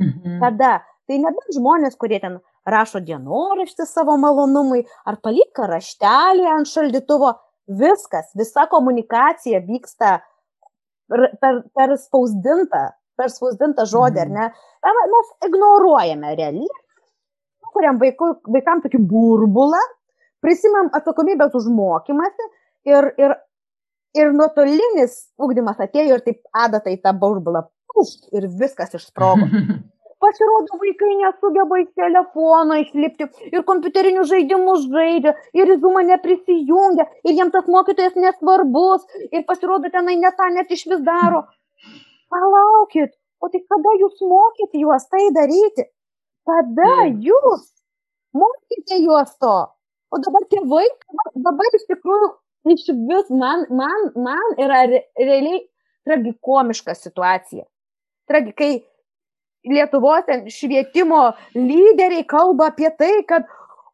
mhm. 0.01 0.41
kada, 0.43 0.79
tai 1.09 1.21
nebent 1.21 1.57
žmonės, 1.57 1.99
kurie 2.01 2.21
ten 2.23 2.41
rašo 2.65 3.03
dienoraštį 3.05 3.87
savo 3.89 4.17
malonumui, 4.21 4.85
ar 5.05 5.19
palika 5.25 5.69
raštelį 5.69 6.47
ant 6.49 6.71
šaldytuvo, 6.71 7.35
viskas, 7.69 8.31
visa 8.39 8.67
komunikacija 8.71 9.61
vyksta 9.65 10.19
per, 11.41 11.61
per 11.75 11.97
spausdintą, 12.01 12.85
per 13.19 13.33
spausdintą 13.33 13.87
žodį, 13.89 14.25
mhm. 14.25 14.39
ar 14.39 14.53
ne? 14.85 15.05
Mes 15.15 15.33
ignoruojame 15.49 16.35
realybę, 16.37 16.81
sukuriam 17.65 18.01
vaikų, 18.03 18.31
vaikam 18.55 18.83
tokį 18.85 19.01
burbulą, 19.11 19.81
prisimam 20.45 20.91
atsakomybės 20.95 21.57
už 21.57 21.71
mokymąsi 21.73 22.51
ir, 22.91 23.09
ir, 23.21 23.37
ir 24.19 24.35
nuotolinis 24.37 25.17
ūkdymas 25.41 25.81
atėjo 25.81 26.19
ir 26.19 26.27
taip 26.27 26.43
adata 26.53 26.93
į 26.93 27.01
tą 27.05 27.15
burbulą. 27.17 27.65
Puf, 27.95 28.11
ir 28.35 28.49
viskas 28.61 28.97
išsprogo. 28.99 29.49
Pasirodo, 30.25 30.79
vaikai 30.81 31.15
nesugeba 31.21 31.79
iš 31.83 31.91
telefono 32.01 32.79
išlipti 32.81 33.27
ir 33.51 33.65
kompiuterinius 33.69 34.31
žaidimus 34.31 34.87
žaidžia, 34.93 35.35
ir 35.59 35.73
į 35.75 35.77
Zoomą 35.83 36.05
neprisijungia, 36.09 37.05
ir 37.27 37.35
jiems 37.37 37.53
tas 37.53 37.69
mokytojas 37.75 38.17
nesvarbus, 38.17 39.05
ir 39.29 39.45
pasirodo, 39.49 39.91
tenai 39.93 40.15
net 40.23 40.39
tą 40.39 40.49
net 40.55 40.73
iš 40.73 40.87
vis 40.93 41.03
daro. 41.05 41.43
Palaukit, 42.33 43.13
o 43.45 43.51
tai 43.53 43.61
kada 43.69 43.93
jūs 44.01 44.25
mokyt 44.31 44.79
juos 44.81 45.05
tai 45.13 45.27
daryti? 45.37 45.85
Kada 46.49 46.95
jūs 47.27 47.69
mokyti 48.33 49.03
juos 49.05 49.37
to? 49.45 49.59
O 50.09 50.23
dabar 50.25 50.49
tėvai, 50.49 50.87
dabar 51.51 51.79
iš 51.81 51.85
tikrųjų, 51.91 52.33
iš 52.73 52.89
vis 53.13 53.31
man, 53.45 53.69
man, 53.83 54.11
man 54.17 54.59
yra 54.63 54.87
re, 54.89 55.05
realiai 55.21 55.63
tragikomiška 56.09 56.97
situacija. 56.97 57.65
Tragi, 58.31 58.53
kai 58.57 58.73
Lietuvos 59.65 60.29
švietimo 60.53 61.21
lyderiai 61.57 62.25
kalba 62.29 62.69
apie 62.73 62.91
tai, 62.99 63.13
kad, 63.29 63.47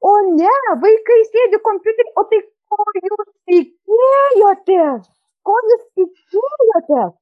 o 0.02 0.14
ne, 0.34 0.54
vaikai 0.82 1.18
sėdi 1.28 1.60
kompiuterį, 1.66 2.12
o 2.18 2.24
tai 2.30 2.40
ko 2.70 2.86
jūs 2.98 3.28
tikėjotės? 3.50 5.04
Ko 5.46 5.58
jūs 5.70 5.84
tikėjotės? 6.00 7.12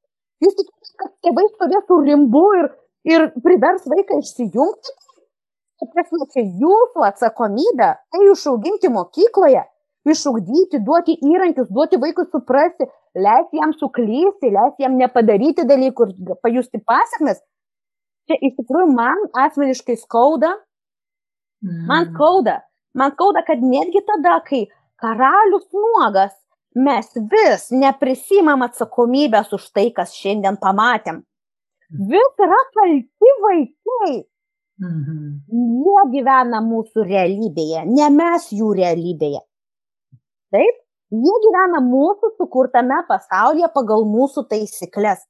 Jūs 0.44 0.56
tikėjotės, 0.60 0.94
kad 1.02 1.12
tėvai 1.26 1.44
stovės 1.50 1.84
su 1.90 2.00
rimbu 2.06 2.44
ir, 2.60 2.70
ir 3.12 3.26
privers 3.44 3.84
vaiką 3.92 4.22
išsijungti? 4.22 4.96
Prasme, 5.78 6.24
čia 6.32 6.42
jūsų 6.42 7.04
atsakomybė, 7.06 7.90
tai 8.10 8.22
išauginti 8.32 8.88
mokykloje, 8.90 9.60
išugdyti, 10.10 10.80
duoti 10.82 11.14
įrankius, 11.22 11.68
duoti 11.70 12.00
vaikui 12.02 12.24
suprasti, 12.32 12.88
leisti 13.14 13.60
jam 13.60 13.74
suklysti, 13.78 14.50
leisti 14.56 14.86
jam 14.86 14.96
nepadaryti 14.98 15.68
dalykų 15.68 16.08
ir 16.08 16.34
pajusti 16.42 16.82
pasiekmes, 16.82 17.38
čia 18.28 18.38
iš 18.44 18.56
tikrųjų 18.60 18.90
man 18.92 19.22
asmeniškai 19.44 19.96
skauda. 20.00 20.54
Mm. 21.64 21.84
Man 21.90 22.10
skauda. 22.12 22.60
Man 22.98 23.14
skauda, 23.14 23.44
kad 23.46 23.62
netgi 23.64 24.02
tada, 24.06 24.38
kai 24.46 24.66
karalius 25.00 25.66
nuogas, 25.74 26.34
mes 26.74 27.10
vis 27.32 27.68
neprisimam 27.74 28.64
atsakomybės 28.66 29.52
už 29.56 29.68
tai, 29.74 29.88
kas 29.94 30.14
šiandien 30.16 30.58
pamatėm. 30.62 31.22
Vis 32.10 32.42
yra 32.44 32.58
kalti 32.74 33.30
vaikai. 33.44 34.16
Mm 34.78 34.98
-hmm. 35.04 35.30
Jie 35.84 36.02
gyvena 36.12 36.60
mūsų 36.62 37.04
realybėje, 37.04 37.80
ne 37.86 38.10
mes 38.10 38.52
jų 38.52 38.74
realybėje. 38.80 39.40
Taip? 40.54 40.76
Jie 41.10 41.36
gyvena 41.44 41.80
mūsų 41.80 42.36
sukurtame 42.36 43.00
pasaulyje 43.08 43.68
pagal 43.74 44.04
mūsų 44.04 44.46
taisyklės. 44.48 45.24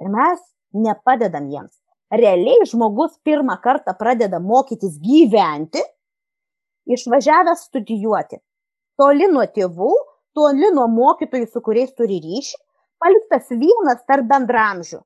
Ir 0.00 0.08
mes 0.08 0.40
nepadedam 0.72 1.50
jiems 1.50 1.79
realiai 2.10 2.66
žmogus 2.66 3.16
pirmą 3.24 3.56
kartą 3.62 3.94
pradeda 3.98 4.40
mokytis 4.40 4.98
gyventi, 5.02 5.82
išvažiavęs 6.90 7.66
studijuoti. 7.68 8.40
Toli 8.98 9.28
nuo 9.32 9.46
tėvų, 9.46 9.92
toli 10.36 10.72
nuo 10.74 10.88
mokytojų, 10.90 11.46
su 11.48 11.62
kuriais 11.64 11.94
turi 11.96 12.18
ryšį, 12.22 12.58
paliktas 13.00 13.48
vienas 13.50 14.02
tarp 14.08 14.28
bendramžių. 14.30 15.00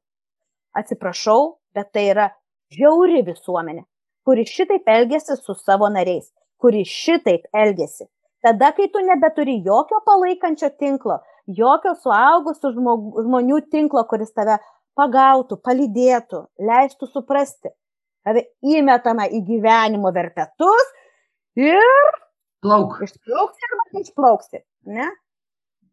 Atsiprašau, 0.75 1.59
bet 1.77 1.93
tai 1.95 2.09
yra 2.11 2.31
žiauri 2.75 3.23
visuomenė, 3.27 3.85
kuri 4.27 4.47
šitaip 4.49 4.89
elgesi 4.91 5.37
su 5.39 5.55
savo 5.55 5.91
nariais, 5.93 6.33
kuri 6.59 6.83
šitaip 6.89 7.47
elgesi. 7.55 8.09
Tada, 8.45 8.73
kai 8.77 8.91
tu 8.93 9.01
nebeturi 9.01 9.61
jokio 9.65 10.03
palaikančio 10.05 10.69
tinklo, 10.81 11.21
jokio 11.47 11.95
suaugusių 12.03 12.73
žmonių 13.25 13.61
tinklo, 13.73 14.03
kuris 14.11 14.35
tave 14.37 14.59
pagautų, 14.99 15.59
palydėtų, 15.65 16.45
leistų 16.71 17.09
suprasti. 17.11 17.73
Tave 18.25 18.47
įmetama 18.65 19.27
į 19.29 19.43
gyvenimo 19.45 20.13
verpetus 20.15 20.93
ir... 21.61 22.21
Plauk. 22.65 22.97
Išplauksi 23.05 23.69
arba 23.69 23.85
neišplauksi. 23.93 24.63
Ne? 24.89 25.11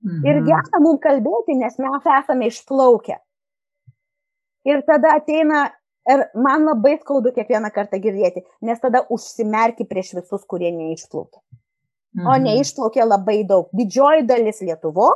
Mhm. 0.06 0.22
Ir 0.26 0.40
gera 0.48 0.80
mums 0.82 1.02
kalbėti, 1.04 1.58
nes 1.60 1.76
mes 1.82 2.08
esame 2.18 2.48
išplaukę. 2.48 3.18
Ir 4.70 4.84
tada 4.88 5.18
ateina, 5.18 5.66
ir 6.10 6.24
man 6.38 6.64
labai 6.70 6.96
skaudu 7.02 7.34
kiekvieną 7.36 7.74
kartą 7.76 8.00
girdėti, 8.02 8.46
nes 8.66 8.80
tada 8.82 9.04
užsimerki 9.14 9.88
prieš 9.90 10.14
visus, 10.22 10.46
kurie 10.48 10.72
neišplaukė. 10.74 11.42
Mhm. 12.16 12.28
O 12.28 12.38
neišplaukė 12.46 13.04
labai 13.06 13.42
daug. 13.48 13.68
Didžioji 13.76 14.26
dalis 14.30 14.64
Lietuvo 14.64 15.12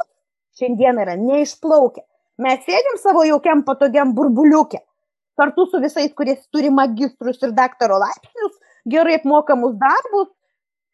šiandien 0.59 0.99
yra 1.03 1.15
neišplaukę. 1.19 2.03
Mes 2.41 2.63
sėdim 2.67 2.97
savo 2.99 3.23
jaukiam 3.27 3.63
patogiam 3.67 4.11
burbuliukė, 4.15 4.81
kartu 5.39 5.67
su 5.71 5.79
visais, 5.83 6.11
kurie 6.17 6.35
turi 6.51 6.71
magistrus 6.73 7.39
ir 7.43 7.53
daktaro 7.55 7.99
laipsnius, 8.01 8.57
gerai 8.91 9.19
apmokamus 9.19 9.77
darbus, 9.79 10.33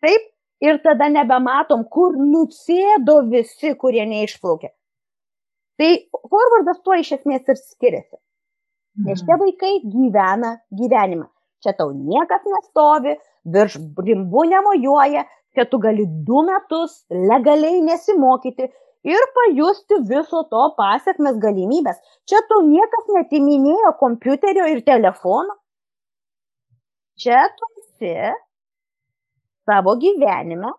taip, 0.06 0.28
ir 0.62 0.78
tada 0.86 1.10
nebematom, 1.10 1.88
kur 1.90 2.16
nusėdo 2.18 3.22
visi, 3.32 3.74
kurie 3.82 4.06
neišplaukė. 4.10 4.70
Tai 5.82 5.90
forwardas 6.30 6.82
tuo 6.86 6.98
iš 7.02 7.16
esmės 7.18 7.48
ir 7.50 7.58
skiriasi. 7.58 8.18
Nes 9.08 9.24
tie 9.24 9.34
mhm. 9.34 9.42
vaikai 9.42 9.74
gyvena 9.88 10.56
gyvenimą. 10.78 11.26
Čia 11.62 11.74
tau 11.78 11.94
niekas 11.94 12.46
nestovi, 12.46 13.16
virš 13.54 13.78
rimbu 14.06 14.44
nemojuoja, 14.50 15.24
čia 15.56 15.66
tu 15.70 15.80
gali 15.82 16.06
du 16.28 16.42
metus 16.46 17.04
legaliai 17.10 17.82
nesimokyti, 17.86 18.70
ir 19.04 19.24
pajusti 19.38 19.98
viso 20.10 20.44
to 20.52 20.64
pasiekmes 20.78 21.40
galimybės. 21.44 21.98
Čia 22.30 22.42
tau 22.50 22.62
niekas 22.68 23.10
netiminėjo 23.16 23.94
kompiuterio 24.00 24.68
ir 24.74 24.84
telefono. 24.88 25.58
Čia 27.22 27.44
tu 27.58 27.70
esi 27.82 28.14
savo 29.66 29.96
gyvenime 30.02 30.72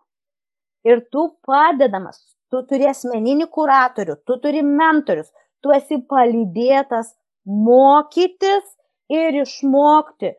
ir 0.83 1.03
tu 1.11 1.29
padedamas, 1.47 2.19
tu 2.51 2.63
turi 2.67 2.89
asmeninį 2.91 3.47
kuratorių, 3.51 4.17
tu 4.27 4.37
turi 4.43 4.63
mentorius, 4.63 5.31
tu 5.63 5.71
esi 5.71 6.01
palydėtas 6.11 7.13
mokytis 7.47 8.75
ir 9.11 9.39
išmokti, 9.43 10.33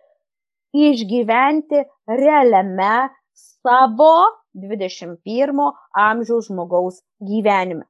išgyventi 0.75 1.85
realiame 2.21 3.09
savo 3.33 4.44
21 4.55 5.65
amžiaus 5.99 6.49
žmogaus 6.49 7.03
gyvenime. 7.21 7.85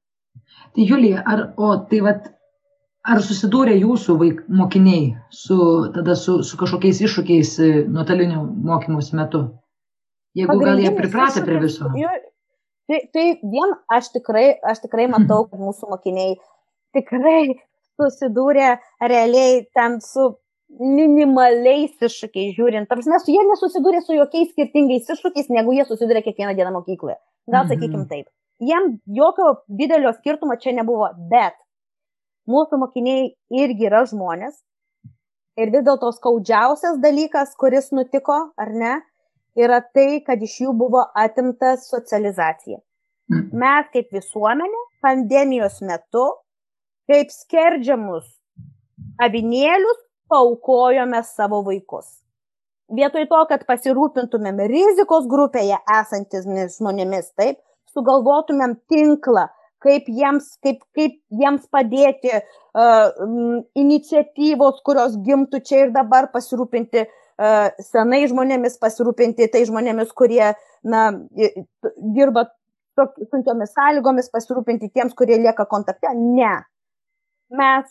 Tai 0.75 0.87
Julija, 0.89 1.23
ar, 1.27 1.45
o 1.57 1.75
tai 1.91 2.01
vat, 2.05 2.31
ar 3.07 3.21
susidūrė 3.25 3.77
jūsų 3.79 4.17
vaik, 4.21 4.41
mokiniai 4.49 5.13
su, 5.31 5.59
tada 5.95 6.17
su, 6.19 6.41
su 6.43 6.59
kažkokiais 6.61 7.03
iššūkiais 7.07 7.53
e, 7.63 7.73
nuotolinių 7.89 8.43
mokymus 8.71 9.13
metu? 9.17 9.45
Jeigu 10.35 10.57
gal 10.59 10.81
jie 10.83 10.91
pripratę 10.97 11.45
prie 11.47 11.61
viso. 11.63 11.91
Tai, 12.91 12.99
tai 13.15 13.27
vien 13.49 13.77
aš 13.93 14.11
tikrai, 14.17 14.49
aš 14.67 14.83
tikrai 14.83 15.07
matau, 15.13 15.45
kad 15.49 15.63
mūsų 15.63 15.93
mokiniai 15.93 16.35
tikrai 16.97 17.55
susidūrė 17.95 18.75
realiai 19.01 19.63
ten 19.77 20.01
su 20.05 20.33
minimaliais 20.81 21.95
iššūkiais 22.03 22.55
žiūrint. 22.57 22.89
Tarsi 22.91 23.11
mes 23.13 23.27
jie 23.31 23.43
nesusidūrė 23.49 24.01
su 24.05 24.17
jokiais 24.17 24.51
skirtingais 24.53 25.11
iššūkiais, 25.15 25.51
negu 25.55 25.75
jie 25.77 25.87
susidūrė 25.89 26.25
kiekvieną 26.27 26.55
dieną 26.59 26.73
mokykloje. 26.79 27.19
Gal 27.51 27.65
mhm. 27.65 27.73
sakykim 27.73 28.07
taip. 28.11 28.29
Jiem 28.63 28.95
jokio 29.17 29.51
didelio 29.69 30.15
skirtumo 30.17 30.57
čia 30.61 30.75
nebuvo, 30.77 31.09
bet 31.31 31.57
mūsų 32.51 32.79
mokiniai 32.85 33.33
irgi 33.63 33.91
yra 33.91 34.05
žmonės. 34.11 34.61
Ir 35.61 35.71
vis 35.71 35.85
dėlto 35.87 36.11
skaudžiausias 36.17 36.99
dalykas, 37.03 37.53
kuris 37.59 37.93
nutiko, 37.95 38.39
ar 38.59 38.71
ne, 38.75 38.95
yra 39.55 39.79
tai, 39.95 40.19
kad 40.27 40.43
iš 40.43 40.57
jų 40.65 40.73
buvo 40.79 41.05
atimta 41.15 41.77
socializacija. 41.79 42.81
Mhm. 43.31 43.53
Mes 43.57 43.93
kaip 43.95 44.11
visuomenė 44.13 44.81
pandemijos 45.05 45.79
metu, 45.87 46.25
kaip 47.11 47.31
skerdžiamus 47.33 48.27
avinėlius, 49.23 50.01
paukojome 50.29 51.23
savo 51.27 51.63
vaikus. 51.67 52.21
Vietoj 52.95 53.25
to, 53.31 53.41
kad 53.49 53.65
pasirūpintumėm 53.69 54.61
rizikos 54.69 55.29
grupėje 55.31 55.79
esantis 55.97 56.45
žmonėmis, 56.77 57.31
taip, 57.39 57.59
sugalvotumėm 57.95 58.77
tinklą, 58.91 59.49
kaip 59.85 60.09
jiems, 60.09 60.51
kaip, 60.65 60.83
kaip 60.97 61.17
jiems 61.33 61.65
padėti 61.73 62.33
uh, 62.37 63.09
iniciatyvos, 63.79 64.83
kurios 64.85 65.17
gimtų 65.25 65.63
čia 65.65 65.87
ir 65.87 65.95
dabar 65.97 66.29
pasirūpinti 66.35 67.07
uh, 67.07 67.73
senai 67.89 68.25
žmonėmis, 68.31 68.79
pasirūpinti 68.83 69.49
tai 69.53 69.65
žmonėmis, 69.69 70.13
kurie 70.17 70.53
na, 70.85 71.09
dirba 72.15 72.47
sunkiomis 72.95 73.75
sąlygomis, 73.75 74.31
pasirūpinti 74.33 74.93
tiems, 74.95 75.17
kurie 75.17 75.41
lieka 75.41 75.67
kontakte. 75.71 76.13
Ne. 76.15 76.57
Mes 77.55 77.89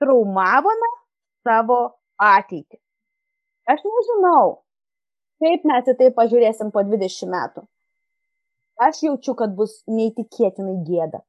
traumavome 0.00 0.90
savo 1.46 1.80
ateitį. 2.20 2.80
Aš 3.70 3.84
nežinau, 3.86 4.58
Kaip 5.40 5.62
mes 5.64 5.86
į 5.88 5.94
tai 5.96 6.10
pažiūrėsim 6.16 6.68
po 6.72 6.82
20 6.84 7.30
metų? 7.32 7.62
Aš 8.86 8.98
jaučiu, 9.06 9.34
kad 9.38 9.54
bus 9.56 9.78
neįtikėtinai 9.88 10.74
gėda. 10.84 11.22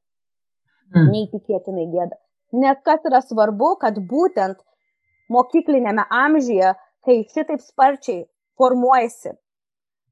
Mm. 0.92 1.06
Neįtikėtinai 1.14 1.86
gėda. 1.94 2.18
Nes 2.52 2.82
kas 2.84 3.08
yra 3.08 3.22
svarbu, 3.24 3.70
kad 3.80 3.96
būtent 4.10 4.60
mokyklinėme 5.32 6.04
amžiuje, 6.12 6.74
kai 7.04 7.16
šitaip 7.32 7.64
sparčiai 7.64 8.26
formuojasi 8.60 9.32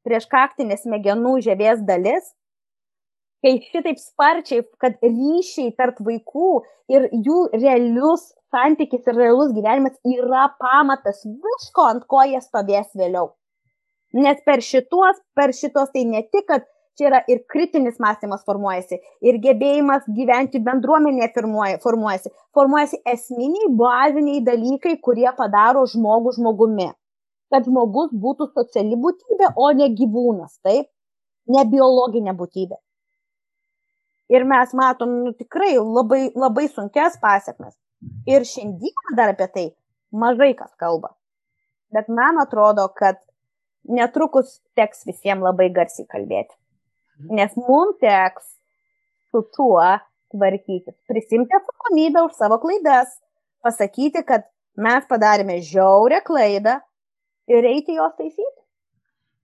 prieš 0.08 0.24
kaktinės 0.32 0.86
smegenų 0.86 1.34
žievės 1.44 1.84
dalis, 1.84 2.32
kai 3.44 3.56
šitaip 3.64 4.00
sparčiai, 4.00 4.64
kad 4.82 4.98
ryšiai 5.04 5.72
tarp 5.78 6.00
vaikų 6.04 6.50
ir 6.92 7.08
jų 7.12 7.46
realius 7.56 8.30
santykis 8.52 9.06
ir 9.08 9.16
realus 9.16 9.54
gyvenimas 9.56 9.96
yra 10.04 10.48
pamatas 10.60 11.22
visko, 11.24 11.86
ant 11.86 12.04
ko 12.10 12.24
jie 12.28 12.40
stovės 12.44 12.90
vėliau. 12.98 13.32
Nes 14.16 14.42
per 14.44 14.62
šitos, 14.66 15.22
per 15.38 15.54
šitos 15.54 15.92
tai 15.94 16.04
ne 16.04 16.24
tik, 16.26 16.48
kad 16.50 16.66
čia 16.98 17.06
yra 17.08 17.20
ir 17.30 17.44
kritinis 17.48 18.00
mąstymas 18.02 18.42
formuojasi, 18.44 18.98
ir 19.22 19.38
gebėjimas 19.44 20.08
gyventi 20.16 20.60
bendruomenėje 20.66 21.30
formuojasi. 21.86 22.34
Formuojasi 22.58 23.00
esminiai, 23.14 23.70
baziniai 23.78 24.42
dalykai, 24.44 24.96
kurie 24.98 25.30
padaro 25.38 25.86
žmogų 25.94 26.34
žmogumi. 26.40 26.90
Kad 27.54 27.70
žmogus 27.70 28.10
būtų 28.24 28.50
sociali 28.52 28.98
būtybė, 28.98 29.54
o 29.56 29.70
ne 29.78 29.88
gyvūnas, 29.94 30.58
taip? 30.66 30.90
Ne 31.50 31.64
biologinė 31.70 32.34
būtybė 32.38 32.76
ir 34.30 34.46
mes 34.46 34.74
matom 34.78 35.16
nu, 35.24 35.32
tikrai 35.36 35.74
labai, 35.78 36.30
labai 36.38 36.66
sunkias 36.70 37.18
pasiekmes. 37.22 37.74
Ir 38.30 38.46
šiandien 38.48 39.16
dar 39.18 39.34
apie 39.34 39.48
tai 39.54 39.66
mažai 40.22 40.52
kas 40.58 40.72
kalba. 40.80 41.12
Bet 41.92 42.08
man 42.08 42.38
atrodo, 42.40 42.86
kad 42.96 43.18
netrukus 43.88 44.60
teks 44.78 45.04
visiems 45.08 45.44
labai 45.44 45.68
garsiai 45.74 46.06
kalbėti. 46.10 46.54
Nes 47.36 47.52
mums 47.58 47.98
teks 48.00 48.46
su 49.30 49.42
tuo 49.56 49.82
tvarkytis, 50.30 50.94
prisimti 51.10 51.56
atsakomybę 51.58 52.22
už 52.28 52.38
savo 52.38 52.60
klaidas, 52.62 53.10
pasakyti, 53.64 54.22
kad 54.26 54.46
mes 54.78 55.04
padarėme 55.10 55.58
žiaurę 55.66 56.22
klaidą 56.24 56.78
ir 57.50 57.66
eiti 57.66 57.98
jos 57.98 58.14
taisyti. 58.18 58.59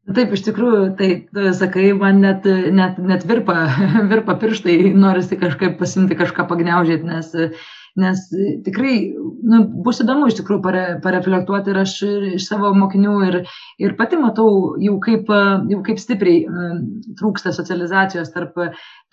Taip, 0.07 0.37
iš 0.37 0.45
tikrųjų, 0.47 0.83
tai 0.99 1.09
sakai, 1.59 1.89
man 1.99 2.21
net, 2.23 2.45
net, 2.47 2.99
net 3.03 3.25
virpa, 3.27 3.65
virpa 4.13 4.37
pirštai, 4.39 4.77
norisi 4.95 5.39
kažkaip 5.41 5.81
pasimti 5.81 6.19
kažką 6.19 6.47
pagniaužyti, 6.47 7.09
nes 7.09 7.33
nes 7.97 8.23
tikrai 8.67 8.97
nu, 9.17 9.63
bus 9.85 10.03
įdomu 10.03 10.29
iš 10.29 10.37
tikrųjų 10.41 10.63
pare, 10.65 10.83
pareflektuoti 11.05 11.73
ir 11.73 11.81
aš 11.81 11.95
iš 12.37 12.49
savo 12.49 12.73
mokinių 12.77 13.15
ir, 13.29 13.39
ir 13.83 13.95
pati 13.99 14.19
matau 14.21 14.75
jau 14.83 14.99
kaip, 15.05 15.31
jau 15.71 15.81
kaip 15.87 16.03
stipriai 16.03 16.45
trūksta 17.21 17.55
socializacijos 17.57 18.33
tarp, 18.35 18.59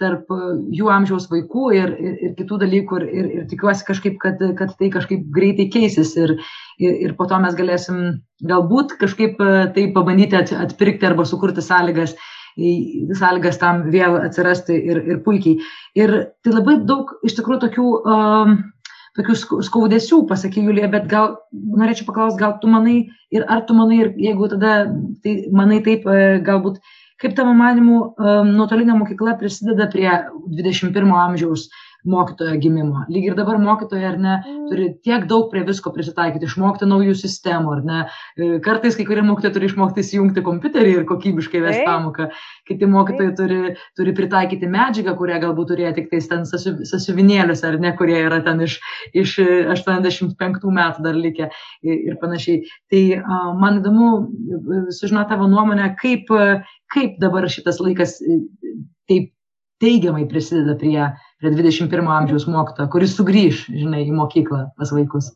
tarp 0.01 0.35
jų 0.75 0.91
amžiaus 0.91 1.29
vaikų 1.31 1.69
ir, 1.77 1.95
ir, 1.95 2.19
ir 2.27 2.35
kitų 2.41 2.59
dalykų 2.65 2.99
ir, 2.99 3.07
ir, 3.07 3.31
ir 3.39 3.47
tikiuosi 3.53 3.87
kažkaip, 3.87 4.19
kad, 4.23 4.43
kad 4.59 4.75
tai 4.79 4.91
kažkaip 4.93 5.25
greitai 5.33 5.69
keisis 5.71 6.13
ir, 6.19 6.37
ir, 6.83 6.99
ir 7.07 7.17
po 7.19 7.29
to 7.31 7.39
mes 7.43 7.55
galėsim 7.55 8.03
galbūt 8.43 8.97
kažkaip 8.99 9.39
tai 9.75 9.89
pabandyti 9.95 10.43
atpirkti 10.59 11.07
arba 11.07 11.27
sukurti 11.29 11.63
sąlygas 11.63 12.17
sąlygas 12.53 13.57
tam 13.57 13.83
vėl 13.89 14.19
atsirasti 14.21 14.75
ir, 14.77 15.01
ir 15.09 15.21
puikiai. 15.25 15.57
Ir 15.97 16.13
tai 16.43 16.53
labai 16.53 16.77
daug 16.85 17.15
iš 17.25 17.37
tikrųjų 17.39 17.63
tokių 17.65 17.87
um, 18.03 18.57
tokių 19.17 19.35
skaudesių, 19.67 20.23
pasakė 20.29 20.63
Julija, 20.65 20.89
bet 20.93 21.07
gal 21.11 21.35
norėčiau 21.53 22.07
paklausti, 22.07 22.41
gal 22.41 22.57
tu 22.61 22.71
manai 22.71 22.97
ir 23.33 23.45
ar 23.51 23.63
tu 23.67 23.77
manai, 23.77 23.99
ir 24.03 24.11
jeigu 24.17 24.49
tada 24.55 24.73
tai 25.23 25.35
manai 25.53 25.81
taip, 25.85 26.07
e, 26.09 26.39
galbūt 26.45 26.79
kaip 27.21 27.35
tavo 27.37 27.53
manimu 27.57 27.99
e, 28.01 28.35
nuotolinė 28.49 28.97
mokykla 28.99 29.37
prisideda 29.39 29.87
prie 29.93 30.09
21 30.57 31.13
amžiaus 31.27 31.69
mokytojo 32.09 32.57
gimimo. 32.61 33.03
Lyg 33.11 33.29
ir 33.29 33.35
dabar 33.37 33.57
mokytojai, 33.61 34.05
ar 34.11 34.17
ne, 34.19 34.33
mm. 34.39 34.65
turi 34.69 34.87
tiek 35.05 35.25
daug 35.29 35.49
prie 35.51 35.63
visko 35.67 35.93
prisitaikyti, 35.95 36.47
išmokti 36.49 36.87
naujų 36.89 37.15
sistemų, 37.19 37.75
ar 37.77 37.83
ne. 37.87 37.99
E, 38.35 38.49
kartais 38.65 38.97
kai 38.99 39.05
kurie 39.07 39.23
mokytojai 39.25 39.55
turi 39.57 39.69
išmokti 39.69 40.03
įjungti 40.03 40.43
kompiuterį 40.45 40.93
ir 40.97 41.05
kokybiškai 41.09 41.63
vesti 41.63 41.85
pamoką. 41.87 42.29
Kiti 42.69 42.89
mokytojai 42.91 43.35
turi, 43.39 43.59
turi 43.99 44.15
pritaikyti 44.17 44.69
medžiagą, 44.71 45.15
kurią 45.19 45.39
galbūt 45.43 45.71
turėjo 45.73 45.93
tik 45.99 46.09
tais 46.11 46.29
ten 46.31 46.47
sasiuvinėlius, 46.47 47.63
ar 47.67 47.79
ne, 47.83 47.93
kurie 47.99 48.19
yra 48.25 48.41
ten 48.45 48.63
iš, 48.67 48.79
iš 49.15 49.37
85 49.75 50.67
metų 50.79 51.07
dar 51.07 51.19
likę 51.19 51.49
ir 51.87 52.17
panašiai. 52.21 52.63
Tai 52.91 53.03
man 53.59 53.79
įdomu 53.81 54.09
e, 54.19 54.81
sužinoti 54.95 55.33
tavo 55.33 55.47
nuomonę, 55.51 55.93
kaip, 56.01 56.27
kaip 56.93 57.15
dabar 57.23 57.47
šitas 57.51 57.79
laikas 57.83 58.19
e, 58.21 58.41
taip 59.09 59.31
teigiamai 59.83 60.25
prisideda 60.29 60.75
prie, 60.79 61.07
prie 61.43 61.51
21 61.51 62.07
amžiaus 62.07 62.47
mokytojo, 62.47 62.87
kuris 62.93 63.17
sugrįž, 63.17 63.65
žinai, 63.75 64.05
į 64.07 64.15
mokyklą 64.15 64.69
pas 64.79 64.93
vaikus. 64.95 65.33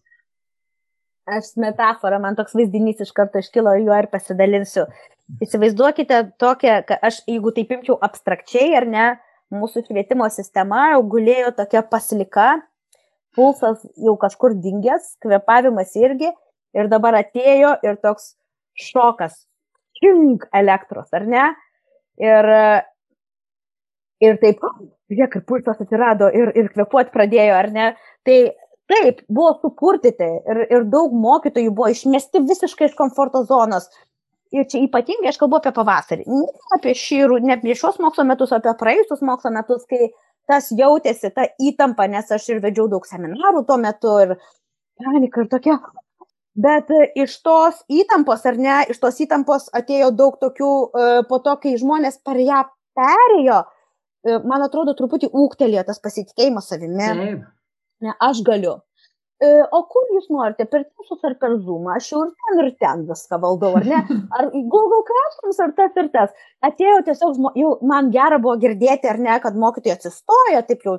Aš 1.28 1.51
metaforą, 1.60 2.22
man 2.24 2.38
toks 2.39 2.55
vaizdinys 2.55 3.01
iš 3.03 3.12
karto 3.16 3.41
iškilo, 3.43 3.74
juo 3.82 3.95
ir 3.99 4.08
pasidalinsiu. 4.08 4.86
Įsivaizduokite 5.43 6.22
tokią, 6.39 6.80
aš, 7.03 7.20
jeigu 7.28 7.51
taip 7.51 7.74
imčiau 7.76 7.97
abstrakčiai 8.08 8.78
ar 8.80 8.88
ne, 8.88 9.08
mūsų 9.51 9.84
švietimo 9.89 10.30
sistema 10.32 10.93
gulėjo 11.03 11.51
tokia 11.60 11.84
paslika, 11.84 12.47
pulsas 13.36 13.84
jau 13.99 14.16
kažkur 14.20 14.55
dingęs, 14.64 15.18
kvepavimas 15.24 15.91
irgi, 15.99 16.32
ir 16.78 16.88
dabar 16.91 17.20
atėjo 17.20 17.76
ir 17.84 17.99
toks 17.99 18.38
šokas, 18.80 19.36
čink 19.99 20.47
elektros, 20.55 21.12
ar 21.12 21.28
ne? 21.28 21.47
Ir 22.24 22.47
ir 24.24 24.38
taip, 24.41 24.63
žiūrėk, 25.11 25.38
ir 25.39 25.45
pulsas 25.49 25.82
atsirado, 25.84 26.30
ir, 26.34 26.51
ir 26.57 26.72
kvepuot 26.74 27.11
pradėjo, 27.13 27.57
ar 27.57 27.70
ne? 27.74 27.88
Tai 28.28 28.38
taip, 28.91 29.24
buvo 29.30 29.53
supurtyti 29.61 30.28
ir, 30.51 30.61
ir 30.72 30.86
daug 30.91 31.15
mokytojų 31.15 31.74
buvo 31.76 31.91
išmesti 31.93 32.43
visiškai 32.47 32.89
iš 32.89 32.97
komforto 32.97 33.43
zonos. 33.47 33.89
Ir 34.55 34.63
čia 34.72 34.80
ypatingai 34.86 35.34
aš 35.34 35.41
kalbu 35.41 35.59
apie 35.59 35.74
pavasarį. 35.76 36.24
Ne 36.32 36.78
apie 36.78 36.93
šį, 36.95 37.20
ne 37.43 37.57
apie 37.57 37.76
šios 37.76 37.99
mokslo 37.99 38.24
metus, 38.30 38.53
apie 38.55 38.72
praėjusius 38.80 39.24
mokslo 39.28 39.51
metus, 39.51 39.84
kai 39.89 40.13
tas 40.47 40.70
jautėsi, 40.72 41.34
ta 41.36 41.49
įtampa, 41.59 42.07
nes 42.07 42.32
aš 42.32 42.45
ir 42.53 42.61
vedžiau 42.63 42.88
daug 42.88 43.03
seminarų 43.05 43.65
tuo 43.68 43.76
metu 43.82 44.13
ir 44.24 44.38
panika 45.03 45.43
ir 45.43 45.49
tokia. 45.51 45.82
Bet 46.57 46.88
iš 47.20 47.36
tos 47.45 47.84
įtampos, 47.91 48.47
ar 48.47 48.55
ne, 48.57 48.78
iš 48.89 49.03
tos 49.03 49.20
įtampos 49.22 49.68
atėjo 49.78 50.13
daug 50.15 50.39
tokių, 50.41 50.70
e, 50.88 51.09
po 51.30 51.38
to, 51.43 51.53
kai 51.61 51.76
žmonės 51.78 52.18
per 52.26 52.39
ją 52.41 52.63
perėjo, 52.97 53.59
E, 53.59 53.76
man 54.47 54.65
atrodo, 54.65 54.95
truputį 54.97 55.32
ūktelėjo 55.32 55.86
tas 55.88 56.01
pasitikėjimas 56.03 56.69
savimi. 56.73 57.07
Taip. 57.07 57.47
Ne, 58.05 58.13
aš 58.21 58.43
galiu. 58.45 58.78
E, 59.38 59.49
o 59.69 59.84
kur 59.91 60.07
jūs 60.15 60.32
norite, 60.34 60.65
per 60.65 60.84
Teams 60.88 61.25
ar 61.30 61.36
per 61.41 61.53
Zoom? 61.61 61.86
Aš 61.93 62.07
jau 62.09 62.23
ir 62.25 62.32
ten 62.34 62.61
ir 62.63 62.71
ten 62.82 63.03
viską 63.09 63.38
valdau, 63.43 63.75
ar 63.78 63.86
ne? 63.86 63.99
Ar 64.38 64.49
Google 64.53 65.03
Classrooms 65.09 65.59
ar 65.61 65.75
tas 65.78 65.99
ir 66.01 66.09
tas. 66.15 66.34
Atėjo 66.65 67.03
tiesiog, 67.05 67.38
jau 67.61 67.75
man 67.86 68.09
gera 68.15 68.39
buvo 68.41 68.55
girdėti, 68.63 69.09
ar 69.11 69.21
ne, 69.21 69.36
kad 69.43 69.59
mokytojai 69.61 69.97
atsistoja, 69.99 70.63
taip 70.65 70.86
jau 70.88 70.97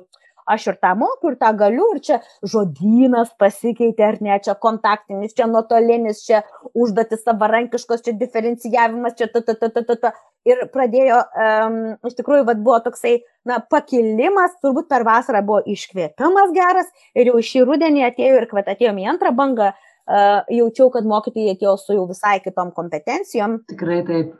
aš 0.49 0.67
ir 0.71 0.77
tą 0.83 0.93
moku, 0.99 1.31
ir 1.31 1.37
tą 1.41 1.51
galiu, 1.57 1.85
ir 1.95 2.01
čia 2.05 2.19
žodynas 2.53 3.31
pasikeitė, 3.39 4.05
ar 4.07 4.17
ne, 4.25 4.37
čia 4.45 4.55
kontaktinis, 4.59 5.35
čia 5.37 5.47
nuotolinis, 5.51 6.23
čia 6.25 6.41
užduotis 6.73 7.23
savarankiškos, 7.25 8.03
čia 8.05 8.15
diferencijavimas, 8.17 9.17
čia 9.19 9.29
ta, 9.33 9.43
ta, 9.45 9.55
ta, 9.59 9.69
ta, 9.75 9.85
ta, 9.85 9.97
ta. 10.07 10.13
Ir 10.47 10.63
pradėjo, 10.73 11.19
um, 11.45 11.77
iš 12.07 12.15
tikrųjų, 12.17 12.45
vad 12.47 12.61
buvo 12.63 12.79
toksai, 12.85 13.17
na, 13.47 13.59
pakilimas, 13.59 14.55
turbūt 14.63 14.87
per 14.91 15.03
vasarą 15.07 15.43
buvo 15.45 15.59
iškvėpimas 15.67 16.53
geras, 16.55 16.89
ir 17.13 17.33
jau 17.33 17.41
šį 17.43 17.65
rudenį 17.67 18.05
atėjo 18.07 18.39
ir 18.39 18.47
kad 18.49 18.71
atėjome 18.71 19.03
į 19.03 19.09
antrą 19.13 19.33
bangą, 19.35 19.73
uh, 19.75 20.39
jaučiau, 20.49 20.89
kad 20.93 21.07
mokytojai 21.07 21.57
atėjo 21.57 21.75
su 21.81 21.97
jau 21.97 22.07
visai 22.09 22.39
kitom 22.45 22.71
kompetencijom. 22.75 23.59
Tikrai 23.69 23.99
taip. 24.07 24.37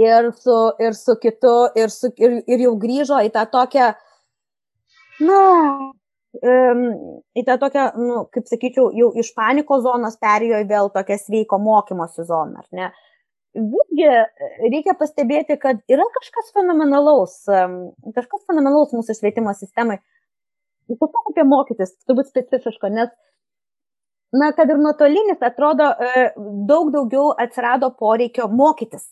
Ir 0.00 0.30
su, 0.34 0.56
ir 0.80 0.96
su 0.96 1.18
kitu, 1.20 1.56
ir, 1.78 1.90
su, 1.92 2.08
ir, 2.16 2.40
ir 2.48 2.64
jau 2.64 2.72
grįžo 2.80 3.20
į 3.26 3.30
tą 3.34 3.44
tokią, 3.52 3.92
na, 5.26 5.40
um, 6.40 6.82
į 7.36 7.44
tą 7.48 7.56
tokią, 7.62 7.86
nu, 8.00 8.18
kaip 8.34 8.50
sakyčiau, 8.50 8.90
jau 8.96 9.10
iš 9.18 9.32
panikos 9.36 9.84
zonos 9.86 10.18
perėjo 10.22 10.62
į 10.62 10.68
vėl 10.70 10.92
tokią 10.94 11.18
sveiko 11.20 11.58
mokymosi 11.62 12.26
zoną, 12.28 12.64
ar 12.64 12.78
ne? 12.78 12.92
Visgi 13.52 14.08
reikia 14.72 14.94
pastebėti, 14.96 15.58
kad 15.60 15.82
yra 15.92 16.06
kažkas 16.14 16.54
fenomenalaus, 16.56 17.42
kažkas 18.16 18.46
fenomenalaus 18.48 18.94
mūsų 18.96 19.18
švietimo 19.18 19.52
sistemai. 19.58 19.98
Tiesiog 20.88 21.28
apie 21.30 21.44
mokytis, 21.46 21.92
turbūt 22.08 22.30
specifiško, 22.32 22.88
nes, 22.92 23.12
na, 24.32 24.50
kad 24.56 24.72
ir 24.72 24.80
nuotolinis, 24.80 25.40
atrodo, 25.44 25.90
e, 25.92 26.24
daug 26.68 26.90
daugiau 26.94 27.30
atsirado 27.44 27.92
poreikio 28.00 28.48
mokytis. 28.48 29.04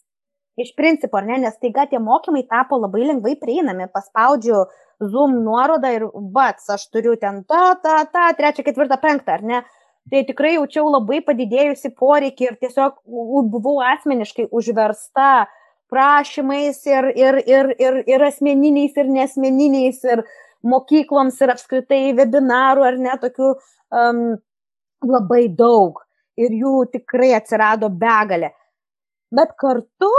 Iš 0.58 0.72
principo, 0.76 1.20
ar 1.20 1.28
ne, 1.28 1.38
nes 1.44 1.58
taiga 1.62 1.86
tie 1.86 2.00
mokymai 2.02 2.42
tapo 2.50 2.78
labai 2.80 3.04
lengvai 3.06 3.36
prieinami. 3.38 3.86
Paspaudžiu 3.94 4.64
Zoom 5.00 5.38
nuorodą 5.44 5.92
ir 5.94 6.08
bats, 6.34 6.66
aš 6.74 6.88
turiu 6.92 7.14
ten 7.20 7.44
tą, 7.48 7.76
tą, 7.84 8.02
tą, 8.12 8.26
trečią, 8.36 8.66
ketvirtą, 8.66 8.98
penktą, 9.00 9.38
ar 9.38 9.46
ne? 9.52 9.62
tai 10.10 10.24
tikrai 10.26 10.56
jaučiau 10.56 10.88
labai 10.90 11.20
padidėjusi 11.22 11.92
poreikį 11.98 12.46
ir 12.48 12.58
tiesiog 12.64 12.96
buvau 13.52 13.78
asmeniškai 13.92 14.48
užversta 14.50 15.46
prašymais 15.90 16.80
ir, 16.86 17.10
ir, 17.18 17.40
ir, 17.46 17.72
ir, 17.78 17.98
ir 18.08 18.24
asmeniniais, 18.26 18.94
ir 18.96 19.10
nesmeniniais, 19.10 20.00
ir 20.06 20.22
mokykloms, 20.66 21.40
ir 21.42 21.52
apskritai 21.54 22.02
webinarų, 22.18 22.86
ar 22.86 22.98
ne, 23.02 23.16
tokių 23.22 23.50
um, 23.54 24.22
labai 25.06 25.48
daug. 25.58 26.02
Ir 26.40 26.54
jų 26.56 26.74
tikrai 26.94 27.34
atsirado 27.36 27.90
begalė. 27.90 28.52
Bet 29.34 29.54
kartu 29.60 30.10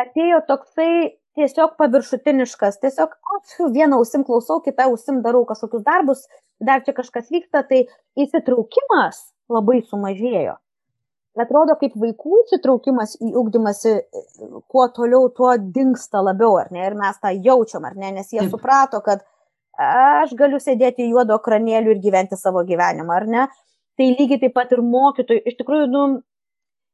atėjo 0.00 0.40
toksai 0.48 1.16
tiesiog 1.36 1.76
paviršutiniškas, 1.80 2.80
tiesiog 2.82 3.14
aš 3.36 3.54
vieną 3.74 4.00
ausim 4.00 4.24
klausau, 4.26 4.60
kitą 4.64 4.88
ausim 4.90 5.20
darau 5.24 5.44
kažkokius 5.48 5.84
darbus, 5.86 6.24
dar 6.62 6.84
čia 6.86 6.94
kažkas 6.96 7.30
vyksta, 7.34 7.64
tai 7.68 7.84
įsitraukimas 8.16 9.20
labai 9.52 9.82
sumažėjo. 9.84 10.56
Atrodo, 11.34 11.74
kaip 11.80 11.96
vaikų 11.98 12.44
įsitraukimas 12.44 13.16
į 13.18 13.32
ugdymasi, 13.40 13.96
kuo 14.70 14.84
toliau, 14.94 15.26
tuo 15.34 15.56
dinksta 15.58 16.22
labiau, 16.22 16.54
ar 16.60 16.70
ne? 16.70 16.84
Ir 16.86 16.94
mes 16.94 17.18
tą 17.18 17.32
jaučiam, 17.34 17.82
ar 17.88 17.96
ne? 17.98 18.12
Nes 18.20 18.30
jie 18.30 18.38
Taip. 18.44 18.52
suprato, 18.52 19.00
kad 19.02 19.24
aš 19.82 20.36
galiu 20.38 20.60
sėdėti 20.62 21.08
juodo 21.08 21.40
kranėlių 21.42 21.96
ir 21.96 22.02
gyventi 22.04 22.38
savo 22.38 22.62
gyvenimą, 22.68 23.16
ar 23.18 23.26
ne? 23.26 23.48
Tai 23.98 24.06
lygiai 24.12 24.44
taip 24.44 24.54
pat 24.54 24.70
ir 24.74 24.82
mokytojai, 24.86 25.42
iš 25.50 25.58
tikrųjų, 25.58 25.90
nu, 25.90 26.04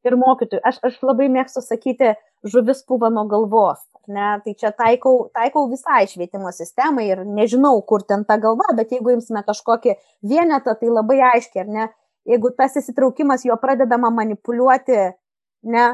ir 0.07 0.17
mokytojai. 0.21 0.63
Aš, 0.71 0.81
aš 0.87 0.99
labai 1.05 1.29
mėgstu 1.33 1.63
sakyti, 1.65 2.15
žuvis 2.47 2.83
pūva 2.89 3.11
nuo 3.13 3.27
galvos. 3.31 3.83
Ne? 4.11 4.33
Tai 4.45 4.55
čia 4.59 4.73
taikau, 4.75 5.29
taikau 5.37 5.67
visai 5.71 6.07
švietimo 6.11 6.51
sistemai 6.57 7.07
ir 7.11 7.23
nežinau, 7.29 7.77
kur 7.87 8.03
ten 8.09 8.25
ta 8.27 8.39
galva, 8.43 8.73
bet 8.77 8.95
jeigu 8.95 9.13
imsime 9.15 9.45
kažkokį 9.47 9.97
vienetą, 10.27 10.75
tai 10.81 10.91
labai 10.91 11.21
aiškiai, 11.35 11.67
ar 11.67 11.71
ne? 11.77 11.87
Jeigu 12.29 12.51
tas 12.57 12.75
įsitraukimas 12.77 13.45
jo 13.47 13.57
pradedama 13.61 14.11
manipuliuoti, 14.13 14.99
ne, 15.73 15.87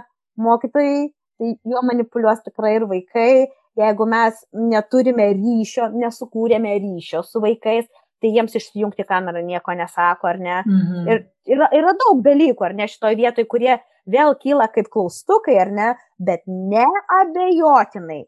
mokytojai, 0.42 1.04
tai 1.38 1.52
juo 1.64 1.82
manipuliuos 1.86 2.42
tikrai 2.46 2.76
ir 2.78 2.88
vaikai. 2.90 3.46
Jeigu 3.76 4.06
mes 4.08 4.38
neturime 4.56 5.28
ryšio, 5.36 5.90
nesukūrėme 6.00 6.72
ryšio 6.80 7.20
su 7.26 7.42
vaikais, 7.44 7.84
tai 8.22 8.32
jiems 8.32 8.54
išsijungti 8.56 9.04
kamerą 9.08 9.42
nieko 9.44 9.74
nesako, 9.76 10.30
ar 10.30 10.38
ne? 10.40 10.60
Mhm. 10.64 11.08
Ir 11.10 11.56
yra, 11.56 11.68
yra 11.76 11.92
daug 12.00 12.22
dalykų, 12.24 12.68
ar 12.68 12.76
ne, 12.78 12.88
šitoje 12.90 13.18
vietoje, 13.20 13.48
kurie 13.50 13.76
vėl 14.06 14.36
kyla 14.40 14.68
kaip 14.72 14.88
klaustukai, 14.92 15.58
ar 15.60 15.72
ne, 15.74 15.90
bet 16.18 16.44
neabejotinai. 16.46 18.22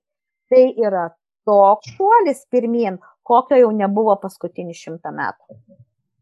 Tai 0.49 0.64
yra 0.80 1.09
toks 1.49 1.95
šuolis 1.97 2.45
pirmin, 2.53 2.99
kokio 3.28 3.59
jau 3.61 3.70
nebuvo 3.76 4.16
paskutinį 4.20 4.76
šimtą 4.76 5.12
metų. 5.14 5.59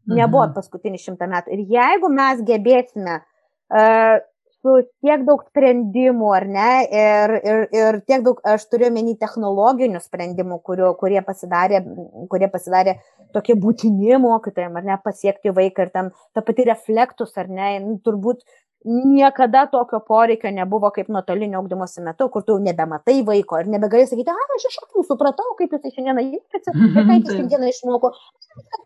Nebuvo 0.07 0.45
mhm. 0.45 0.55
paskutinį 0.55 1.03
šimtą 1.03 1.27
metų. 1.31 1.55
Ir 1.55 1.65
jeigu 1.77 2.11
mes 2.13 2.43
gebėsime 2.47 3.19
uh, 3.19 4.17
su 4.65 4.75
tiek 5.05 5.23
daug 5.27 5.43
sprendimų, 5.47 6.29
ar 6.35 6.45
ne, 6.49 6.71
ir, 6.91 7.33
ir, 7.37 7.63
ir 7.77 7.99
tiek 8.09 8.23
daug, 8.25 8.39
aš 8.47 8.67
turiu 8.71 8.89
menį 8.93 9.17
technologinių 9.21 10.01
sprendimų, 10.03 10.59
kurio, 10.65 10.91
kurie, 10.99 11.19
pasidarė, 11.25 11.83
kurie 12.31 12.49
pasidarė 12.53 12.97
tokie 13.35 13.57
būtini 13.59 14.17
mokytojams, 14.23 14.79
ar 14.79 14.87
ne, 14.87 15.01
pasiekti 15.03 15.53
vaiką 15.55 15.87
ir 15.87 15.93
ten 15.93 16.13
ta 16.35 16.45
pati 16.45 16.67
reflektus, 16.67 17.35
ar 17.37 17.51
ne, 17.51 17.75
nu, 17.83 17.99
turbūt 18.05 18.43
niekada 18.87 19.65
tokio 19.67 19.99
poreikio 20.07 20.51
nebuvo 20.51 20.91
kaip 20.95 21.09
nuotolinio 21.11 21.59
ugdymosi 21.59 22.01
metu, 22.05 22.29
kur 22.29 22.43
tu 22.47 22.57
nebematai 22.63 23.17
vaiko 23.25 23.59
ir 23.59 23.69
nebegali 23.73 24.07
sakyti, 24.07 24.31
a, 24.31 24.47
aš 24.55 24.67
iš 24.69 24.77
akių 24.83 25.03
supratau, 25.09 25.55
kaip 25.59 25.73
jis 25.75 25.95
šiandieną 25.95 26.23
jaučiasi 26.27 26.75
ir 26.75 26.93
kaip 26.95 27.27
jis 27.27 27.33
šiandieną 27.33 27.71
išmoko. 27.73 28.13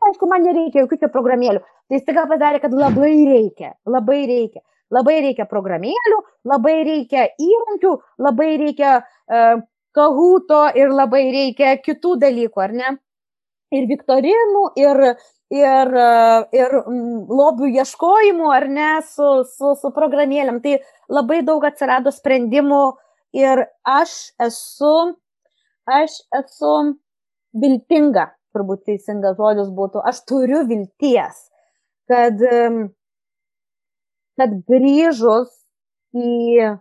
Aišku, 0.10 0.30
man 0.32 0.48
nereikia 0.48 0.86
jokių 0.86 1.02
čia 1.04 1.12
programėlių. 1.14 1.62
Tai 1.92 2.02
staiga 2.02 2.26
padarė, 2.32 2.62
kad 2.64 2.74
labai 2.76 3.14
reikia, 3.30 3.76
labai 3.86 4.22
reikia. 4.32 4.64
Labai 4.92 5.22
reikia 5.24 5.46
programėlių, 5.48 6.18
labai 6.52 6.82
reikia 6.84 7.30
įrankių, 7.40 7.94
labai 8.20 8.50
reikia 8.60 8.98
uh, 9.00 9.62
kahuto 9.96 10.66
ir 10.78 10.92
labai 10.92 11.26
reikia 11.34 11.76
kitų 11.84 12.18
dalykų, 12.22 12.64
ar 12.64 12.74
ne? 12.76 12.92
Ir 13.72 13.88
viktorinų, 13.88 14.64
ir, 14.80 15.02
ir, 15.56 15.94
ir 16.58 16.74
lobių 17.40 17.70
ieškojimų, 17.72 18.50
ar 18.52 18.68
ne, 18.68 18.90
su, 19.08 19.30
su, 19.48 19.76
su 19.80 19.92
programėlėm. 19.96 20.60
Tai 20.64 20.76
labai 21.12 21.40
daug 21.48 21.64
atsirado 21.68 22.12
sprendimų 22.12 22.82
ir 23.40 23.64
aš 23.88 24.16
esu, 24.44 24.96
aš 25.88 26.20
esu 26.42 26.74
viltinga, 27.64 28.28
turbūt 28.52 28.84
teisingas 28.90 29.40
žodis 29.40 29.72
būtų, 29.76 30.04
aš 30.04 30.20
turiu 30.28 30.66
vilties, 30.68 31.46
kad 32.12 32.44
kad 34.42 34.58
grįžus 34.70 35.52
į 36.18 36.72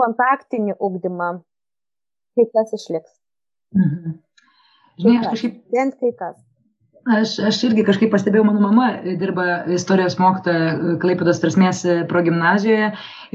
kontaktinį 0.00 0.78
ugdymą, 0.80 1.30
kai 2.34 2.48
kas 2.56 2.72
išliks. 2.78 3.12
Mhm. 3.76 4.18
Žinai, 5.02 5.20
aš 5.20 5.30
kažkaip. 5.34 5.62
Bent 5.74 6.00
kai 6.00 6.12
kas. 6.16 6.42
Aš, 7.04 7.34
aš 7.44 7.58
irgi 7.66 7.82
kažkaip 7.84 8.08
pastebėjau, 8.14 8.46
mano 8.48 8.62
mama 8.62 8.86
dirba 9.20 9.66
istorijos 9.74 10.14
mokytoja 10.16 10.94
Klaipėdos 11.02 11.42
trasmės 11.42 11.82
progymnazijoje 12.08 12.86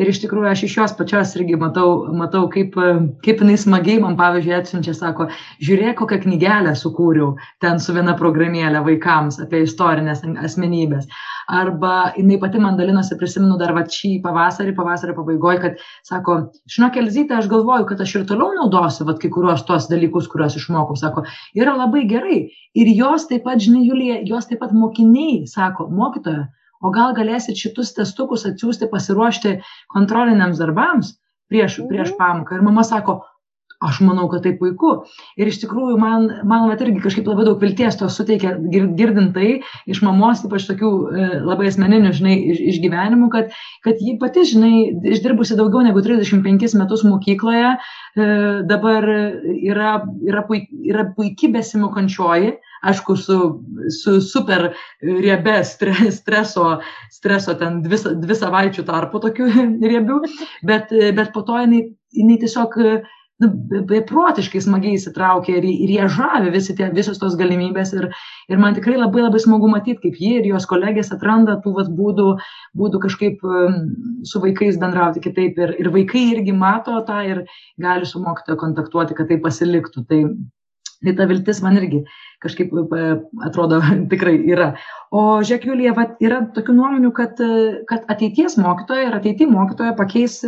ir 0.02 0.10
iš 0.10 0.22
tikrųjų 0.24 0.48
aš 0.50 0.64
iš 0.66 0.78
jos 0.80 0.96
pačios 0.98 1.36
irgi 1.38 1.60
matau, 1.62 2.08
matau 2.18 2.48
kaip, 2.50 2.74
kaip 3.22 3.44
jinai 3.44 3.60
smagiai 3.62 4.00
man, 4.02 4.18
pavyzdžiui, 4.18 4.56
atsiunčia, 4.58 4.96
sako, 4.98 5.28
žiūrėk, 5.62 6.00
kokią 6.02 6.18
knygelę 6.24 6.74
sukūriau 6.82 7.36
ten 7.62 7.78
su 7.84 7.94
viena 7.94 8.18
programėlė 8.18 8.82
vaikams 8.88 9.38
apie 9.46 9.62
istorinės 9.68 10.26
asmenybės 10.50 11.06
arba 11.50 12.12
jinai 12.18 12.38
pati 12.40 12.60
man 12.62 12.78
dalinosi, 12.78 13.18
prisimenu 13.18 13.58
dar 13.58 13.74
va 13.74 13.84
šį 13.90 14.12
pavasarį, 14.26 14.76
pavasario 14.78 15.16
pabaigoje, 15.18 15.62
kad 15.64 15.82
sako, 16.08 16.36
žinok, 16.70 17.00
Elzytė, 17.02 17.38
aš 17.40 17.50
galvoju, 17.52 17.88
kad 17.90 18.04
aš 18.06 18.16
ir 18.20 18.28
toliau 18.30 18.54
naudosiu 18.58 19.08
va 19.10 19.16
kai 19.20 19.32
kuriuos 19.34 19.66
tuos 19.68 19.90
dalykus, 19.90 20.30
kuriuos 20.32 20.60
išmokau, 20.60 20.98
sako, 21.00 21.26
yra 21.58 21.74
labai 21.80 22.06
gerai. 22.10 22.40
Ir 22.78 22.94
jos 22.94 23.26
taip 23.32 23.48
pat, 23.48 23.64
žinai, 23.66 23.82
Julija, 23.88 24.20
jos 24.30 24.50
taip 24.50 24.62
pat 24.62 24.76
mokiniai, 24.76 25.48
sako, 25.50 25.90
mokytoja, 25.90 26.46
o 26.86 26.94
gal 26.96 27.16
galėsit 27.18 27.58
šitus 27.60 27.96
testukus 27.98 28.46
atsiųsti 28.48 28.88
pasiruošti 28.92 29.58
kontroliniams 29.96 30.62
darbams 30.62 31.16
prieš, 31.50 31.82
prieš 31.90 32.14
mhm. 32.14 32.20
pamoką. 32.22 32.60
Ir 32.60 32.66
mama 32.70 32.86
sako, 32.88 33.20
aš 33.80 34.02
manau 34.04 34.28
kad 34.32 34.44
tai 34.44 34.54
puiku. 34.60 34.92
Ir 35.40 35.48
iš 35.48 35.62
tikrųjų 35.64 35.96
man 36.00 36.28
man 36.48 36.68
vat 36.68 36.82
irgi 36.84 37.00
kažkaip 37.04 37.28
labai 37.30 37.46
daug 37.48 37.62
vilties 37.64 37.98
to 38.00 38.10
suteikia 38.12 38.58
gir 38.74 38.90
girdint 39.00 39.32
tai 39.36 39.62
iš 39.88 40.02
mamos 40.04 40.44
ypač 40.44 40.68
tokių 40.68 40.90
e, 40.92 41.28
labai 41.48 41.70
asmeninių 41.72 42.12
žinai 42.18 42.36
iš 42.54 42.60
išgyvenimų 42.74 43.30
kad 43.32 43.54
kad 43.86 44.02
ji 44.04 44.18
pati 44.20 44.44
žinai 44.50 44.74
išdirbusi 45.16 45.58
daugiau 45.60 45.86
negu 45.86 46.04
trisdešim 46.04 46.44
penkis 46.44 46.76
metus 46.76 47.06
mokykloje 47.08 47.76
e, 47.76 47.78
dabar 48.68 49.08
yra 49.08 49.94
yra 50.28 50.44
pui 50.48 50.66
yra 50.84 51.08
puiki 51.16 51.52
besimokančioji 51.54 52.58
aišku 52.90 53.16
su 53.20 53.38
su 53.92 54.20
super 54.24 54.74
riebia 55.04 55.64
stre 55.68 56.12
streso 56.16 56.80
streso 57.12 57.56
ten 57.60 57.80
dvi 57.84 58.00
dvi 58.24 58.38
savaičių 58.42 58.86
tarpu 58.88 59.24
tokių 59.24 59.48
riebių 59.94 60.20
bet 60.68 60.92
bet 61.16 61.32
po 61.32 61.46
to 61.48 61.64
jinai 61.64 61.86
jinai 62.16 62.40
tiesiog 62.42 62.76
nu, 63.44 63.50
beprotiškai 63.90 64.62
smagiai 64.64 64.98
įsitraukia 64.98 65.58
ir, 65.60 65.68
ir 65.70 65.94
jie 65.96 66.08
žavi 66.16 66.52
visi 66.54 66.76
tie, 66.76 66.90
visos 66.96 67.20
tos 67.22 67.38
galimybės 67.40 67.94
ir, 67.96 68.10
ir 68.52 68.62
man 68.62 68.76
tikrai 68.76 68.98
labai 68.98 69.24
labai 69.24 69.40
smagu 69.44 69.70
matyti, 69.72 70.02
kaip 70.04 70.20
jie 70.20 70.34
ir 70.42 70.50
jos 70.52 70.68
kolegės 70.70 71.14
atranda 71.16 71.56
tų 71.64 71.76
vat, 71.78 71.92
būdų, 71.96 72.30
būdų 72.80 73.02
kažkaip 73.08 73.44
um, 73.48 73.80
su 74.28 74.44
vaikais 74.44 74.80
bendrauti 74.82 75.24
kitaip 75.24 75.60
ir, 75.64 75.76
ir 75.80 75.92
vaikai 75.96 76.26
irgi 76.36 76.56
mato 76.56 77.00
tą 77.08 77.22
ir 77.28 77.44
gali 77.80 78.10
su 78.10 78.22
mokytoju 78.24 78.60
kontaktuoti, 78.66 79.18
kad 79.18 79.32
tai 79.32 79.40
pasiliktų. 79.44 80.06
Tai, 80.10 80.24
tai 81.04 81.14
ta 81.16 81.28
viltis 81.30 81.62
man 81.64 81.78
irgi 81.80 82.02
kažkaip 82.44 82.72
e, 82.76 83.06
atrodo 83.48 83.80
tikrai 84.12 84.36
yra. 84.52 84.70
O 85.16 85.40
žiūrėk, 85.44 85.66
Julija, 85.72 85.94
vat, 85.98 86.16
yra 86.24 86.42
tokių 86.56 86.76
nuomonių, 86.78 87.12
kad, 87.16 87.40
e, 87.44 87.82
kad 87.90 88.06
ateities 88.12 88.58
mokytoja 88.62 89.08
ir 89.08 89.18
ateitie 89.18 89.48
mokytoja 89.50 89.96
pakeis 89.98 90.40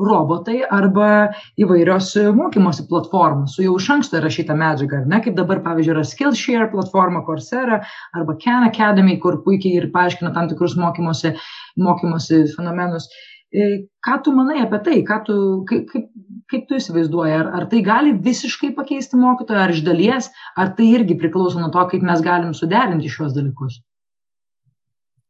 robotai 0.00 0.60
arba 0.64 1.30
įvairios 1.60 2.10
mokymosi 2.36 2.88
platformos 2.90 3.56
su 3.56 3.64
jau 3.64 3.76
iš 3.78 3.88
anksto 3.96 4.20
įrašyta 4.20 4.56
medžiaga, 4.58 5.04
ne 5.08 5.22
kaip 5.24 5.38
dabar, 5.38 5.62
pavyzdžiui, 5.64 5.94
yra 5.96 6.04
Skillshare 6.08 6.68
platforma, 6.72 7.24
Coursera 7.28 7.82
arba 8.16 8.36
Khan 8.42 8.68
Academy, 8.68 9.18
kur 9.22 9.40
puikiai 9.44 9.82
ir 9.82 9.90
paaiškina 9.94 10.34
tam 10.36 10.50
tikrus 10.52 10.76
mokymosi, 10.80 11.36
mokymosi 11.80 12.44
fenomenus. 12.56 13.08
E, 13.08 13.37
ką 13.52 14.22
tu 14.24 14.32
manai 14.32 14.60
apie 14.62 14.78
tai, 14.84 14.96
tu, 15.24 15.64
kaip, 15.68 15.86
kaip, 15.88 16.08
kaip 16.50 16.66
tu 16.68 16.76
įsivaizduoji, 16.76 17.32
ar, 17.32 17.50
ar 17.56 17.66
tai 17.70 17.80
gali 17.84 18.12
visiškai 18.12 18.74
pakeisti 18.76 19.16
mokytoją, 19.16 19.60
ar 19.62 19.72
iš 19.72 19.84
dalies, 19.86 20.30
ar 20.56 20.74
tai 20.76 20.90
irgi 20.92 21.16
priklauso 21.16 21.60
nuo 21.60 21.70
to, 21.72 21.84
kaip 21.88 22.04
mes 22.04 22.20
galim 22.24 22.52
suderinti 22.54 23.08
šios 23.08 23.32
dalykus? 23.36 23.80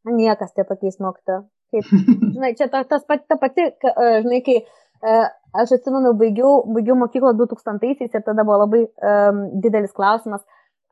Niekas 0.08 0.54
tai 0.56 0.66
pakeis 0.66 0.98
mokytoją. 1.02 1.44
Kaip, 1.74 1.90
žinai, 2.34 2.54
čia 2.58 2.70
ta, 2.72 2.82
tas 2.88 3.04
pati, 3.06 3.26
ta 3.28 3.36
pati, 3.38 3.68
e, 3.70 4.10
žinai, 4.24 4.40
kai 4.46 4.58
e, 4.58 5.16
aš 5.62 5.76
atsimenu, 5.78 6.14
baigiau, 6.18 6.62
baigiau 6.74 6.98
mokyklą 6.98 7.36
2000-aisiais 7.38 8.14
ir 8.16 8.24
tada 8.24 8.42
buvo 8.42 8.62
labai 8.64 8.82
um, 8.88 9.44
didelis 9.62 9.94
klausimas, 9.94 10.42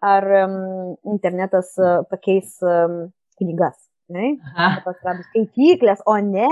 ar 0.04 0.26
um, 0.44 0.56
internetas 1.08 1.72
uh, 1.80 2.02
pakeis 2.10 2.60
um, 2.62 3.06
knygas 3.40 3.85
Tos 4.84 4.98
skaityklės, 5.02 6.02
o 6.06 6.16
ne, 6.22 6.48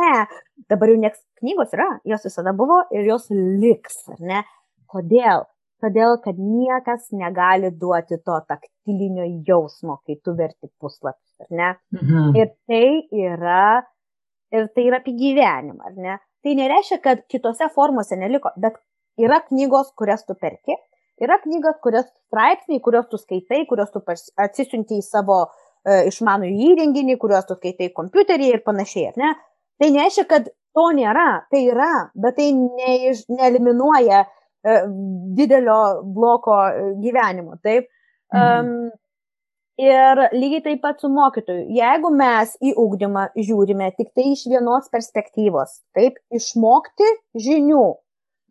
dabar 0.71 0.91
jau 0.91 1.01
nieks 1.01 1.23
knygos 1.41 1.75
yra, 1.77 1.89
jos 2.09 2.27
visada 2.27 2.55
buvo 2.57 2.83
ir 2.95 3.07
jos 3.09 3.29
liks, 3.31 4.05
ar 4.15 4.23
ne? 4.23 4.45
Kodėl? 4.91 5.47
Todėl, 5.85 6.17
kad 6.25 6.39
niekas 6.41 7.11
negali 7.13 7.69
duoti 7.77 8.17
to 8.25 8.39
taktilinio 8.49 9.27
jausmo, 9.47 9.99
kai 10.07 10.17
tu 10.25 10.33
verti 10.39 10.71
puslapį, 10.81 11.45
ar 11.45 11.51
ne? 11.59 11.73
Mhm. 11.99 12.31
Ir 12.41 12.53
tai 12.71 12.87
yra, 13.27 13.67
ir 14.55 14.71
tai 14.73 14.87
yra 14.89 15.03
apie 15.03 15.17
gyvenimą, 15.19 15.91
ar 15.91 15.99
ne? 16.07 16.17
Tai 16.45 16.57
nereiškia, 16.57 17.01
kad 17.05 17.23
kitose 17.29 17.69
formose 17.75 18.17
neliko, 18.21 18.53
bet 18.61 18.79
yra 19.21 19.41
knygos, 19.49 19.93
kurias 19.99 20.25
tu 20.29 20.37
perki, 20.39 20.77
yra 21.23 21.39
knygas, 21.43 21.79
kurias 21.85 22.09
straipsniai, 22.09 22.83
kuriuos 22.85 23.09
tu 23.11 23.21
skaitai, 23.21 23.65
kuriuos 23.71 23.93
tu 23.95 24.03
atsisiunti 24.45 24.99
į 24.99 25.05
savo 25.07 25.45
e, 25.45 25.53
išmanų 26.11 26.51
įrenginį, 26.71 27.19
kuriuos 27.21 27.49
tu 27.49 27.57
skaitai 27.59 27.91
kompiuterį 27.97 28.51
ir 28.53 28.63
panašiai, 28.67 29.13
ne? 29.21 29.35
Tai 29.81 29.91
nereiškia, 29.91 30.25
kad 30.31 30.49
to 30.49 30.87
nėra, 30.97 31.45
tai 31.53 31.65
yra, 31.69 31.93
bet 32.15 32.39
tai 32.39 32.51
neiš, 32.57 33.25
neeliminuoja 33.31 34.25
e, 34.25 34.77
didelio 35.39 35.81
bloko 36.17 36.59
e, 36.69 36.93
gyvenimo, 37.05 37.59
taip? 37.63 37.91
Mhm. 38.35 38.69
Um, 38.69 39.01
Ir 39.75 40.21
lygiai 40.31 40.63
taip 40.63 40.85
pat 40.85 41.01
su 41.03 41.09
mokytoju. 41.11 41.65
Jeigu 41.75 42.13
mes 42.15 42.53
į 42.63 42.77
ūkdymą 42.79 43.25
žiūrime 43.35 43.89
tik 43.97 44.13
tai 44.15 44.29
iš 44.31 44.45
vienos 44.47 44.87
perspektyvos, 44.93 45.73
taip, 45.99 46.21
išmokti 46.31 47.09
žinių, 47.43 47.83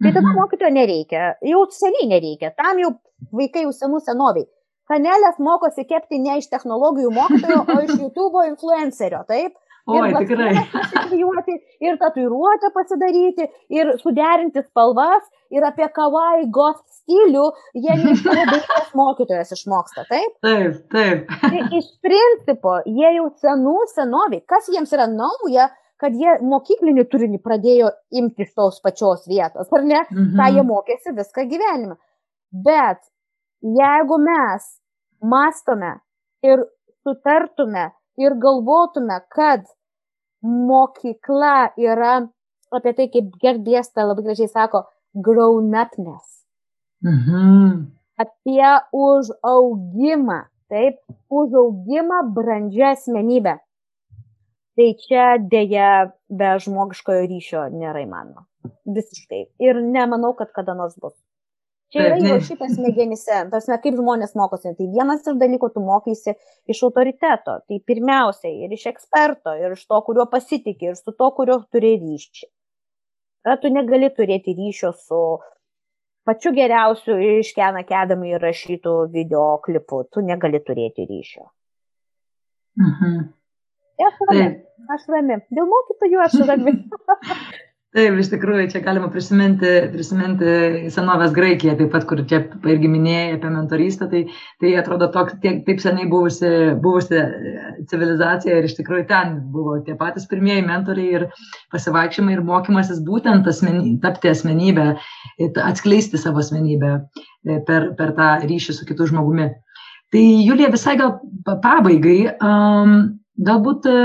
Tai 0.04 0.12
tada 0.12 0.28
mhm. 0.28 0.40
mokytojo 0.40 0.72
nereikia, 0.74 1.36
jau 1.48 1.64
seniai 1.72 2.10
nereikia, 2.10 2.52
tam 2.58 2.80
jau 2.82 2.92
vaikai 3.32 3.64
jau 3.64 3.74
senų 3.76 4.02
senoviai. 4.04 4.48
Kanelės 4.92 5.38
mokosi 5.40 5.86
kepti 5.88 6.20
ne 6.20 6.40
iš 6.42 6.50
technologijų 6.52 7.12
mokytojo, 7.16 7.62
o 7.72 7.78
iš 7.86 7.94
YouTube 8.02 8.48
influencerio, 8.50 9.22
taip? 9.30 9.56
Oi, 9.88 10.10
ir 10.10 10.18
tikrai. 10.22 10.52
Ir 11.84 11.98
tatuiruotę 12.00 12.70
pasidaryti, 12.72 13.50
ir 13.76 13.90
suderinti 14.00 14.62
spalvas, 14.64 15.26
ir 15.52 15.66
apie 15.68 15.90
kawaii 15.92 16.46
goth 16.56 16.80
stilių, 17.02 17.50
jie 17.76 17.98
ne 18.00 18.14
iš 18.14 18.24
tavo 18.26 18.46
dailės 18.48 18.94
mokytojas 18.96 19.52
išmoksta, 19.58 20.06
taip? 20.08 20.38
Taip, 20.46 20.78
taip. 20.94 21.34
Tai 21.44 21.64
iš 21.80 21.90
principo, 22.06 22.78
jie 22.88 23.12
jau 23.18 23.28
senų 23.44 23.76
senoviai, 23.92 24.44
kas 24.48 24.72
jiems 24.72 24.96
yra 24.96 25.10
nauja, 25.12 25.68
kad 26.00 26.16
jie 26.20 26.38
mokyklinį 26.44 27.06
turinį 27.12 27.42
pradėjo 27.44 27.92
imti 28.16 28.48
iš 28.48 28.56
tos 28.56 28.80
pačios 28.84 29.28
vietos, 29.28 29.68
ar 29.68 29.84
ne? 29.84 30.06
Mhm. 30.08 30.34
Ką 30.40 30.50
jie 30.56 30.68
mokėsi 30.72 31.16
viską 31.20 31.48
gyvenimą. 31.52 32.00
Bet 32.64 33.04
jeigu 33.64 34.18
mes 34.20 34.68
mastome 35.24 35.96
ir 36.44 36.66
sutartume 37.04 37.92
ir 38.20 38.36
galvotume, 38.36 39.20
kad 39.30 39.66
mokykla 40.44 41.74
yra 41.80 42.14
apie 42.74 42.94
tai, 42.98 43.10
kaip 43.14 43.36
Gerdėsta 43.42 44.06
labai 44.08 44.26
gražiai 44.28 44.50
sako, 44.52 44.84
grown 45.14 45.74
upness. 45.78 46.44
Mhm. 47.04 47.92
Apie 48.20 48.72
užaugimą, 48.94 50.40
taip, 50.70 51.00
užaugimą 51.30 52.24
brandžią 52.36 52.94
asmenybę. 52.94 53.58
Tai 54.74 54.88
čia 55.06 55.26
dėja 55.38 55.90
be 56.34 56.56
žmogiškojo 56.66 57.28
ryšio 57.30 57.68
nėra 57.74 58.02
įmanoma. 58.08 58.48
Visiškai. 58.90 59.44
Ir 59.62 59.82
nemanau, 59.86 60.34
kad 60.38 60.50
kada 60.56 60.74
nors 60.74 60.96
bus. 60.98 61.14
Čia 61.94 62.08
yra 62.16 62.40
šitas 62.42 62.74
smegenyse. 62.74 63.44
Tarsi, 63.52 63.70
kaip 63.84 63.98
žmonės 64.00 64.34
mokosi. 64.40 64.72
Tai 64.78 64.88
vienas 64.96 65.28
iš 65.30 65.38
dalykų 65.38 65.70
tu 65.76 65.84
mokysi 65.86 66.34
iš 66.74 66.82
autoriteto. 66.88 67.60
Tai 67.70 67.80
pirmiausiai 67.90 68.66
ir 68.66 68.74
iš 68.74 68.88
eksperto, 68.90 69.54
ir 69.62 69.76
iš 69.78 69.84
to, 69.86 70.00
kuriuo 70.08 70.26
pasitikė, 70.32 70.94
ir 70.94 70.98
su 70.98 71.14
to, 71.14 71.30
kurio 71.38 71.60
turi 71.74 71.94
ryšį. 72.02 72.50
Ar 73.46 73.60
tu 73.62 73.70
negali 73.70 74.10
turėti 74.16 74.56
ryšio 74.58 74.94
su 74.98 75.20
pačiu 76.26 76.54
geriausiu 76.56 77.20
iš 77.38 77.52
Kena 77.54 77.84
Kedamai 77.86 78.34
įrašytų 78.40 78.96
videoklipu. 79.14 80.06
Tu 80.10 80.24
negali 80.26 80.64
turėti 80.66 81.06
ryšio. 81.10 81.46
Mhm. 82.82 83.20
Aš 84.04 84.24
rami. 84.32 84.48
Aš 84.98 85.06
rami. 85.14 85.38
Dėl 85.54 85.70
mokytojų 85.70 86.26
aš 86.26 86.40
rami. 86.50 86.74
Taip, 87.94 88.16
iš 88.18 88.32
tikrųjų, 88.32 88.64
čia 88.72 88.80
galima 88.82 89.06
prisiminti, 89.14 89.70
prisiminti 89.94 90.54
senovės 90.96 91.30
Graikiją, 91.36 91.76
taip 91.78 91.92
pat, 91.94 92.08
kur 92.10 92.24
čia 92.26 92.40
irgi 92.66 92.90
minėjai 92.90 93.36
apie 93.36 93.52
mentorystę, 93.54 94.08
tai, 94.10 94.22
tai 94.64 94.72
atrodo 94.80 95.12
tok, 95.14 95.36
tiek, 95.44 95.60
taip 95.68 95.84
seniai 95.84 96.08
buvusi, 96.10 96.50
buvusi 96.82 97.22
civilizacija 97.92 98.58
ir 98.58 98.66
iš 98.66 98.74
tikrųjų 98.80 99.06
ten 99.14 99.38
buvo 99.54 99.78
tie 99.86 99.94
patys 100.00 100.26
pirmieji 100.32 100.66
mentoriai 100.66 101.20
ir 101.20 101.28
pasivaikščiojimai 101.76 102.34
ir 102.40 102.44
mokymasis 102.50 103.06
būtent 103.06 103.54
asmeny, 103.54 103.94
tapti 104.02 104.34
asmenybę, 104.34 104.90
atskleisti 105.62 106.18
savo 106.18 106.42
asmenybę 106.42 106.96
e, 106.98 107.62
per, 107.68 107.92
per 108.00 108.18
tą 108.18 108.36
ryšį 108.42 108.80
su 108.80 108.90
kitu 108.90 109.12
žmogumi. 109.14 109.52
Tai 110.14 110.30
Julija 110.48 110.74
visai 110.74 110.98
gal 110.98 111.20
pabaigai. 111.46 112.40
Um, 112.42 113.20
galbūt 113.42 113.86
e, 113.90 114.00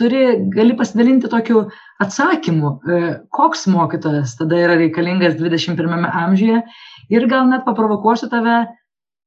turi, 0.00 0.26
gali 0.52 0.76
pasidalinti 0.76 1.28
tokiu 1.32 1.70
atsakymu, 2.00 2.70
e, 2.96 2.98
koks 3.28 3.66
mokytojas 3.70 4.36
tada 4.38 4.58
yra 4.64 4.76
reikalingas 4.80 5.36
21 5.38 6.08
amžiuje 6.24 6.62
ir 7.12 7.26
gal 7.28 7.48
net 7.50 7.66
paprovokuosiu 7.66 8.30
tave, 8.32 8.62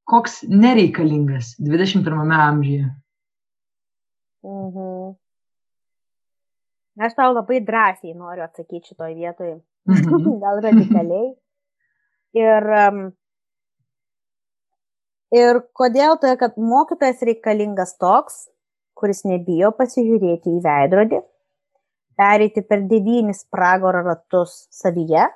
koks 0.09 0.41
nereikalingas 0.49 1.53
21 1.61 2.33
amžiuje. 2.39 2.87
Mhm. 4.43 5.13
Aš 7.03 7.15
tau 7.17 7.31
labai 7.33 7.61
drąsiai 7.65 8.13
noriu 8.13 8.43
atsakyti 8.45 8.93
šitoje 8.93 9.15
vietoje, 9.15 9.59
mhm. 9.89 10.37
gal 10.43 10.61
radikaliai. 10.65 11.33
Ir, 12.33 12.65
ir 15.37 15.59
kodėl 15.77 16.17
tai, 16.21 16.33
kad 16.41 16.57
mokytojas 16.57 17.21
reikalingas 17.21 17.93
toks, 18.01 18.47
kuris 18.97 19.21
nebijo 19.27 19.69
pasižiūrėti 19.77 20.57
į 20.57 20.63
veidrodį, 20.65 21.19
pereiti 22.17 22.63
per 22.65 22.83
devynis 22.89 23.43
pragaro 23.51 24.03
ratus 24.05 24.67
savyje, 24.73 25.27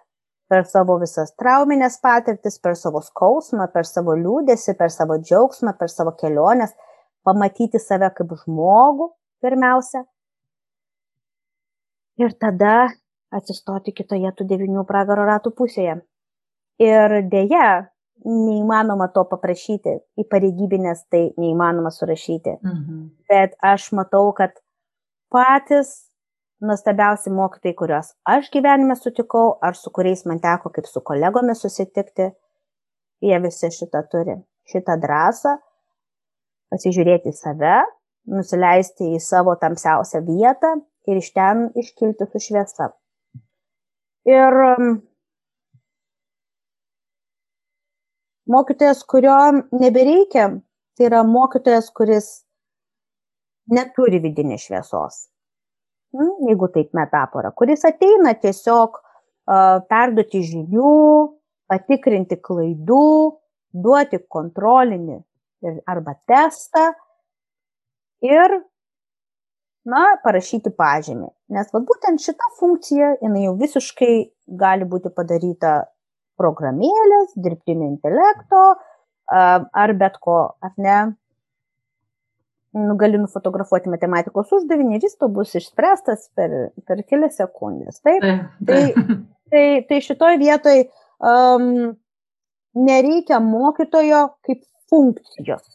per 0.47 0.65
savo 0.65 0.97
visas 1.01 1.33
trauminės 1.39 1.99
patirtis, 2.03 2.59
per 2.63 2.77
savo 2.79 3.01
skausmą, 3.03 3.67
per 3.73 3.87
savo 3.87 4.15
liūdėsi, 4.15 4.77
per 4.79 4.91
savo 4.93 5.17
džiaugsmą, 5.19 5.75
per 5.79 5.91
savo 5.91 6.13
keliones, 6.19 6.75
pamatyti 7.27 7.81
save 7.83 8.09
kaip 8.15 8.31
žmogų 8.43 9.11
pirmiausia. 9.43 10.05
Ir 12.17 12.33
tada 12.39 12.87
atsistoti 13.33 13.93
kitoje 13.93 14.31
tų 14.37 14.47
devinių 14.49 14.85
pragaro 14.87 15.27
ratų 15.27 15.51
pusėje. 15.57 15.99
Ir 16.81 17.19
dėja, 17.29 17.89
neįmanoma 18.25 19.09
to 19.13 19.23
paprašyti, 19.29 19.97
į 20.17 20.25
pareigybinės 20.31 21.05
tai 21.11 21.27
neįmanoma 21.37 21.91
surašyti. 21.93 22.57
Mhm. 22.63 23.03
Bet 23.29 23.57
aš 23.61 23.91
matau, 23.97 24.31
kad 24.33 24.55
patys 25.33 26.06
nuostabiausi 26.61 27.29
mokytojai, 27.29 27.75
kuriuos 27.77 28.11
aš 28.25 28.49
gyvenime 28.53 28.95
sutikau, 28.97 29.57
ar 29.61 29.75
su 29.77 29.91
kuriais 29.93 30.25
man 30.25 30.39
teko 30.41 30.71
kaip 30.73 30.87
su 30.89 31.01
kolegomis 31.05 31.61
susitikti, 31.61 32.31
jie 33.21 33.39
visi 33.43 33.69
šitą 33.73 34.03
turi. 34.11 34.37
Šitą 34.67 34.97
drąsą 34.99 35.53
pasižiūrėti 36.73 37.31
į 37.31 37.37
save, 37.37 37.75
nusileisti 38.27 39.13
į 39.15 39.21
savo 39.23 39.53
tamsiausią 39.61 40.23
vietą 40.27 40.73
ir 41.07 41.21
iš 41.21 41.29
ten 41.35 41.69
iškilti 41.79 42.27
su 42.31 42.41
šviesa. 42.47 42.89
Ir 44.27 44.57
mokytojas, 48.51 49.05
kurio 49.07 49.37
nebereikia, 49.71 50.49
tai 50.97 51.07
yra 51.07 51.23
mokytojas, 51.23 51.87
kuris 51.95 52.29
neturi 53.71 54.19
vidinės 54.23 54.67
šviesos. 54.67 55.27
Hmm, 56.17 56.47
jeigu 56.49 56.69
taip 56.73 56.95
metafora, 56.97 57.51
kuris 57.53 57.83
ateina 57.85 58.33
tiesiog 58.41 58.95
uh, 58.97 59.83
perduoti 59.89 60.41
žinių, 60.47 60.93
patikrinti 61.69 62.39
klaidų, 62.41 63.09
duoti 63.77 64.19
kontrolinį 64.33 65.19
arba 65.89 66.15
testą 66.29 66.87
ir, 68.25 68.55
na, 69.87 70.03
parašyti 70.23 70.71
pažymį. 70.73 71.29
Nes 71.53 71.69
va, 71.73 71.83
būtent 71.85 72.23
šita 72.23 72.49
funkcija, 72.57 73.13
jinai 73.21 73.45
jau 73.45 73.53
visiškai 73.59 74.13
gali 74.59 74.87
būti 74.89 75.11
padaryta 75.13 75.79
programėlės, 76.37 77.33
dirbtinio 77.35 77.89
intelekto 77.91 78.63
ar 79.27 79.93
bet 79.99 80.19
ko, 80.23 80.39
ar 80.63 80.73
ne. 80.77 80.97
Nu, 82.75 82.95
gali 82.99 83.17
nufotografuoti 83.17 83.89
matematikos 83.89 84.51
uždavinį 84.53 84.97
ir 84.97 85.05
jis 85.07 85.15
to 85.17 85.29
bus 85.31 85.53
išspręstas 85.55 86.27
per, 86.35 86.51
per 86.87 86.99
kelias 87.07 87.39
sekundės. 87.39 88.01
Taip? 88.03 88.25
Tai, 88.67 88.81
tai, 89.53 89.63
tai 89.87 89.99
šitoj 90.03 90.35
vietoj 90.41 90.83
um, 90.83 91.95
nereikia 92.77 93.39
mokytojo 93.43 94.21
kaip 94.45 94.61
funkcijos. 94.91 95.65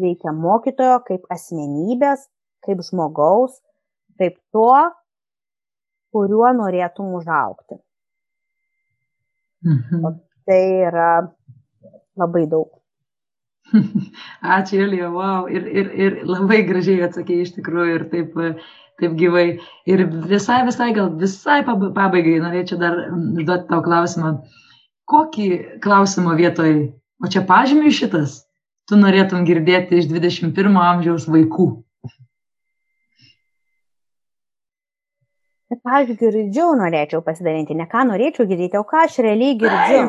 Reikia 0.00 0.32
mokytojo 0.32 1.00
kaip 1.08 1.26
asmenybės, 1.34 2.28
kaip 2.64 2.80
žmogaus, 2.86 3.58
kaip 4.20 4.38
tuo, 4.54 4.78
kuriuo 6.14 6.50
norėtum 6.56 7.14
užaukti. 7.18 7.80
Mhm. 9.66 10.04
O 10.06 10.14
tai 10.46 10.62
yra 10.88 11.10
labai 12.16 12.46
daug. 12.50 12.79
Ačiū, 14.56 14.80
Julija, 14.82 15.08
wow. 15.14 15.48
Ir, 15.50 15.66
ir, 15.66 15.90
ir 15.94 16.20
labai 16.28 16.62
gražiai 16.68 17.04
atsakė 17.06 17.40
iš 17.44 17.54
tikrųjų 17.58 17.96
ir 17.96 18.06
taip, 18.12 18.38
taip 19.00 19.16
gyvai. 19.20 19.46
Ir 19.90 20.04
visai, 20.30 20.60
visai, 20.68 20.90
gal 20.96 21.12
visai 21.20 21.60
pabaigai 21.66 22.38
norėčiau 22.44 22.80
dar 22.80 22.98
užduoti 23.12 23.68
tau 23.70 23.82
klausimą. 23.86 24.34
Kokį 25.10 25.50
klausimą 25.82 26.36
vietoj, 26.38 26.74
o 27.22 27.30
čia 27.30 27.42
pažymiai 27.46 27.94
šitas, 27.94 28.42
tu 28.90 28.98
norėtum 28.98 29.46
girdėti 29.48 29.98
iš 29.98 30.10
21 30.10 30.78
amžiaus 30.78 31.26
vaikų? 31.30 31.70
Bet 35.70 35.86
aš 35.86 36.08
girdžiu, 36.18 36.72
norėčiau 36.78 37.20
pasidalinti, 37.22 37.76
ne 37.78 37.84
ką 37.90 38.02
norėčiau 38.08 38.46
girdėti, 38.50 38.78
o 38.78 38.82
ką 38.86 39.04
aš 39.06 39.20
realiai 39.22 39.54
girdžiu. 39.58 40.00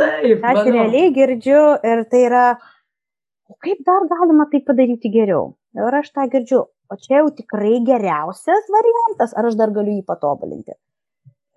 Taip, 0.00 0.24
taip. 0.24 0.42
Aš 0.50 0.56
manau. 0.58 0.72
realiai 0.74 1.12
girdžiu 1.14 1.60
ir 1.86 2.02
tai 2.10 2.22
yra, 2.26 2.46
kaip 3.64 3.80
dar 3.86 4.06
galima 4.10 4.46
tai 4.50 4.60
padaryti 4.66 5.10
geriau. 5.12 5.54
Ir 5.78 5.96
aš 6.00 6.10
tą 6.14 6.26
girdžiu, 6.30 6.64
o 6.66 6.98
čia 6.98 7.20
jau 7.20 7.30
tikrai 7.34 7.78
geriausias 7.86 8.70
variantas, 8.74 9.34
ar 9.38 9.50
aš 9.50 9.58
dar 9.58 9.72
galiu 9.74 9.98
jį 9.98 10.04
patobulinti. 10.06 10.74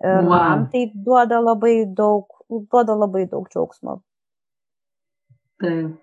Ir 0.04 0.20
wow. 0.22 0.30
man 0.30 0.66
tai 0.72 0.86
duoda 0.94 1.40
labai 1.42 1.76
daug, 2.00 2.28
duoda 2.50 2.96
labai 2.98 3.26
daug 3.30 3.48
džiaugsmo. 3.50 4.00
Taip. 5.62 6.00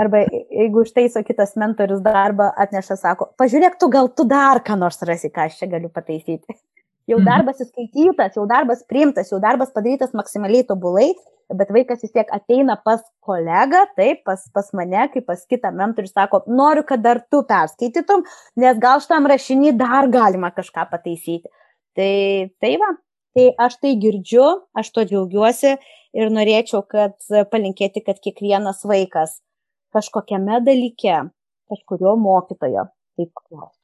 Arba 0.00 0.22
jeigu 0.24 0.80
ištaiso 0.86 1.20
kitas 1.28 1.58
mentorius 1.60 2.00
darbą, 2.04 2.46
atneša, 2.56 2.96
sako, 2.96 3.26
pažiūrėk, 3.40 3.76
tu 3.80 3.90
gal 3.92 4.08
tu 4.16 4.24
dar 4.24 4.62
ką 4.64 4.78
nors 4.80 4.96
rasi, 5.04 5.28
ką 5.28 5.44
aš 5.50 5.58
čia 5.60 5.68
galiu 5.74 5.90
pataisyti. 5.92 6.56
Jau 7.10 7.18
mhm. 7.18 7.26
darbas 7.28 7.60
įskaitytas, 7.60 8.36
jau 8.38 8.46
darbas 8.48 8.84
priimtas, 8.88 9.28
jau 9.32 9.40
darbas 9.42 9.72
padarytas 9.74 10.14
maksimaliai 10.16 10.64
tobulai, 10.64 11.10
bet 11.52 11.72
vaikas 11.74 12.00
vis 12.00 12.12
tiek 12.14 12.30
ateina 12.32 12.78
pas 12.80 13.02
kolegą, 13.24 13.82
taip, 13.98 14.22
pas, 14.24 14.40
pas 14.54 14.70
mane, 14.76 15.02
kaip 15.12 15.26
pas 15.28 15.42
kitą 15.50 15.72
mentorių, 15.76 16.08
sako, 16.08 16.40
noriu, 16.48 16.84
kad 16.88 17.02
dar 17.04 17.20
tu 17.28 17.42
perskaitytum, 17.48 18.24
nes 18.64 18.80
gal 18.80 19.04
šitam 19.04 19.28
rašinį 19.28 19.74
dar 19.76 20.08
galima 20.12 20.48
kažką 20.56 20.86
pataisyti. 20.94 21.52
Tai, 21.94 22.14
tai 22.64 22.72
va, 22.80 22.90
tai 23.36 23.50
aš 23.66 23.78
tai 23.84 23.94
girdžiu, 24.00 24.48
aš 24.72 24.90
to 24.96 25.04
džiaugiuosi 25.10 25.76
ir 26.16 26.32
norėčiau, 26.32 26.82
kad 26.88 27.18
palinkėti, 27.52 28.02
kad 28.06 28.18
kiekvienas 28.24 28.80
vaikas 28.88 29.42
kažkokiame 29.94 30.64
dalyke, 30.64 31.20
kažkurio 31.70 32.16
mokytojo 32.18 32.88
taip 33.18 33.30
klaustų. 33.44 33.83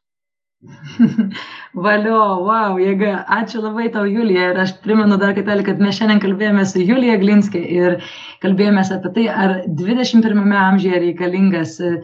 Valio, 1.85 2.17
wow, 2.45 2.75
jėga. 2.81 3.23
Ačiū 3.33 3.63
labai 3.65 3.87
tau, 3.95 4.03
Julija. 4.05 4.51
Ir 4.53 4.59
aš 4.61 4.75
primenu 4.85 5.17
dar 5.21 5.33
kartelį, 5.37 5.65
kad 5.71 5.81
mes 5.81 5.97
šiandien 5.97 6.21
kalbėjome 6.21 6.67
su 6.69 6.83
Julija 6.85 7.17
Glinskė 7.23 7.63
ir 7.77 7.97
kalbėjome 8.45 8.83
apie 8.97 9.13
tai, 9.15 9.25
ar 9.33 9.55
21 9.79 10.53
amžiuje 10.65 11.01
reikalingas 11.07 11.79
e, 11.81 11.95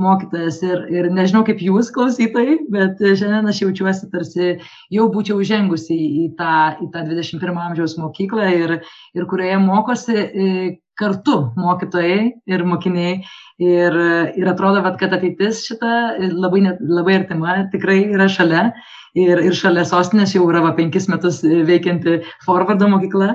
mokytojas. 0.00 0.62
Ir, 0.64 0.86
ir 0.96 1.10
nežinau, 1.12 1.44
kaip 1.48 1.60
jūs 1.60 1.92
klausytojai, 1.92 2.56
bet 2.72 3.04
šiandien 3.04 3.52
aš 3.52 3.62
jaučiuosi 3.66 4.08
tarsi 4.14 4.50
jau 4.96 5.10
būčiau 5.12 5.44
žengusi 5.44 6.00
į 6.24 6.30
tą, 6.40 6.56
į 6.86 6.88
tą 6.96 7.04
21 7.12 7.62
amžiaus 7.68 7.98
mokyklą 8.00 8.48
ir, 8.62 8.78
ir 9.12 9.28
kurioje 9.28 9.60
mokosi 9.66 10.16
e, 10.16 10.50
kartu 10.98 11.36
mokytojai 11.56 12.20
ir 12.46 12.64
mokiniai. 12.68 13.16
Ir 13.62 13.96
ir 14.36 14.50
atrodo 14.52 14.82
vat 14.84 14.98
kad 15.00 15.14
ateitis 15.16 15.62
šita 15.68 16.18
labai 16.32 16.62
net 16.66 16.82
labai 16.82 17.18
artima 17.20 17.56
tikrai 17.72 18.02
yra 18.16 18.28
šalia. 18.28 18.70
Ir 19.16 19.40
ir 19.48 19.56
šalia 19.56 19.86
sostinės 19.88 20.34
jau 20.36 20.44
yra 20.50 20.60
va 20.64 20.74
penkis 20.76 21.08
metus 21.08 21.40
veikianti 21.42 22.20
forvardo 22.44 22.88
mokykla. 22.92 23.34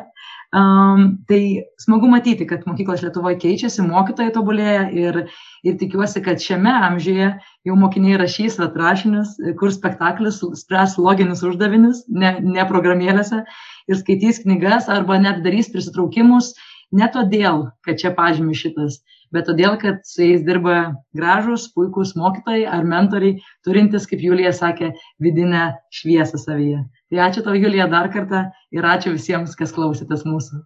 Um, 0.51 1.23
tai 1.31 1.63
smagu 1.79 2.09
matyti 2.11 2.43
kad 2.43 2.65
mokyklos 2.67 2.99
lietuvoj 3.05 3.37
keičiasi 3.39 3.85
mokytojai 3.85 4.33
tobulėja 4.35 4.81
ir 4.91 5.19
ir 5.63 5.77
tikiuosi 5.79 6.19
kad 6.25 6.43
šiame 6.43 6.73
amžiuje 6.89 7.29
jau 7.69 7.77
mokiniai 7.79 8.17
rašys 8.19 8.57
vat 8.59 8.75
rašinius 8.75 9.37
kurs 9.61 9.77
spektaklius 9.79 10.41
spręs 10.59 10.97
loginius 10.99 11.45
uždavinius 11.47 12.03
ne 12.09 12.33
ne 12.43 12.65
programėlėse 12.67 13.39
ir 13.87 14.01
skaitys 14.01 14.41
knygas 14.43 14.91
arba 14.91 15.21
net 15.23 15.39
darys 15.47 15.71
prisitraukimus 15.71 16.51
ne 16.91 17.07
todėl 17.13 17.69
kad 17.85 17.99
čia 18.01 18.13
pažymis 18.15 18.61
šitas 18.63 19.01
bet 19.33 19.47
todėl, 19.47 19.77
kad 19.81 20.03
su 20.07 20.25
jais 20.25 20.43
dirba 20.45 20.93
gražus, 21.17 21.69
puikūs 21.75 22.13
mokytojai 22.19 22.67
ar 22.69 22.87
mentoriai, 22.87 23.39
turintys, 23.65 24.07
kaip 24.09 24.23
Julija 24.23 24.51
sakė, 24.55 24.91
vidinę 25.23 25.71
šviesą 25.95 26.39
savyje. 26.41 26.83
Tai 27.11 27.23
ačiū 27.27 27.45
tau, 27.45 27.55
Julija, 27.55 27.87
dar 27.91 28.11
kartą 28.13 28.45
ir 28.75 28.87
ačiū 28.87 29.15
visiems, 29.15 29.55
kas 29.59 29.73
klausytės 29.75 30.27
mūsų. 30.27 30.61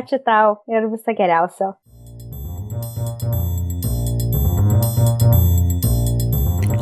Ačiū 0.00 0.18
tau 0.26 0.58
ir 0.70 0.90
viso 0.90 1.14
geriausio. 1.14 1.72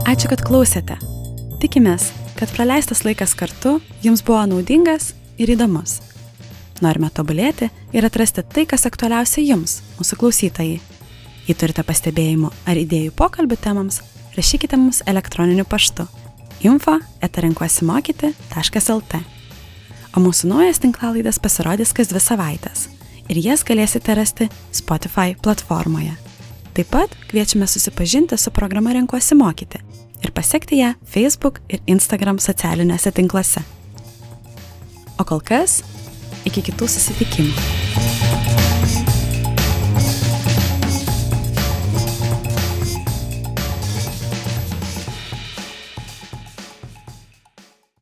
Ačiū, 0.09 0.30
kad 0.32 0.40
klausėte. 0.40 0.96
Tikimės, 1.61 2.12
kad 2.38 2.53
praleistas 2.57 3.05
laikas 3.05 3.36
kartu 3.36 3.76
jums 4.05 4.24
buvo 4.24 4.46
naudingas 4.49 5.12
ir 5.36 5.53
įdomus. 5.53 5.99
Norime 6.85 7.11
tobulėti 7.14 7.70
ir 7.93 8.07
atrasti 8.07 8.45
tai, 8.45 8.66
kas 8.68 8.87
aktualiausia 8.89 9.43
jums, 9.45 9.81
mūsų 9.99 10.18
klausytojai. 10.20 10.79
Jei 11.49 11.57
turite 11.57 11.83
pastebėjimų 11.87 12.53
ar 12.68 12.79
idėjų 12.79 13.14
pokalbių 13.16 13.57
temams, 13.64 14.03
rašykite 14.37 14.76
mums 14.76 15.03
elektroniniu 15.09 15.64
paštu 15.68 16.07
info 16.66 16.99
etarenkuosimokyti.lt. 17.22 19.20
O 20.16 20.22
mūsų 20.22 20.49
naujas 20.51 20.81
tinklalaidas 20.83 21.39
pasirodys 21.43 21.93
kas 21.95 22.11
dvi 22.11 22.22
savaitės 22.22 22.89
ir 23.29 23.41
jas 23.45 23.64
galėsite 23.66 24.14
rasti 24.16 24.49
Spotify 24.74 25.37
platformoje. 25.37 26.14
Taip 26.74 26.91
pat 26.95 27.14
kviečiame 27.31 27.66
susipažinti 27.68 28.39
su 28.39 28.51
programa 28.55 28.95
Renkuosi 28.97 29.37
mokyti 29.39 29.81
ir 30.24 30.33
pasiekti 30.35 30.81
ją 30.81 30.95
Facebook 31.07 31.61
ir 31.68 31.83
Instagram 31.87 32.39
socialiniuose 32.43 33.12
tinkluose. 33.14 33.62
O 35.18 35.26
kol 35.26 35.43
kas 35.43 35.83
Iki 36.47 36.62
kitų 36.70 36.89
susitikimų. 36.95 38.38